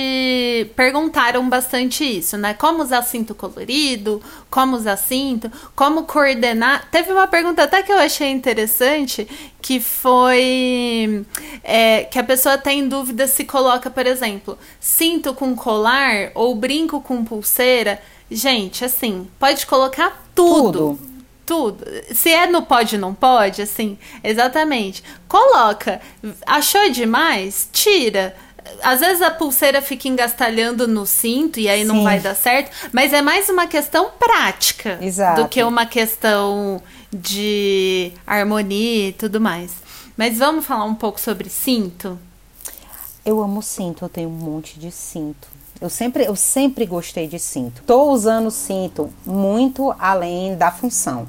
perguntaram 0.75 1.47
bastante 1.47 2.03
isso, 2.03 2.35
né? 2.35 2.55
Como 2.55 2.81
usar 2.81 3.03
cinto 3.03 3.35
colorido, 3.35 4.19
como 4.49 4.75
usar 4.75 4.97
cinto, 4.97 5.51
como 5.75 6.03
coordenar. 6.03 6.89
Teve 6.89 7.11
uma 7.11 7.27
pergunta 7.27 7.63
até 7.63 7.83
que 7.83 7.91
eu 7.91 7.99
achei 7.99 8.31
interessante, 8.31 9.27
que 9.61 9.79
foi 9.79 11.25
é, 11.63 12.05
que 12.05 12.17
a 12.17 12.23
pessoa 12.23 12.57
tem 12.57 12.87
dúvida 12.87 13.27
se 13.27 13.45
coloca, 13.45 13.87
por 13.89 14.07
exemplo, 14.07 14.57
cinto 14.79 15.33
com 15.35 15.55
colar 15.55 16.31
ou 16.33 16.55
brinco 16.55 16.99
com 17.01 17.23
pulseira. 17.23 18.01
Gente, 18.31 18.83
assim, 18.83 19.27
pode 19.37 19.67
colocar 19.67 20.25
tudo. 20.33 20.97
tudo 20.97 21.10
tudo. 21.51 21.85
Se 22.13 22.29
é 22.29 22.47
no 22.47 22.61
pode, 22.61 22.97
não 22.97 23.13
pode, 23.13 23.61
assim, 23.61 23.97
exatamente. 24.23 25.03
Coloca. 25.27 25.99
Achou 26.45 26.89
demais? 26.89 27.67
Tira. 27.73 28.33
às 28.81 29.01
vezes 29.01 29.21
a 29.21 29.29
pulseira 29.29 29.81
fica 29.81 30.07
engastalhando 30.07 30.87
no 30.87 31.05
cinto 31.05 31.59
e 31.59 31.67
aí 31.67 31.81
Sim. 31.81 31.87
não 31.87 32.03
vai 32.03 32.21
dar 32.21 32.35
certo, 32.35 32.71
mas 32.93 33.11
é 33.11 33.21
mais 33.21 33.49
uma 33.49 33.67
questão 33.67 34.11
prática 34.17 34.97
Exato. 35.01 35.41
do 35.41 35.49
que 35.49 35.61
uma 35.61 35.85
questão 35.85 36.81
de 37.11 38.13
harmonia 38.25 39.09
e 39.09 39.11
tudo 39.11 39.41
mais. 39.41 39.73
Mas 40.15 40.37
vamos 40.37 40.65
falar 40.65 40.85
um 40.85 40.95
pouco 40.95 41.19
sobre 41.19 41.49
cinto? 41.49 42.17
Eu 43.25 43.43
amo 43.43 43.61
cinto, 43.61 44.05
eu 44.05 44.09
tenho 44.09 44.29
um 44.29 44.31
monte 44.31 44.79
de 44.79 44.89
cinto. 44.89 45.49
Eu 45.81 45.89
sempre, 45.89 46.23
eu 46.23 46.35
sempre 46.35 46.85
gostei 46.85 47.27
de 47.27 47.39
cinto. 47.39 47.81
Estou 47.81 48.11
usando 48.11 48.51
cinto 48.51 49.11
muito 49.25 49.93
além 49.97 50.55
da 50.55 50.71
função. 50.71 51.27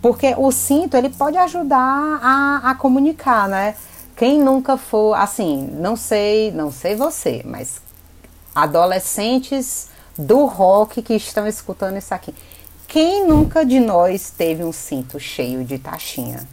Porque 0.00 0.34
o 0.36 0.50
cinto, 0.52 0.96
ele 0.96 1.08
pode 1.08 1.36
ajudar 1.36 2.20
a, 2.22 2.70
a 2.70 2.74
comunicar, 2.74 3.48
né? 3.48 3.74
Quem 4.16 4.40
nunca 4.40 4.76
for, 4.76 5.14
assim, 5.14 5.68
não 5.74 5.96
sei, 5.96 6.50
não 6.50 6.70
sei 6.70 6.94
você, 6.94 7.42
mas 7.44 7.80
adolescentes 8.54 9.88
do 10.16 10.46
rock 10.46 11.02
que 11.02 11.14
estão 11.14 11.46
escutando 11.46 11.98
isso 11.98 12.14
aqui. 12.14 12.34
Quem 12.88 13.26
nunca 13.26 13.64
de 13.64 13.78
nós 13.78 14.30
teve 14.30 14.64
um 14.64 14.72
cinto 14.72 15.20
cheio 15.20 15.64
de 15.64 15.78
taxinha? 15.78 16.48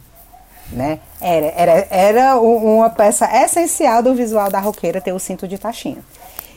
Né? 0.70 0.98
Era, 1.20 1.46
era, 1.46 1.88
era 1.90 2.40
uma 2.40 2.90
peça 2.90 3.26
essencial 3.42 4.02
do 4.02 4.14
visual 4.14 4.50
da 4.50 4.58
roqueira 4.58 5.00
ter 5.00 5.12
o 5.12 5.18
cinto 5.18 5.46
de 5.46 5.56
taxinha. 5.56 6.04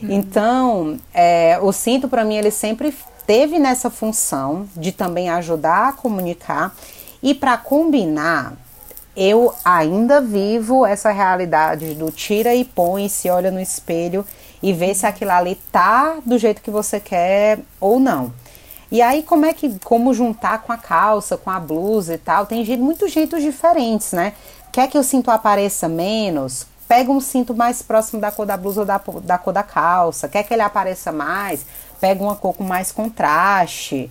Uhum. 0.02 0.10
Então, 0.10 0.98
é, 1.14 1.58
o 1.62 1.72
cinto 1.72 2.08
para 2.08 2.24
mim 2.24 2.36
ele 2.36 2.50
sempre 2.50 2.94
teve 3.28 3.58
nessa 3.58 3.90
função 3.90 4.66
de 4.74 4.90
também 4.90 5.28
ajudar 5.28 5.88
a 5.90 5.92
comunicar 5.92 6.74
e 7.22 7.34
para 7.34 7.58
combinar 7.58 8.54
eu 9.14 9.52
ainda 9.62 10.18
vivo 10.18 10.86
essa 10.86 11.10
realidade 11.10 11.94
do 11.94 12.10
tira 12.10 12.54
e 12.54 12.64
põe, 12.64 13.06
se 13.06 13.28
olha 13.28 13.50
no 13.50 13.60
espelho 13.60 14.24
e 14.62 14.72
vê 14.72 14.94
se 14.94 15.04
aquilo 15.04 15.32
ali 15.32 15.56
tá 15.70 16.16
do 16.24 16.38
jeito 16.38 16.62
que 16.62 16.70
você 16.70 16.98
quer 16.98 17.58
ou 17.78 18.00
não. 18.00 18.32
E 18.90 19.02
aí 19.02 19.22
como 19.22 19.44
é 19.44 19.52
que 19.52 19.78
como 19.80 20.14
juntar 20.14 20.62
com 20.62 20.72
a 20.72 20.78
calça, 20.78 21.36
com 21.36 21.50
a 21.50 21.60
blusa 21.60 22.14
e 22.14 22.18
tal? 22.18 22.46
Tem 22.46 22.64
jeito, 22.64 22.82
muitos 22.82 23.12
jeitos 23.12 23.42
diferentes, 23.42 24.12
né? 24.12 24.32
Quer 24.72 24.88
que 24.88 24.96
o 24.96 25.02
cinto 25.02 25.30
apareça 25.30 25.86
menos? 25.86 26.66
Pega 26.88 27.12
um 27.12 27.20
cinto 27.20 27.54
mais 27.54 27.82
próximo 27.82 28.18
da 28.18 28.30
cor 28.30 28.46
da 28.46 28.56
blusa 28.56 28.80
ou 28.80 28.86
da, 28.86 28.98
da 29.22 29.36
cor 29.36 29.52
da 29.52 29.62
calça. 29.62 30.26
Quer 30.28 30.44
que 30.44 30.54
ele 30.54 30.62
apareça 30.62 31.12
mais? 31.12 31.66
Pega 32.00 32.22
uma 32.22 32.36
cor 32.36 32.54
com 32.54 32.64
mais 32.64 32.92
contraste 32.92 34.10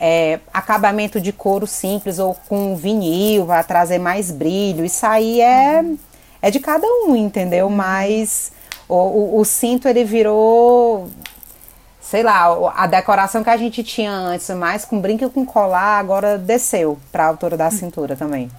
é, 0.00 0.40
acabamento 0.52 1.20
de 1.20 1.32
couro 1.32 1.66
simples 1.66 2.18
ou 2.18 2.34
com 2.48 2.76
vinil 2.76 3.46
para 3.46 3.62
trazer 3.62 3.98
mais 3.98 4.30
brilho. 4.30 4.84
Isso 4.84 5.06
aí 5.06 5.40
é, 5.40 5.80
uhum. 5.80 5.98
é 6.40 6.50
de 6.50 6.60
cada 6.60 6.86
um, 6.86 7.16
entendeu? 7.16 7.68
Mas 7.70 8.52
o, 8.88 8.94
o, 8.94 9.40
o, 9.40 9.44
cinto 9.44 9.88
ele 9.88 10.04
virou, 10.04 11.08
sei 12.00 12.22
lá, 12.22 12.72
a 12.74 12.86
decoração 12.86 13.42
que 13.42 13.50
a 13.50 13.56
gente 13.56 13.82
tinha 13.82 14.12
antes, 14.12 14.48
mais 14.50 14.84
com 14.84 15.00
brinco 15.00 15.24
e 15.24 15.30
com 15.30 15.44
colar, 15.44 15.98
agora 15.98 16.38
desceu 16.38 16.98
para 17.10 17.24
a 17.24 17.28
altura 17.28 17.56
da 17.56 17.70
cintura 17.70 18.16
também. 18.16 18.50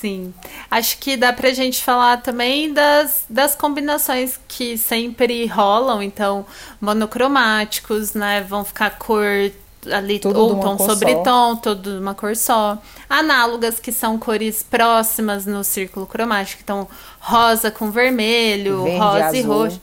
Sim. 0.00 0.32
Acho 0.70 0.98
que 0.98 1.16
dá 1.16 1.32
pra 1.32 1.52
gente 1.52 1.82
falar 1.82 2.22
também 2.22 2.72
das, 2.72 3.24
das 3.28 3.54
combinações 3.54 4.38
que 4.46 4.78
sempre 4.78 5.46
rolam, 5.46 6.02
então, 6.02 6.46
monocromáticos, 6.80 8.14
né? 8.14 8.42
Vão 8.42 8.64
ficar 8.64 8.90
cor 8.90 9.50
ali 9.90 10.18
tudo 10.18 10.38
ou 10.38 10.60
tom 10.60 10.78
sobre 10.78 11.12
só. 11.12 11.22
tom, 11.22 11.56
tudo 11.56 11.92
de 11.92 11.98
uma 11.98 12.14
cor 12.14 12.36
só. 12.36 12.78
Análogas 13.08 13.80
que 13.80 13.90
são 13.90 14.18
cores 14.18 14.62
próximas 14.62 15.46
no 15.46 15.64
círculo 15.64 16.06
cromático, 16.06 16.60
então 16.62 16.86
rosa 17.18 17.70
com 17.70 17.90
vermelho, 17.90 18.84
verde, 18.84 18.98
rosa 18.98 19.24
azul. 19.24 19.34
e 19.34 19.42
roxo, 19.42 19.80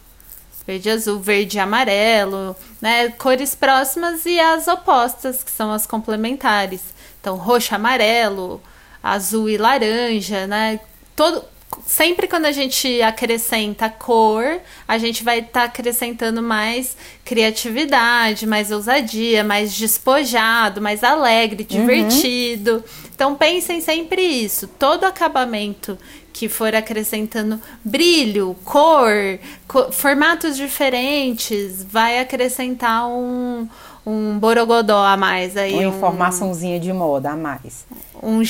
verde 0.67 0.89
azul, 0.89 1.19
verde 1.19 1.57
e 1.57 1.59
amarelo, 1.59 2.55
né? 2.81 3.09
Cores 3.09 3.53
próximas 3.53 4.25
e 4.25 4.39
as 4.39 4.67
opostas, 4.67 5.43
que 5.43 5.51
são 5.51 5.71
as 5.71 5.85
complementares. 5.85 6.81
Então 7.19 7.35
roxo, 7.35 7.75
amarelo, 7.75 8.61
azul 9.05 9.47
e 9.47 9.55
laranja, 9.55 10.47
né? 10.47 10.79
Todo 11.15 11.43
sempre 11.85 12.27
quando 12.27 12.45
a 12.45 12.51
gente 12.51 13.01
acrescenta 13.01 13.89
cor, 13.89 14.59
a 14.87 14.97
gente 14.97 15.23
vai 15.23 15.39
estar 15.39 15.51
tá 15.51 15.63
acrescentando 15.65 16.41
mais 16.41 16.97
criatividade, 17.23 18.47
mais 18.47 18.71
ousadia, 18.71 19.43
mais 19.43 19.73
despojado, 19.75 20.81
mais 20.81 21.03
alegre, 21.03 21.67
uhum. 21.69 21.79
divertido. 21.79 22.71
Uhum. 22.71 22.83
Então 23.13 23.35
pensem 23.35 23.79
sempre 23.79 24.21
isso. 24.21 24.67
Todo 24.67 25.03
acabamento 25.03 25.97
que 26.33 26.49
for 26.49 26.75
acrescentando 26.75 27.61
brilho, 27.83 28.55
cor, 28.65 29.39
co 29.67 29.91
formatos 29.91 30.57
diferentes, 30.57 31.83
vai 31.83 32.19
acrescentar 32.19 33.07
um, 33.07 33.69
um 34.05 34.37
borogodó 34.37 35.03
a 35.03 35.17
mais 35.17 35.57
aí. 35.57 35.73
Uma 35.73 35.83
um, 35.83 35.97
informaçãozinha 35.97 36.79
de 36.79 36.93
moda 36.93 37.31
a 37.31 37.35
mais. 37.35 37.85
Um 38.21 38.41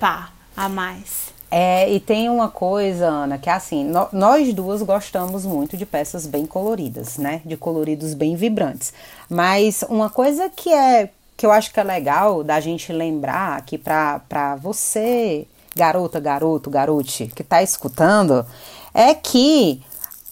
pas 0.00 0.30
a 0.56 0.68
mais. 0.68 1.24
É, 1.50 1.88
e 1.92 2.00
tem 2.00 2.28
uma 2.28 2.48
coisa, 2.48 3.06
Ana, 3.06 3.38
que 3.38 3.48
é 3.48 3.52
assim, 3.52 3.84
no, 3.84 4.08
nós 4.12 4.52
duas 4.52 4.82
gostamos 4.82 5.46
muito 5.46 5.76
de 5.76 5.86
peças 5.86 6.26
bem 6.26 6.46
coloridas, 6.46 7.16
né? 7.16 7.42
De 7.44 7.56
coloridos 7.56 8.12
bem 8.14 8.34
vibrantes. 8.34 8.92
Mas 9.28 9.84
uma 9.88 10.10
coisa 10.10 10.48
que 10.48 10.72
é 10.72 11.10
que 11.36 11.46
eu 11.46 11.52
acho 11.52 11.72
que 11.72 11.80
é 11.80 11.84
legal 11.84 12.42
da 12.44 12.60
gente 12.60 12.92
lembrar 12.92 13.58
aqui 13.58 13.76
para 13.76 14.56
você, 14.60 15.46
garota, 15.76 16.20
garoto, 16.20 16.70
garote, 16.70 17.26
que 17.34 17.42
está 17.42 17.62
escutando, 17.62 18.46
é 18.92 19.14
que 19.14 19.80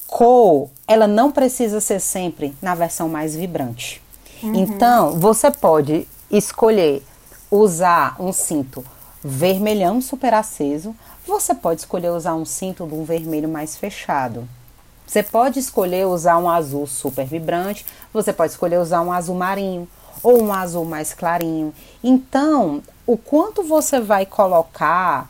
cor, 0.06 0.70
ela 0.86 1.06
não 1.06 1.32
precisa 1.32 1.80
ser 1.80 2.00
sempre 2.00 2.54
na 2.60 2.74
versão 2.74 3.08
mais 3.08 3.34
vibrante. 3.34 4.01
Uhum. 4.42 4.54
Então, 4.54 5.18
você 5.18 5.50
pode 5.50 6.08
escolher 6.30 7.02
usar 7.50 8.16
um 8.18 8.32
cinto 8.32 8.84
vermelhão 9.22 10.00
super 10.00 10.34
aceso, 10.34 10.94
você 11.26 11.54
pode 11.54 11.80
escolher 11.80 12.10
usar 12.10 12.34
um 12.34 12.44
cinto 12.44 12.86
de 12.86 12.94
um 12.94 13.04
vermelho 13.04 13.48
mais 13.48 13.76
fechado. 13.76 14.48
Você 15.06 15.22
pode 15.22 15.58
escolher 15.58 16.06
usar 16.06 16.38
um 16.38 16.48
azul 16.48 16.86
super 16.86 17.26
vibrante, 17.26 17.84
você 18.12 18.32
pode 18.32 18.52
escolher 18.52 18.78
usar 18.78 19.02
um 19.02 19.12
azul 19.12 19.36
marinho 19.36 19.86
ou 20.22 20.42
um 20.42 20.52
azul 20.52 20.84
mais 20.84 21.12
clarinho. 21.12 21.72
Então, 22.02 22.82
o 23.06 23.16
quanto 23.16 23.62
você 23.62 24.00
vai 24.00 24.24
colocar, 24.24 25.28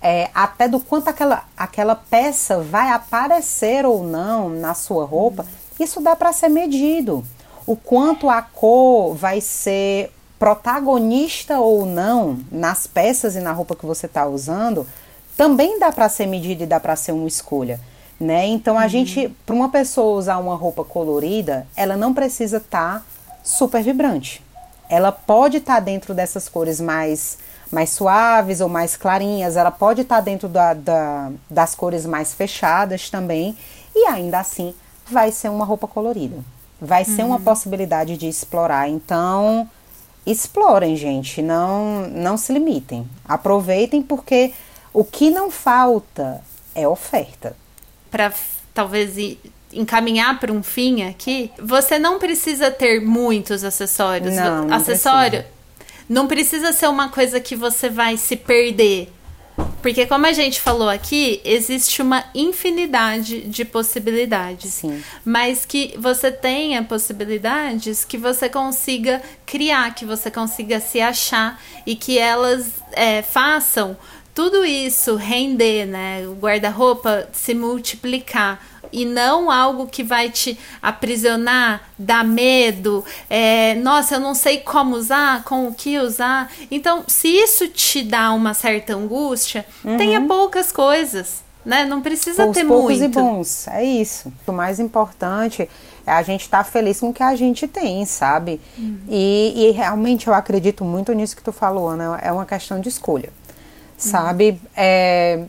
é, 0.00 0.30
até 0.34 0.68
do 0.68 0.78
quanto 0.78 1.08
aquela, 1.08 1.44
aquela 1.56 1.94
peça 1.94 2.60
vai 2.60 2.90
aparecer 2.90 3.86
ou 3.86 4.04
não 4.04 4.48
na 4.48 4.74
sua 4.74 5.04
roupa, 5.04 5.46
isso 5.80 6.00
dá 6.00 6.14
para 6.14 6.32
ser 6.32 6.48
medido. 6.48 7.24
O 7.66 7.76
quanto 7.76 8.28
a 8.28 8.42
cor 8.42 9.14
vai 9.14 9.40
ser 9.40 10.12
protagonista 10.38 11.60
ou 11.60 11.86
não 11.86 12.40
nas 12.50 12.86
peças 12.86 13.36
e 13.36 13.40
na 13.40 13.52
roupa 13.52 13.76
que 13.76 13.86
você 13.86 14.06
está 14.06 14.26
usando, 14.26 14.86
também 15.36 15.78
dá 15.78 15.92
para 15.92 16.08
ser 16.08 16.26
medido 16.26 16.64
e 16.64 16.66
dá 16.66 16.80
para 16.80 16.96
ser 16.96 17.12
uma 17.12 17.28
escolha. 17.28 17.78
Né? 18.18 18.46
Então 18.46 18.78
a 18.78 18.82
uhum. 18.82 18.88
gente, 18.88 19.28
para 19.46 19.54
uma 19.54 19.68
pessoa 19.68 20.18
usar 20.18 20.38
uma 20.38 20.56
roupa 20.56 20.84
colorida, 20.84 21.66
ela 21.76 21.96
não 21.96 22.12
precisa 22.12 22.56
estar 22.56 23.00
tá 23.00 23.04
super 23.42 23.82
vibrante. 23.82 24.42
Ela 24.88 25.12
pode 25.12 25.58
estar 25.58 25.74
tá 25.74 25.80
dentro 25.80 26.12
dessas 26.12 26.48
cores 26.48 26.80
mais, 26.80 27.38
mais 27.70 27.90
suaves 27.90 28.60
ou 28.60 28.68
mais 28.68 28.96
clarinhas, 28.96 29.56
ela 29.56 29.70
pode 29.70 30.02
estar 30.02 30.16
tá 30.16 30.20
dentro 30.20 30.48
da, 30.48 30.74
da, 30.74 31.30
das 31.48 31.74
cores 31.74 32.04
mais 32.04 32.34
fechadas 32.34 33.08
também, 33.10 33.56
e 33.94 34.06
ainda 34.06 34.40
assim 34.40 34.74
vai 35.08 35.30
ser 35.32 35.48
uma 35.48 35.64
roupa 35.64 35.86
colorida. 35.86 36.36
Vai 36.84 37.04
uhum. 37.04 37.16
ser 37.16 37.22
uma 37.22 37.36
uhum. 37.36 37.42
possibilidade 37.42 38.16
de 38.16 38.28
explorar. 38.28 38.88
Então, 38.88 39.70
explorem, 40.26 40.96
gente, 40.96 41.40
não, 41.40 42.08
não 42.08 42.36
se 42.36 42.52
limitem. 42.52 43.08
Aproveitem 43.24 44.02
porque 44.02 44.52
o 44.92 45.04
que 45.04 45.30
não 45.30 45.48
falta 45.48 46.42
é 46.74 46.86
oferta. 46.88 47.56
Para 48.10 48.32
talvez 48.74 49.16
encaminhar 49.72 50.40
para 50.40 50.52
um 50.52 50.62
fim 50.62 51.04
aqui, 51.04 51.52
você 51.56 52.00
não 52.00 52.18
precisa 52.18 52.68
ter 52.68 53.00
muitos 53.00 53.62
acessórios. 53.62 54.34
Não, 54.34 54.66
não 54.66 54.76
Acessório 54.76 55.44
precisa. 55.44 56.06
não 56.08 56.26
precisa 56.26 56.72
ser 56.72 56.88
uma 56.88 57.10
coisa 57.10 57.40
que 57.40 57.54
você 57.54 57.88
vai 57.88 58.16
se 58.16 58.36
perder. 58.36 59.08
Porque 59.80 60.06
como 60.06 60.26
a 60.26 60.32
gente 60.32 60.60
falou 60.60 60.88
aqui, 60.88 61.40
existe 61.44 62.00
uma 62.00 62.24
infinidade 62.34 63.42
de 63.42 63.64
possibilidades. 63.64 64.74
Sim. 64.74 65.02
Mas 65.24 65.64
que 65.64 65.94
você 65.98 66.30
tenha 66.30 66.82
possibilidades 66.82 68.04
que 68.04 68.16
você 68.16 68.48
consiga 68.48 69.22
criar, 69.44 69.94
que 69.94 70.04
você 70.04 70.30
consiga 70.30 70.80
se 70.80 71.00
achar 71.00 71.60
e 71.86 71.96
que 71.96 72.18
elas 72.18 72.70
é, 72.92 73.22
façam 73.22 73.96
tudo 74.34 74.64
isso 74.64 75.16
render, 75.16 75.86
né? 75.86 76.26
O 76.26 76.32
guarda-roupa 76.34 77.28
se 77.32 77.54
multiplicar 77.54 78.71
e 78.92 79.04
não 79.04 79.50
algo 79.50 79.86
que 79.86 80.02
vai 80.02 80.30
te 80.30 80.58
aprisionar, 80.80 81.82
dar 81.98 82.24
medo, 82.24 83.04
é, 83.30 83.74
nossa, 83.76 84.16
eu 84.16 84.20
não 84.20 84.34
sei 84.34 84.58
como 84.58 84.96
usar, 84.96 85.42
com 85.44 85.68
o 85.68 85.74
que 85.74 85.98
usar. 85.98 86.50
Então, 86.70 87.04
se 87.06 87.28
isso 87.28 87.68
te 87.68 88.02
dá 88.02 88.32
uma 88.32 88.54
certa 88.54 88.94
angústia, 88.94 89.64
uhum. 89.84 89.96
tenha 89.96 90.20
poucas 90.22 90.70
coisas. 90.70 91.42
né? 91.64 91.84
Não 91.84 92.02
precisa 92.02 92.46
Os 92.46 92.56
ter 92.56 92.64
poucos 92.66 92.98
muito. 92.98 93.18
e 93.18 93.22
bons, 93.22 93.68
é 93.68 93.84
isso. 93.84 94.32
O 94.46 94.52
mais 94.52 94.80
importante 94.80 95.68
é 96.06 96.10
a 96.10 96.22
gente 96.22 96.42
estar 96.42 96.64
tá 96.64 96.64
feliz 96.64 97.00
com 97.00 97.10
o 97.10 97.14
que 97.14 97.22
a 97.22 97.34
gente 97.34 97.66
tem, 97.68 98.04
sabe? 98.04 98.60
Uhum. 98.76 98.98
E, 99.08 99.68
e, 99.68 99.70
realmente 99.70 100.26
eu 100.26 100.34
acredito 100.34 100.84
muito 100.84 101.12
nisso 101.12 101.36
que 101.36 101.42
tu 101.42 101.52
falou, 101.52 101.88
Ana. 101.88 102.18
É 102.20 102.32
uma 102.32 102.44
questão 102.44 102.80
de 102.80 102.88
escolha, 102.88 103.30
sabe? 103.96 104.50
Uhum. 104.50 104.58
É, 104.76 105.44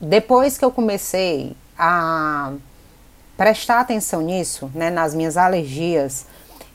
depois 0.00 0.58
que 0.58 0.64
eu 0.64 0.72
comecei 0.72 1.54
a 1.84 2.52
prestar 3.36 3.80
atenção 3.80 4.22
nisso, 4.22 4.70
né, 4.72 4.88
nas 4.88 5.16
minhas 5.16 5.36
alergias, 5.36 6.26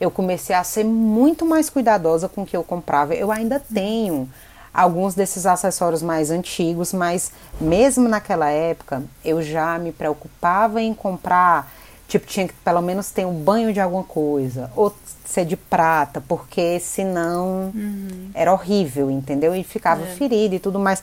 eu 0.01 0.12
comecei 0.12 0.53
a 0.53 0.66
ser 0.66 0.84
muito 0.84 1.45
mais 1.45 1.70
cuidadosa 1.70 2.28
com 2.28 2.41
o 2.41 2.45
que 2.45 2.58
eu 2.58 2.64
comprava. 2.64 3.16
Eu 3.16 3.32
ainda 3.32 3.58
tenho 3.58 4.30
alguns 4.74 5.16
desses 5.16 5.45
acessórios 5.45 6.03
mais 6.03 6.30
antigos, 6.30 6.91
mas 6.91 7.32
mesmo 7.60 8.10
naquela 8.10 8.49
época 8.49 9.01
eu 9.24 9.41
já 9.41 9.80
me 9.80 9.93
preocupava 9.93 10.82
em 10.82 10.93
comprar, 10.93 11.72
tipo, 12.05 12.28
tinha 12.28 12.45
que 12.45 12.53
pelo 12.55 12.82
menos 12.82 13.10
ter 13.10 13.26
um 13.26 13.34
banho 13.34 13.72
de 13.72 13.80
alguma 13.80 14.03
coisa, 14.03 14.70
ou 14.76 14.93
ser 15.24 15.45
de 15.45 15.55
prata, 15.55 16.22
porque 16.28 16.82
senão 16.82 17.72
uhum. 17.74 18.30
era 18.34 18.51
horrível, 18.51 19.10
entendeu? 19.10 19.55
E 19.55 19.64
ficava 19.64 20.03
é. 20.03 20.08
ferida 20.08 20.55
e 20.55 20.60
tudo 20.60 20.78
mais. 20.78 21.01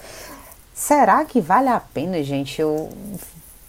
Será 0.74 1.24
que 1.24 1.40
vale 1.40 1.70
a 1.70 1.80
pena, 1.80 2.22
gente, 2.22 2.60
eu 2.60 2.90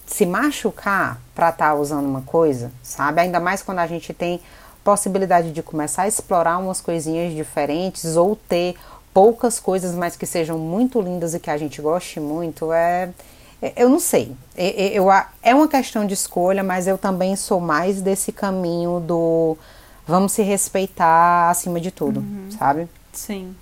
se 0.06 0.26
machucar 0.26 1.20
para 1.34 1.50
estar 1.50 1.70
tá 1.70 1.76
usando 1.76 2.06
uma 2.06 2.22
coisa, 2.22 2.72
sabe? 2.84 3.22
Ainda 3.22 3.40
mais 3.40 3.62
quando 3.62 3.80
a 3.80 3.88
gente 3.88 4.14
tem 4.14 4.40
possibilidade 4.84 5.52
de 5.52 5.64
começar 5.64 6.04
a 6.04 6.08
explorar 6.08 6.60
umas 6.60 6.80
coisinhas 6.80 7.34
diferentes 7.34 8.16
ou 8.16 8.36
ter 8.36 8.76
poucas 9.14 9.60
coisas, 9.60 9.96
mas 9.96 10.16
que 10.16 10.26
sejam 10.26 10.60
muito 10.60 11.02
lindas 11.02 11.34
e 11.34 11.40
que 11.40 11.50
a 11.50 11.58
gente 11.58 11.82
goste 11.82 12.20
muito, 12.20 12.72
é. 12.72 13.10
é 13.62 13.74
eu 13.78 13.90
não 13.90 14.00
sei. 14.00 14.36
Eu, 14.56 15.06
eu, 15.06 15.12
é 15.42 15.56
uma 15.56 15.68
questão 15.68 16.06
de 16.06 16.14
escolha, 16.14 16.64
mas 16.64 16.86
eu 16.86 16.98
também 16.98 17.36
sou 17.36 17.60
mais 17.60 18.02
desse 18.02 18.32
caminho 18.32 19.00
do 19.00 19.58
vamos 20.06 20.34
se 20.34 20.44
respeitar 20.44 21.50
acima 21.50 21.80
de 21.80 21.92
tudo, 21.92 22.20
uhum. 22.20 22.52
sabe? 22.52 22.88
Sim. 23.12 23.56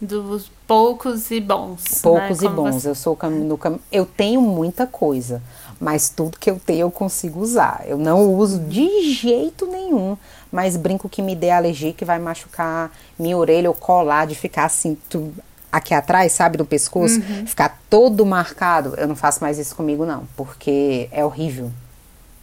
Dos 0.00 0.50
poucos 0.66 1.30
e 1.30 1.40
bons. 1.40 2.00
Poucos 2.02 2.40
né? 2.40 2.46
e 2.46 2.50
bons. 2.50 2.74
Você... 2.74 2.88
Eu 2.88 2.94
sou 2.94 3.12
o 3.12 3.16
caminho 3.16 3.48
do 3.48 3.56
caminho. 3.56 3.82
Eu 3.92 4.04
tenho 4.04 4.40
muita 4.40 4.86
coisa, 4.86 5.40
mas 5.80 6.08
tudo 6.08 6.38
que 6.38 6.50
eu 6.50 6.60
tenho 6.64 6.80
eu 6.80 6.90
consigo 6.90 7.40
usar. 7.40 7.82
Eu 7.86 7.98
não 7.98 8.34
uso 8.34 8.58
de 8.60 9.12
jeito 9.12 9.66
nenhum 9.66 10.16
mas 10.54 10.76
brinco 10.76 11.08
que 11.08 11.20
me 11.20 11.34
dê 11.34 11.50
alergia 11.50 11.92
que 11.92 12.04
vai 12.04 12.16
machucar 12.20 12.92
minha 13.18 13.36
orelha 13.36 13.68
ou 13.68 13.74
colar 13.74 14.24
de 14.24 14.36
ficar 14.36 14.66
assim, 14.66 14.96
tu, 15.10 15.34
aqui 15.72 15.92
atrás, 15.92 16.30
sabe, 16.30 16.56
do 16.56 16.64
pescoço, 16.64 17.18
uhum. 17.18 17.44
ficar 17.44 17.80
todo 17.90 18.24
marcado. 18.24 18.94
Eu 18.96 19.08
não 19.08 19.16
faço 19.16 19.42
mais 19.42 19.58
isso 19.58 19.74
comigo, 19.74 20.06
não, 20.06 20.28
porque 20.36 21.08
é 21.10 21.24
horrível. 21.24 21.72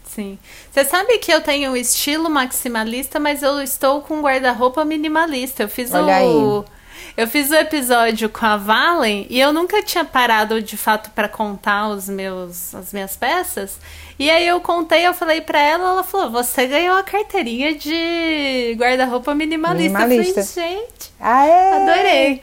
Sim. 0.03 0.38
Você 0.69 0.84
sabe 0.84 1.19
que 1.19 1.32
eu 1.32 1.39
tenho 1.39 1.71
um 1.71 1.75
estilo 1.77 2.29
maximalista, 2.29 3.17
mas 3.17 3.41
eu 3.41 3.61
estou 3.61 4.01
com 4.01 4.19
guarda-roupa 4.19 4.84
minimalista. 4.84 5.63
Eu 5.63 5.69
fiz 5.69 5.93
Olha 5.93 6.21
o. 6.25 6.59
Aí. 6.59 6.80
Eu 7.16 7.28
fiz 7.28 7.49
o 7.52 7.56
episódio 7.56 8.30
com 8.30 8.45
a 8.45 8.58
Valen 8.58 9.28
e 9.30 9.39
eu 9.39 9.52
nunca 9.52 9.84
tinha 9.84 10.06
parado 10.06 10.62
de 10.62 10.78
fato 10.78 11.10
para 11.12 11.28
contar 11.28 11.89
os 11.89 12.08
meus 12.08 12.74
as 12.74 12.93
minhas 12.93 13.16
peças. 13.16 13.78
E 14.18 14.30
aí 14.30 14.47
eu 14.47 14.60
contei, 14.62 15.06
eu 15.06 15.14
falei 15.14 15.41
para 15.41 15.60
ela, 15.60 15.89
ela 15.89 16.04
falou: 16.04 16.32
"Você 16.32 16.68
ganhou 16.68 16.95
a 16.95 17.04
carteirinha 17.04 17.76
de 17.76 18.76
guarda-roupa 18.78 19.34
minimalista". 19.36 19.99
minimalista. 19.99 20.39
Eu 20.39 20.45
falei, 20.45 20.78
gente, 20.78 21.14
Aê! 21.20 21.74
adorei. 21.74 22.41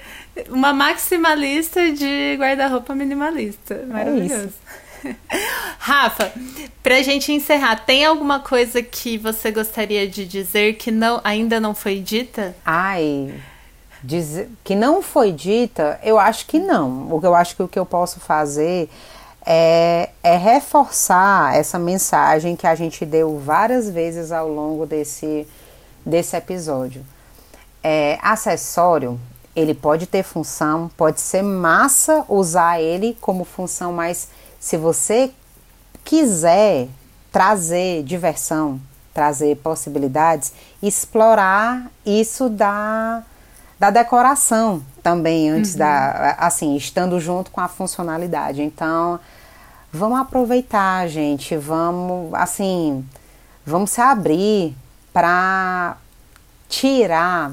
Uma 0.51 0.73
maximalista 0.73 1.91
de 1.91 2.37
guarda-roupa 2.39 2.95
minimalista. 2.95 3.75
É 3.75 3.87
Maravilhoso. 3.87 4.53
É 4.75 4.89
Rafa, 5.79 6.33
pra 6.83 7.03
gente 7.03 7.33
encerrar, 7.33 7.77
tem 7.77 8.05
alguma 8.05 8.41
coisa 8.41 8.83
que 8.83 9.17
você 9.19 9.51
gostaria 9.51 10.07
de 10.07 10.27
dizer 10.27 10.75
que 10.75 10.91
não, 10.91 11.21
ainda 11.25 11.61
não 11.61 11.75
foi 11.75 12.01
dita? 12.01 12.57
Ai, 12.65 13.35
dizer, 14.03 14.51
que 14.65 14.75
não 14.75 15.03
foi 15.03 15.33
dita, 15.33 15.99
eu 16.03 16.19
acho 16.19 16.47
que 16.47 16.59
não. 16.59 17.13
O 17.13 17.21
que 17.21 17.27
eu 17.27 17.35
acho 17.35 17.57
que 17.57 17.63
o 17.63 17.69
que 17.69 17.79
eu 17.79 17.87
posso 17.87 18.21
fazer 18.21 18.89
é, 19.45 20.11
é, 20.23 20.37
reforçar 20.37 21.57
essa 21.57 21.79
mensagem 21.79 22.55
que 22.55 22.67
a 22.67 22.75
gente 22.75 23.07
deu 23.07 23.39
várias 23.39 23.89
vezes 23.89 24.31
ao 24.31 24.49
longo 24.49 24.85
desse, 24.85 25.47
desse 26.05 26.37
episódio. 26.37 27.05
É, 27.83 28.19
acessório, 28.21 29.19
ele 29.57 29.73
pode 29.73 30.07
ter 30.07 30.23
função, 30.23 30.91
pode 30.97 31.21
ser 31.21 31.43
massa 31.43 32.25
usar 32.29 32.81
ele 32.81 33.17
como 33.21 33.45
função, 33.45 33.93
mas 33.93 34.29
se 34.61 34.77
você 34.77 35.31
quiser 36.05 36.89
trazer 37.33 38.03
diversão, 38.03 38.81
trazer 39.15 39.57
possibilidades, 39.57 40.53
explorar 40.83 41.91
isso 42.05 42.49
da 42.49 43.23
da 43.79 43.91
decoração 43.91 44.83
também, 45.03 45.49
antes 45.51 45.73
uhum. 45.73 45.79
da. 45.79 46.37
Assim, 46.39 46.77
estando 46.77 47.21
junto 47.21 47.51
com 47.51 47.61
a 47.61 47.69
funcionalidade. 47.69 48.61
Então, 48.63 49.21
vamos 49.93 50.19
aproveitar, 50.19 51.07
gente. 51.09 51.57
Vamos, 51.57 52.35
assim, 52.35 53.07
vamos 53.65 53.91
se 53.91 54.01
abrir 54.01 54.77
para 55.13 55.97
tirar 56.69 57.53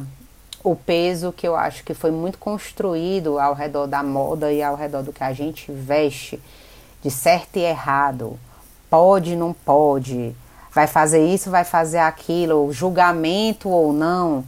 o 0.64 0.76
peso 0.76 1.32
que 1.32 1.48
eu 1.48 1.56
acho 1.56 1.84
que 1.84 1.94
foi 1.94 2.10
muito 2.10 2.40
construído 2.40 3.40
ao 3.40 3.54
redor 3.54 3.86
da 3.86 4.02
moda 4.02 4.52
e 4.52 4.64
ao 4.64 4.76
redor 4.76 5.04
do 5.04 5.14
que 5.14 5.24
a 5.24 5.32
gente 5.32 5.72
veste, 5.72 6.42
de 7.04 7.12
certo 7.12 7.58
e 7.58 7.60
errado, 7.60 8.40
pode, 8.90 9.36
não 9.36 9.54
pode, 9.54 10.36
vai 10.74 10.88
fazer 10.88 11.24
isso, 11.24 11.52
vai 11.52 11.64
fazer 11.64 12.00
aquilo, 12.00 12.74
julgamento 12.74 13.70
ou 13.70 13.94
não 13.94 14.44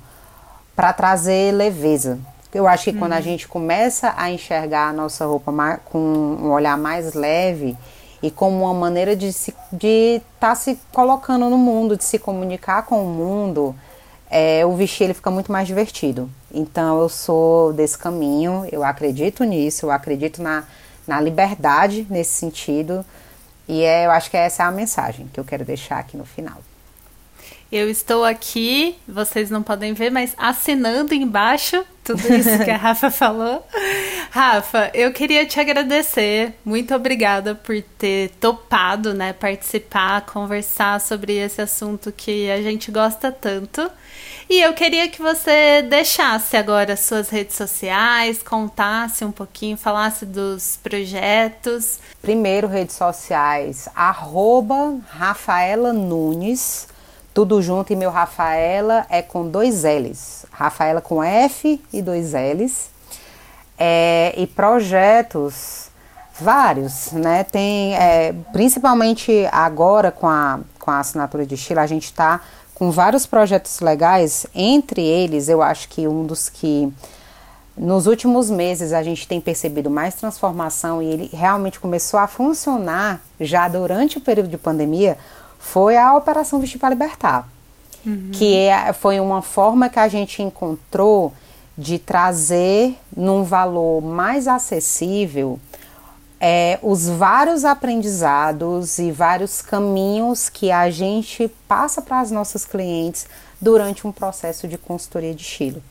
para 0.78 0.94
trazer 0.94 1.52
leveza. 1.54 2.20
Eu 2.54 2.68
acho 2.68 2.84
que 2.84 2.92
uhum. 2.92 3.00
quando 3.00 3.14
a 3.14 3.16
uhum. 3.16 3.22
gente 3.24 3.48
começa 3.48 4.14
a 4.16 4.30
enxergar 4.30 4.90
a 4.90 4.94
nossa 4.94 5.26
roupa 5.26 5.52
com 5.86 5.98
um 5.98 6.52
olhar 6.52 6.78
mais 6.78 7.16
leve 7.16 7.76
e 8.22 8.30
como 8.30 8.64
uma 8.64 8.74
maneira 8.76 9.16
de 9.16 9.26
estar 9.26 9.56
de 9.74 10.22
tá 10.40 10.54
se 10.54 10.80
colocando 10.94 11.50
no 11.50 11.58
mundo, 11.58 11.98
de 11.98 12.04
se 12.04 12.20
comunicar 12.20 12.84
com 12.84 13.04
o 13.04 13.10
mundo, 13.10 13.76
é, 14.30 14.64
o 14.68 14.76
vestir 14.76 15.06
ele 15.06 15.16
fica 15.16 15.32
muito 15.32 15.52
mais 15.52 15.66
divertido. 15.66 16.30
Então 16.54 17.02
eu 17.02 17.10
sou 17.10 17.74
desse 17.74 17.98
caminho, 17.98 18.68
eu 18.72 18.84
acredito 18.84 19.44
nisso, 19.44 19.88
eu 19.88 19.92
acredito 19.92 20.44
na, 20.44 20.64
na 21.08 21.20
liberdade 21.20 22.06
nesse 22.08 22.36
sentido. 22.36 23.04
E 23.68 23.84
é, 23.84 24.06
eu 24.06 24.12
acho 24.12 24.30
que 24.30 24.38
essa 24.38 24.62
é 24.62 24.66
a 24.68 24.72
mensagem 24.72 25.28
que 25.34 25.40
eu 25.40 25.44
quero 25.44 25.66
deixar 25.66 25.98
aqui 25.98 26.16
no 26.16 26.24
final. 26.24 26.67
Eu 27.70 27.90
estou 27.90 28.24
aqui, 28.24 28.96
vocês 29.08 29.50
não 29.50 29.62
podem 29.62 29.94
ver, 29.94 30.10
mas 30.10 30.34
assinando 30.38 31.14
embaixo 31.14 31.86
tudo 32.08 32.22
isso 32.34 32.64
que 32.64 32.72
a 32.72 32.78
Rafa 32.80 33.12
falou. 33.12 33.68
Rafa, 34.32 34.90
eu 34.94 35.12
queria 35.12 35.46
te 35.46 35.60
agradecer. 35.60 36.54
Muito 36.64 36.96
obrigada 36.96 37.54
por 37.54 37.82
ter 37.98 38.30
topado, 38.40 39.14
né, 39.14 39.34
participar, 39.34 40.22
conversar 40.22 41.02
sobre 41.02 41.36
esse 41.36 41.62
assunto 41.62 42.14
que 42.14 42.50
a 42.50 42.62
gente 42.62 42.90
gosta 42.90 43.30
tanto. 43.30 43.92
E 44.50 44.62
eu 44.62 44.74
queria 44.74 45.10
que 45.10 45.22
você 45.22 45.82
deixasse 45.82 46.56
agora 46.56 46.96
suas 46.96 47.30
redes 47.30 47.58
sociais, 47.58 48.42
contasse 48.42 49.26
um 49.26 49.32
pouquinho, 49.32 49.76
falasse 49.76 50.26
dos 50.26 50.80
projetos. 50.82 52.00
Primeiro, 52.22 52.68
redes 52.68 52.96
sociais, 52.96 53.90
arroba 53.94 54.98
Rafaela 55.10 55.92
Nunes 55.92 56.88
tudo 57.38 57.62
junto 57.62 57.94
e 57.94 57.96
meu 57.96 58.10
Rafaela 58.10 59.06
é 59.12 59.22
com 59.22 59.48
dois 59.48 59.84
L's. 59.84 60.44
Rafaela 60.52 61.02
com 61.02 61.24
F 61.24 61.80
e 61.94 62.02
dois 62.02 62.34
L's. 62.34 62.90
É, 63.78 64.34
e 64.36 64.48
projetos 64.48 65.92
vários, 66.42 67.12
né? 67.12 67.44
Tem, 67.44 67.94
é, 67.96 68.34
principalmente 68.52 69.48
agora 69.52 70.10
com 70.10 70.28
a, 70.28 70.62
com 70.80 70.90
a 70.90 70.98
assinatura 71.00 71.46
de 71.46 71.54
estilo, 71.54 71.80
a 71.80 71.86
gente 71.86 72.06
está 72.06 72.42
com 72.74 72.90
vários 72.90 73.28
projetos 73.28 73.82
legais. 73.82 74.48
Entre 74.56 75.04
eles, 75.04 75.48
eu 75.48 75.62
acho 75.62 75.90
que 75.90 76.08
um 76.08 76.26
dos 76.26 76.50
que 76.50 76.92
nos 77.78 78.08
últimos 78.08 78.50
meses 78.50 78.92
a 78.92 79.04
gente 79.04 79.28
tem 79.28 79.40
percebido 79.40 79.92
mais 79.92 80.16
transformação 80.16 81.04
e 81.04 81.06
ele 81.06 81.30
realmente 81.32 81.80
começou 81.80 82.20
a 82.20 82.26
funcionar 82.26 83.22
já 83.40 83.68
durante 83.68 84.18
o 84.18 84.22
período 84.22 84.50
de 84.50 84.58
pandemia 84.58 85.20
foi 85.60 85.98
a 85.98 86.16
Operação 86.16 86.60
Vestir 86.60 86.80
para 86.80 86.90
Libertar, 86.90 87.48
uhum. 88.06 88.30
que 88.32 88.56
é, 88.56 88.94
foi 88.94 89.20
uma 89.20 89.42
forma 89.42 89.90
que 89.90 90.00
a 90.00 90.08
gente 90.08 90.42
encontrou 90.42 91.34
de 91.78 92.00
trazer 92.00 92.98
num 93.16 93.44
valor 93.44 94.02
mais 94.02 94.48
acessível 94.48 95.60
é, 96.40 96.80
os 96.82 97.08
vários 97.08 97.66
aprendizados 97.66 99.00
e 99.00 99.12
vários 99.12 99.62
caminhos 99.62 100.50
que 100.50 100.72
a 100.72 100.90
gente 100.90 101.48
passa 101.68 102.02
para 102.02 102.20
as 102.20 102.32
nossas 102.32 102.66
clientes 102.66 103.28
durante 103.60 104.06
um 104.06 104.12
processo 104.12 104.68
de 104.68 104.78
consultoria 104.78 105.34
de 105.34 105.42
estilo. 105.42 105.82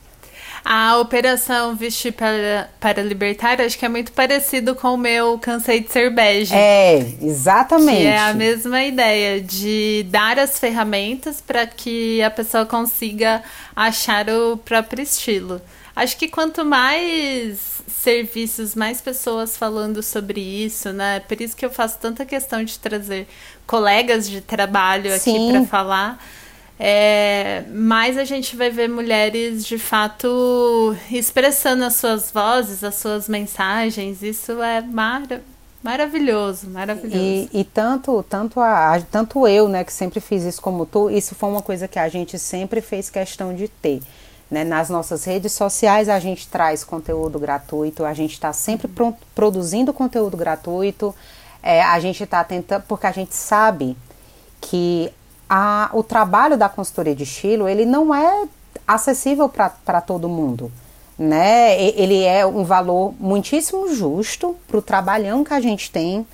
A 0.69 0.99
operação 0.99 1.77
Vestir 1.77 2.13
para, 2.13 2.69
para 2.81 3.01
Libertar, 3.01 3.61
acho 3.61 3.79
que 3.79 3.85
é 3.85 3.89
muito 3.89 4.11
parecido 4.11 4.75
com 4.75 4.95
o 4.95 4.97
meu 4.97 5.39
Cansei 5.39 5.79
de 5.79 5.93
Ser 5.93 6.13
Bege. 6.13 6.53
É, 6.53 7.07
exatamente. 7.23 8.01
Que 8.01 8.07
é 8.09 8.19
a 8.19 8.35
mesma 8.35 8.83
ideia 8.83 9.41
de 9.41 10.05
dar 10.11 10.41
as 10.41 10.59
ferramentas 10.59 11.41
para 11.41 11.69
que 11.69 12.21
a 12.21 12.33
pessoa 12.33 12.67
consiga 12.67 13.45
achar 13.77 14.29
o 14.29 14.57
próprio 14.57 15.05
estilo. 15.05 15.63
Acho 15.95 16.17
que 16.17 16.27
quanto 16.27 16.65
mais 16.65 17.81
serviços, 17.87 18.75
mais 18.75 19.01
pessoas 19.01 19.57
falando 19.57 20.03
sobre 20.03 20.41
isso, 20.41 20.93
né? 20.93 21.21
Por 21.21 21.41
isso 21.41 21.57
que 21.57 21.65
eu 21.65 21.71
faço 21.71 21.97
tanta 21.99 22.27
questão 22.27 22.65
de 22.65 22.77
trazer 22.77 23.29
colegas 23.69 24.29
de 24.29 24.41
trabalho 24.41 25.15
aqui 25.15 25.49
para 25.49 25.65
falar 25.65 26.19
é, 26.79 27.65
mais 27.71 28.19
a 28.19 28.25
gente 28.25 28.55
vai 28.55 28.71
ver 28.71 28.89
mulheres 28.89 29.65
de 29.65 29.79
fato 29.79 30.95
expressando 31.11 31.85
as 31.85 31.95
suas 31.97 32.31
vozes, 32.31 32.85
as 32.85 32.97
suas 32.97 33.29
mensagens. 33.29 34.23
Isso 34.23 34.63
é 34.63 34.83
mara 34.83 35.43
maravilhoso, 35.83 36.69
maravilhoso. 36.69 37.17
E, 37.17 37.49
e, 37.53 37.65
tanto, 37.65 38.25
tanto, 38.29 38.61
a, 38.61 39.01
tanto 39.09 39.47
eu, 39.47 39.69
né, 39.69 39.85
que 39.85 39.93
sempre 39.93 40.19
fiz 40.21 40.43
isso 40.43 40.61
como 40.61 40.85
tu, 40.85 41.09
isso 41.09 41.35
foi 41.37 41.49
uma 41.49 41.63
coisa 41.63 41.87
que 41.87 41.99
a 41.99 42.09
gente 42.09 42.39
sempre 42.41 42.81
fez 42.81 43.09
questão 43.09 43.55
de 43.55 43.69
ter. 43.69 44.03
Né? 44.51 44.65
Nas 44.65 44.91
nossas 44.91 45.25
redes 45.25 45.53
sociais 45.53 46.09
a 46.09 46.19
gente 46.19 46.49
traz 46.49 46.83
conteúdo 46.83 47.39
gratuito, 47.39 48.05
a 48.05 48.13
gente 48.13 48.33
está 48.33 48.53
sempre 48.53 48.89
pro, 48.89 49.17
produzindo 49.33 49.93
conteúdo 49.93 50.37
gratuito, 50.37 51.15
é, 51.63 51.81
a 51.83 52.01
gente 52.01 52.23
está 52.23 52.43
tentando, 52.43 52.83
porque 52.89 53.07
a 53.07 53.13
gente 53.13 53.35
sabe 53.35 53.97
que 54.61 55.13
a, 55.49 55.91
o 55.93 56.03
trabalho 56.03 56.57
da 56.57 56.69
consultoria 56.69 57.15
de 57.15 57.23
estilo 57.23 57.69
ele 57.69 57.85
não 57.85 58.15
é 58.15 58.47
acessível 58.87 59.49
para 59.49 60.01
todo 60.01 60.29
mundo. 60.29 60.71
Né? 61.19 61.81
Ele 61.81 62.23
é 62.25 62.45
um 62.47 62.63
valor 62.63 63.15
muitíssimo 63.19 63.95
justo 63.95 64.55
para 64.67 64.77
o 64.77 64.83
trabalhão 64.83 65.43
que 65.43 65.55
a 65.55 65.61
gente 65.61 65.91
tem, 65.91 66.27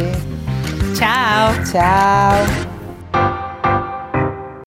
Tchau. 0.94 1.52
Tchau. 1.72 2.75